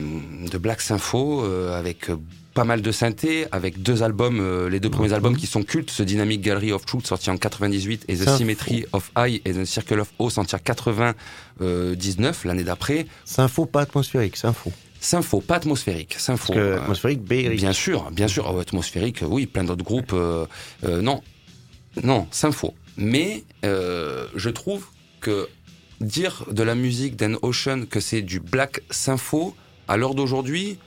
de 0.52 0.58
Black 0.58 0.82
Sympho 0.82 1.42
euh, 1.42 1.78
avec 1.78 2.10
pas 2.52 2.64
mal 2.64 2.82
de 2.82 2.92
synthé, 2.92 3.46
avec 3.50 3.82
deux 3.82 4.02
albums, 4.02 4.38
euh, 4.40 4.68
les 4.68 4.78
deux 4.78 4.90
premiers 4.90 5.08
Mhm. 5.08 5.14
albums 5.14 5.36
qui 5.38 5.46
sont 5.46 5.62
cultes, 5.62 5.90
ce 5.90 6.02
Dynamic 6.02 6.42
Gallery 6.42 6.70
of 6.70 6.84
Truth 6.84 7.06
sorti 7.06 7.30
en 7.30 7.38
98 7.38 8.04
et 8.08 8.14
The. 8.16 8.28
Symmetry 8.36 8.84
of 8.92 9.10
Eye 9.16 9.40
et 9.46 9.54
The 9.54 9.64
Circle 9.64 10.00
of 10.00 10.12
O 10.18 10.28
sorti 10.28 10.54
en 10.54 10.58
99, 10.58 12.44
l'année 12.44 12.64
d'après. 12.64 13.06
C'est 13.24 13.40
un 13.42 13.48
faux 13.48 13.66
pas 13.66 13.80
atmosphérique, 13.80 14.36
c'est 14.36 14.46
un 14.46 14.52
faux. 14.52 14.72
Sympho, 15.05 15.43
pas 15.43 15.56
atmosphérique, 15.56 16.14
Sympho. 16.18 16.47
Parce 16.55 16.59
que 16.59 16.64
euh, 16.64 16.81
atmosphérique, 16.81 17.22
Béric. 17.22 17.59
Bien 17.59 17.74
sûr, 17.74 18.10
bien 18.10 18.26
sûr. 18.26 18.51
Oh, 18.51 18.59
atmosphérique, 18.59 19.18
oui, 19.22 19.44
plein 19.47 19.62
d'autres 19.64 19.85
groupes. 19.85 20.14
euh, 20.14 20.47
euh, 20.85 21.02
non, 21.02 21.20
non, 22.02 22.26
Sympho. 22.31 22.72
Mais 22.97 23.44
euh, 23.66 24.26
je 24.35 24.48
trouve 24.48 24.86
que 25.20 25.48
dire 26.01 26.47
de 26.51 26.62
la 26.62 26.74
musique 26.74 27.16
d'An 27.16 27.35
Ocean 27.43 27.85
que 27.89 28.01
c'est 28.01 28.22
du 28.22 28.40
black 28.40 28.81
sympho 28.90 29.55
à 29.89 29.97
l'heure 29.98 30.14
d'aujourd'hui, 30.14 30.78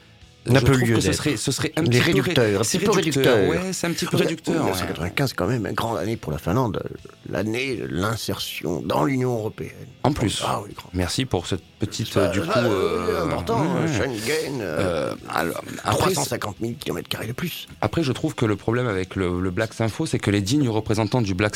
je 0.55 0.65
peu 0.65 0.71
trouve 0.73 0.87
lieu 0.89 0.95
que 0.95 1.01
ce 1.01 1.11
serait, 1.11 1.37
ce 1.37 1.51
serait 1.51 1.71
un 1.75 1.81
Les 1.83 1.89
petit 1.89 2.01
réducteurs, 2.01 2.57
peu, 2.59 2.63
c'est 2.63 2.77
réducteur. 2.77 3.35
réducteur. 3.35 3.49
Ouais, 3.49 3.73
c'est 3.73 3.87
un 3.87 3.91
petit 3.91 4.05
peu 4.05 4.17
réducteur. 4.17 4.55
ouais. 4.55 4.61
1995, 4.71 5.33
quand 5.33 5.47
même, 5.47 5.65
une 5.67 5.73
grande 5.73 5.97
année 5.97 6.17
pour 6.17 6.31
la 6.31 6.37
Finlande. 6.37 6.81
L'année 7.29 7.75
de 7.75 7.85
l'insertion 7.89 8.81
dans 8.81 9.03
l'Union 9.05 9.33
Européenne. 9.35 9.71
En 10.03 10.13
plus. 10.13 10.41
Ah 10.45 10.61
oui. 10.65 10.73
Merci 10.93 11.25
pour 11.25 11.47
cette 11.47 11.61
petite, 11.79 12.15
euh, 12.17 12.29
du 12.29 12.41
coup, 12.41 12.47
euh, 12.55 13.25
important. 13.25 13.61
ouais. 13.61 13.87
Schengen, 13.87 14.61
euh, 14.61 14.77
Euh, 14.79 15.15
alors, 15.29 15.61
après, 15.83 16.11
350 16.13 16.55
000 16.61 16.73
km 16.79 17.09
de 17.27 17.33
plus. 17.33 17.67
Après, 17.81 18.03
je 18.03 18.11
trouve 18.11 18.35
que 18.35 18.45
le 18.45 18.55
problème 18.55 18.87
avec 18.87 19.15
le, 19.15 19.39
le 19.41 19.51
Black 19.51 19.73
Sympho, 19.73 20.05
c'est 20.05 20.19
que 20.19 20.31
les 20.31 20.41
dignes 20.41 20.69
représentants 20.69 21.21
du 21.21 21.33
Black 21.33 21.55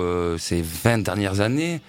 euh, 0.00 0.36
ces 0.38 0.62
20 0.62 0.98
dernières 0.98 1.40
années, 1.40 1.80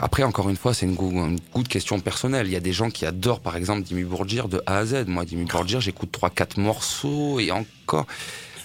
après, 0.00 0.22
encore 0.22 0.48
une 0.48 0.56
fois, 0.56 0.74
c'est 0.74 0.86
une, 0.86 0.96
une 1.00 1.38
goût 1.52 1.62
de 1.62 1.68
question 1.68 1.98
personnelle. 2.00 2.46
Il 2.46 2.52
y 2.52 2.56
a 2.56 2.60
des 2.60 2.72
gens 2.72 2.90
qui 2.90 3.04
adorent, 3.06 3.40
par 3.40 3.56
exemple, 3.56 3.82
Dimmu 3.82 4.04
Borgir 4.04 4.48
de 4.48 4.62
A 4.66 4.78
à 4.78 4.84
Z. 4.86 5.04
Moi, 5.06 5.24
Dimmu 5.24 5.44
Borgir, 5.44 5.80
j'écoute 5.80 6.16
3-4 6.20 6.60
morceaux 6.60 7.40
et 7.40 7.50
encore. 7.50 8.06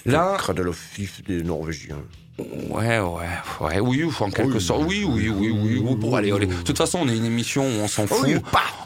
Là, 0.05 0.35
Cradle 0.37 0.67
of 0.67 0.77
Fifth 0.77 1.25
des 1.27 1.43
Norvégiens. 1.43 2.01
ouais, 2.37 2.99
ouais, 2.99 2.99
ouais, 3.61 3.79
oui, 3.79 4.03
en 4.19 4.29
quelque 4.31 4.53
Oui, 4.55 4.61
sorte. 4.61 4.83
Oui, 4.85 5.05
oui, 5.07 5.29
oui, 5.29 5.49
oui. 5.51 5.81
oui. 5.83 5.95
Bon, 5.95 6.15
allez, 6.15 6.31
allez. 6.31 6.47
De 6.47 6.53
toute 6.63 6.77
façon, 6.77 6.99
on 7.03 7.07
est 7.07 7.15
une 7.15 7.25
émission 7.25 7.63
où 7.63 7.81
on 7.81 7.87
s'en 7.87 8.05
fout. 8.07 8.19
Oui, 8.27 8.35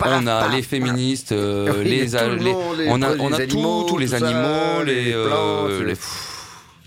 on 0.05 0.27
a 0.27 0.47
les 0.49 0.61
féministes, 0.61 1.31
euh, 1.31 1.81
les, 1.83 2.05
les- 2.05 2.05
les- 2.07 2.89
on 2.89 3.01
a, 3.01 3.15
on 3.17 3.31
a 3.33 3.41
animaux, 3.41 3.83
tout, 3.83 3.89
tous 3.93 3.97
les 3.97 4.05
tout 4.07 4.17
ça, 4.17 4.27
animaux, 4.27 4.83
les, 4.85 5.05
les 5.05 5.13
euh, 5.13 5.27
plantes, 5.27 5.87
les- 5.87 5.95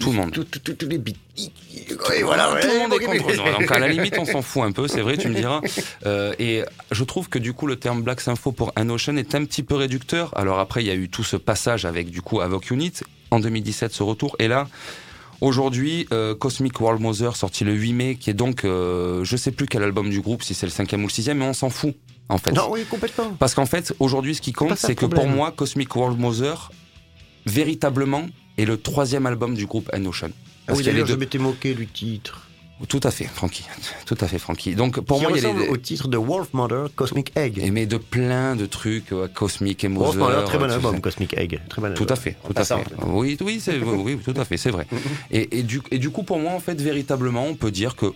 tout 0.01 0.11
le 0.11 0.17
monde. 0.17 0.33
Tout, 0.33 0.45
tout, 0.45 0.59
tout, 0.59 0.75
tous 0.75 0.89
les 0.89 0.99
bits. 0.99 1.17
Oui, 1.39 2.23
voilà, 2.25 2.59
tout 2.61 2.69
le 2.69 2.79
monde 2.79 2.95
est 2.95 3.05
contre. 3.05 3.59
Donc 3.61 3.71
à 3.71 3.79
la 3.79 3.89
limite, 3.89 4.19
on 4.19 4.25
s'en 4.33 4.43
fout 4.43 4.63
un 4.63 4.73
peu, 4.73 4.89
c'est 4.89 5.03
vrai, 5.03 5.17
tu 5.17 5.29
me 5.29 5.35
diras. 5.35 5.61
Euh, 6.07 6.35
et 6.39 6.63
je 6.91 7.05
trouve 7.05 7.29
que 7.29 7.39
du 7.39 7.53
coup, 7.53 7.67
le 7.67 7.77
terme 7.77 8.03
Black 8.03 8.21
Sympho 8.21 8.53
pour 8.53 8.73
An 8.77 8.89
Ocean 8.89 9.17
est 9.17 9.35
un 9.35 9.45
petit 9.45 9.63
peu 9.63 9.77
réducteur. 9.77 10.37
Alors 10.37 10.59
après, 10.59 10.83
il 10.83 10.87
y 10.87 10.91
a 10.91 10.95
eu 10.95 11.09
tout 11.09 11.25
ce 11.25 11.37
passage 11.37 11.85
avec 11.85 12.11
du 12.11 12.23
coup 12.23 12.41
Avoc 12.41 12.71
Unit 12.71 12.93
en 13.31 13.39
2017, 13.39 13.93
ce 13.93 14.03
retour. 14.03 14.35
Et 14.39 14.49
là. 14.49 14.67
Aujourd'hui, 15.43 16.07
euh, 16.13 16.35
Cosmic 16.35 16.79
World 16.83 17.01
Mother 17.01 17.35
sorti 17.35 17.65
le 17.65 17.73
8 17.73 17.93
mai, 17.95 18.15
qui 18.17 18.29
est 18.29 18.35
donc, 18.35 18.67
euh, 18.67 19.25
je 19.25 19.39
sais 19.39 19.53
plus 19.53 19.65
quel 19.65 19.83
album 19.83 20.11
du 20.11 20.21
groupe, 20.21 20.43
si 20.43 20.53
c'est 20.53 20.67
le 20.67 20.71
cinquième 20.71 21.03
ou 21.03 21.07
le 21.07 21.13
sixième, 21.13 21.39
mais 21.39 21.47
on 21.47 21.55
s'en 21.55 21.71
fout 21.71 21.95
en 22.31 22.39
fait. 22.39 22.53
Non, 22.53 22.69
oui, 22.71 22.85
complètement. 22.85 23.35
Parce 23.39 23.55
qu'en 23.55 23.67
fait, 23.67 23.95
aujourd'hui, 23.99 24.35
ce 24.35 24.41
qui 24.41 24.53
compte, 24.53 24.77
c'est 24.77 24.95
que 24.95 25.07
pour 25.07 25.27
moi, 25.27 25.51
Cosmic 25.51 25.97
World 25.97 26.19
Mother, 26.19 26.71
véritablement, 27.47 28.27
est 28.61 28.65
le 28.67 28.77
troisième 28.77 29.27
album 29.27 29.55
du 29.55 29.67
groupe 29.67 29.91
N-Ocean. 29.93 30.29
Ah 30.31 30.35
Parce 30.67 30.79
oui, 30.79 30.85
d'ailleurs, 30.85 31.07
je 31.07 31.13
deux- 31.15 31.19
m'étais 31.19 31.39
moqué 31.39 31.75
du 31.75 31.87
titre. 31.87 32.47
Tout 32.89 33.01
à 33.03 33.11
fait, 33.11 33.25
Francky. 33.25 33.65
Tout 34.07 34.17
à 34.23 34.27
fait, 34.27 34.39
Francky. 34.39 34.75
Donc 34.75 35.01
pour 35.01 35.19
Qui 35.19 35.25
moi, 35.27 35.33
il 35.37 35.43
y 35.43 35.47
a 35.47 35.53
les... 35.53 35.69
au 35.69 35.77
titre 35.77 36.09
de 36.09 36.17
Wolf 36.17 36.49
Mother, 36.55 36.87
Cosmic 36.97 37.31
Egg. 37.37 37.59
Et 37.59 37.71
mais 37.71 37.85
de 37.85 37.99
plein 37.99 38.57
de 38.57 38.65
trucs, 38.65 39.11
ouais, 39.13 39.27
Cosmic 39.35 39.85
et 39.85 39.89
Wolf 39.89 40.17
Mother. 40.17 40.45
Très 40.47 40.57
bon 40.59 40.71
album. 40.71 40.99
Cosmic 41.01 41.37
Egg. 41.37 41.61
Très 41.69 41.83
bon 41.83 41.93
Tout 41.95 42.07
à 42.09 42.17
fait, 42.17 42.37
tout 42.43 42.55
à 42.57 42.65
fait. 42.65 42.75
Oui, 43.07 43.37
oui, 43.43 43.61
c'est, 43.61 43.79
oui, 43.81 44.17
tout 44.25 44.33
à 44.35 44.45
fait, 44.47 44.57
c'est 44.57 44.71
vrai. 44.71 44.87
Et, 45.31 45.59
et 45.59 45.63
du, 45.63 45.83
et 45.91 45.99
du 45.99 46.09
coup, 46.11 46.23
pour 46.23 46.39
moi, 46.39 46.53
en 46.53 46.61
fait, 46.61 46.81
véritablement, 46.81 47.45
on 47.47 47.55
peut 47.55 47.71
dire 47.71 47.97
que 47.97 48.07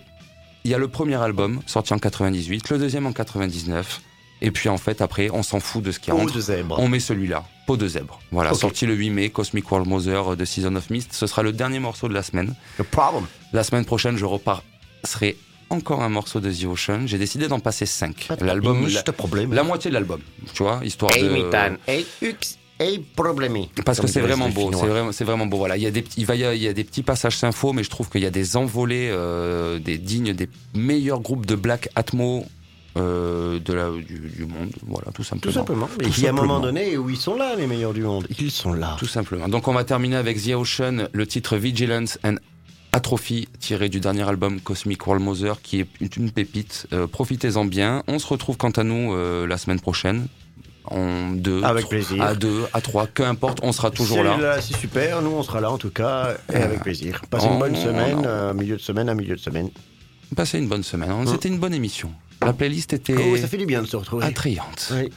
il 0.65 0.71
y 0.71 0.75
a 0.75 0.79
le 0.79 0.89
premier 0.89 1.17
album 1.17 1.61
sorti 1.67 1.93
en 1.93 1.99
98, 1.99 2.71
le 2.71 2.79
deuxième 2.79 3.05
en 3.07 3.13
99, 3.13 4.01
et 4.47 4.51
puis 4.51 4.69
en 4.69 4.77
fait, 4.77 5.01
après, 5.01 5.31
on 5.33 5.43
s'en 5.43 5.59
fout 5.59 5.83
de 5.83 5.91
ce 5.91 5.99
qui 5.99 6.11
Peau 6.11 6.19
rentre. 6.19 6.35
de 6.35 6.41
zèbre. 6.41 6.77
On 6.79 6.89
met 6.89 7.01
celui-là, 7.01 7.45
Peau 7.67 7.77
de 7.77 7.89
zèbre. 7.89 8.21
Voilà, 8.31 8.53
sorti 8.55 8.85
le 8.87 8.95
8 8.95 9.11
mai, 9.11 9.31
Cosmic 9.31 9.71
World 9.71 9.89
Mother 9.89 10.37
de 10.37 10.45
Season 10.45 10.75
of 10.77 10.91
Mist. 10.91 11.13
Ce 11.13 11.27
sera 11.27 11.43
le 11.43 11.53
dernier 11.53 11.79
morceau 11.79 12.09
de 12.09 12.15
la 12.15 12.23
semaine. 12.23 12.55
No 12.79 12.85
problem. 12.85 13.25
La 13.53 13.65
semaine 13.65 13.85
prochaine, 13.87 14.17
je 14.17 14.25
repasserai 14.27 15.37
encore 15.71 16.03
un 16.03 16.11
morceau 16.11 16.41
de 16.41 16.53
The 16.53 16.65
Ocean. 16.67 17.03
J'ai 17.07 17.17
décidé 17.19 17.49
d'en 17.49 17.59
passer 17.59 17.87
5. 17.87 18.29
L'album, 18.41 18.83
la, 18.83 18.89
Juste 18.89 19.11
problème. 19.13 19.53
la 19.55 19.63
moitié 19.63 19.91
de 19.91 19.95
l'album, 19.95 20.21
tu 20.53 20.63
vois, 20.63 20.81
histoire 20.85 21.11
Hey, 21.17 21.23
de. 21.25 21.29
Mitan. 21.31 21.77
Hey, 21.87 22.07
Ux. 22.23 22.59
Hey, 22.79 22.99
problème. 22.99 23.57
Parce 23.87 24.01
que 24.01 24.07
c'est 24.09 24.21
vraiment 24.21 24.49
beau, 24.51 24.71
c'est 25.13 25.25
vraiment, 25.25 25.47
beau. 25.47 25.57
Voilà, 25.59 25.77
il 25.77 25.83
y 25.85 25.87
a 25.87 25.91
des 25.93 26.03
petits, 26.03 26.21
il 26.21 26.27
va 26.27 26.35
y 26.35 26.45
a, 26.45 26.55
il 26.55 26.63
y 26.63 26.67
a 26.69 26.73
des 26.73 26.83
petits 26.85 27.05
passages 27.05 27.37
sympho, 27.39 27.73
mais 27.73 27.85
je 27.85 27.89
trouve 27.89 28.11
qu'il 28.11 28.21
y 28.21 28.27
a 28.27 28.31
des 28.31 28.57
envolées, 28.57 29.09
euh, 29.13 29.79
des 29.79 29.97
dignes 29.97 30.33
des 30.35 30.49
meilleurs 30.75 31.21
groupes 31.21 31.47
de 31.47 31.55
black 31.55 31.89
atmo 31.95 32.45
euh, 32.97 33.59
de 33.59 33.73
la, 33.73 33.91
du, 33.91 34.19
du 34.37 34.45
monde. 34.47 34.71
Voilà, 34.87 35.11
tout 35.13 35.25
simplement. 35.25 35.53
Tout 35.53 35.59
simplement. 35.59 35.89
Et 36.01 36.05
Tout 36.05 36.13
il 36.19 36.23
y 36.25 36.27
a 36.27 36.31
un 36.31 36.33
moment 36.33 36.61
donné 36.61 36.97
où 36.97 37.11
ils 37.11 37.17
sont 37.17 37.37
là, 37.37 37.55
les 37.57 37.67
meilleurs 37.67 37.93
du 37.95 38.03
monde. 38.03 38.27
Ils 38.39 38.51
sont 38.51 38.73
là. 38.73 38.97
Tout 38.99 39.07
simplement. 39.07 39.49
Donc 39.49 39.67
on 39.69 39.73
va 39.73 39.85
terminer 39.85 40.17
avec 40.17 40.41
The 40.43 40.51
Ocean, 40.55 41.09
le 41.13 41.27
titre 41.27 41.57
Vigilance 41.57 42.19
and 42.25 42.37
Atrophy, 42.93 43.49
tiré 43.59 43.89
du 43.89 43.99
dernier 43.99 44.23
album 44.29 44.61
Cosmic 44.61 45.05
World 45.07 45.25
Mother, 45.25 45.61
qui 45.61 45.81
est 45.81 46.17
une 46.17 46.31
pépite. 46.31 46.87
Euh, 46.93 47.09
Profitez-en 47.09 47.65
bien. 47.65 48.05
On 48.07 48.21
se 48.21 48.27
retrouve 48.29 48.57
quant 48.57 48.71
à 48.71 48.85
nous 48.85 49.13
euh, 49.13 49.47
la 49.49 49.59
semaine 49.59 49.81
prochaine. 49.81 50.29
En 50.87 51.31
deux, 51.31 51.65
Avec 51.65 51.89
plaisir. 51.89 52.23
à 52.23 52.35
deux, 52.35 52.65
à 52.75 52.83
trois, 52.83 53.07
peu 53.07 53.25
importe, 53.25 53.59
on 53.63 53.73
sera 53.73 53.91
toujours 53.91 54.23
là. 54.23 54.61
C'est 54.61 54.77
super. 54.77 55.23
Nous, 55.23 55.31
on 55.31 55.43
sera 55.43 55.61
là, 55.63 55.71
en 55.73 55.79
tout 55.79 55.89
cas, 55.91 56.35
et 56.53 56.57
avec 56.57 56.83
plaisir. 56.83 57.23
Passez 57.31 57.47
une 57.47 57.53
on- 57.55 57.59
bonne 57.59 57.75
semaine, 57.75 58.23
euh, 58.27 58.53
milieu 58.53 58.77
de 58.77 58.81
semaine 58.83 59.09
à 59.09 59.15
milieu 59.15 59.35
de 59.35 59.41
semaine. 59.41 59.71
Passez 60.37 60.59
une 60.59 60.69
bonne 60.69 60.83
semaine. 60.83 61.11
C'était 61.27 61.49
une 61.49 61.59
bonne 61.59 61.73
émission. 61.75 62.13
La 62.43 62.53
playlist 62.53 62.93
était 62.93 63.15
Oh, 63.17 63.37
ça 63.37 63.47
fait 63.49 63.57
du 63.57 63.67
bien 63.67 63.83
de 63.83 63.87
se 63.87 63.97
retrouver. 63.97 64.25
attrayante. 64.27 64.93
Oui. 64.95 65.11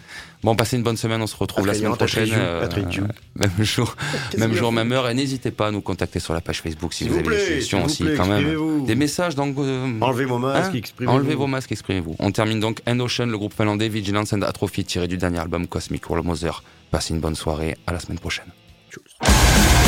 Bon, 0.43 0.55
passez 0.55 0.77
une 0.77 0.83
bonne 0.83 0.97
semaine. 0.97 1.21
On 1.21 1.27
se 1.27 1.35
retrouve 1.35 1.65
la 1.67 1.73
semaine 1.73 1.95
prochaine. 1.95 2.31
attrayou. 2.31 3.07
même 3.35 3.51
jour, 3.63 3.95
même 4.37 4.53
jour, 4.53 4.71
même 4.71 4.91
heure. 4.91 5.09
Et 5.09 5.13
n'hésitez 5.13 5.51
pas 5.51 5.67
à 5.67 5.71
nous 5.71 5.81
contacter 5.81 6.19
sur 6.19 6.33
la 6.33 6.41
page 6.41 6.61
Facebook 6.61 6.93
si 6.93 7.03
vous, 7.05 7.09
vous 7.09 7.15
avez 7.19 7.23
plaît, 7.27 7.59
des 7.59 7.77
vous 7.77 7.85
aussi, 7.85 8.03
plaît, 8.03 8.15
quand 8.15 8.27
même. 8.27 8.85
Des 8.85 8.95
messages 8.95 9.35
dans. 9.35 9.47
euh, 9.57 9.99
Enlevez 9.99 10.25
vos 10.25 10.37
masques, 10.37 10.71
Hein 10.73 10.77
exprimez-vous. 10.77 11.17
Enlevez 11.17 11.35
vos 11.35 11.47
masques, 11.47 11.71
exprimez-vous. 11.71 12.15
On 12.19 12.31
termine 12.31 12.59
donc 12.59 12.81
End 12.87 12.99
Ocean, 12.99 13.25
le 13.25 13.37
groupe 13.37 13.53
finlandais 13.53 13.89
Vigilance 13.89 14.31
and 14.33 14.43
Atrophy, 14.43 14.85
tiré 14.85 15.07
du 15.07 15.17
dernier 15.17 15.39
album 15.39 15.67
Cosmic 15.67 16.07
World 16.09 16.25
Mother. 16.25 16.63
Passez 16.91 17.13
une 17.13 17.19
bonne 17.19 17.35
soirée. 17.35 17.75
À 17.87 17.93
la 17.93 17.99
semaine 17.99 18.19
prochaine. 18.19 18.45
Tchuss. 18.91 19.86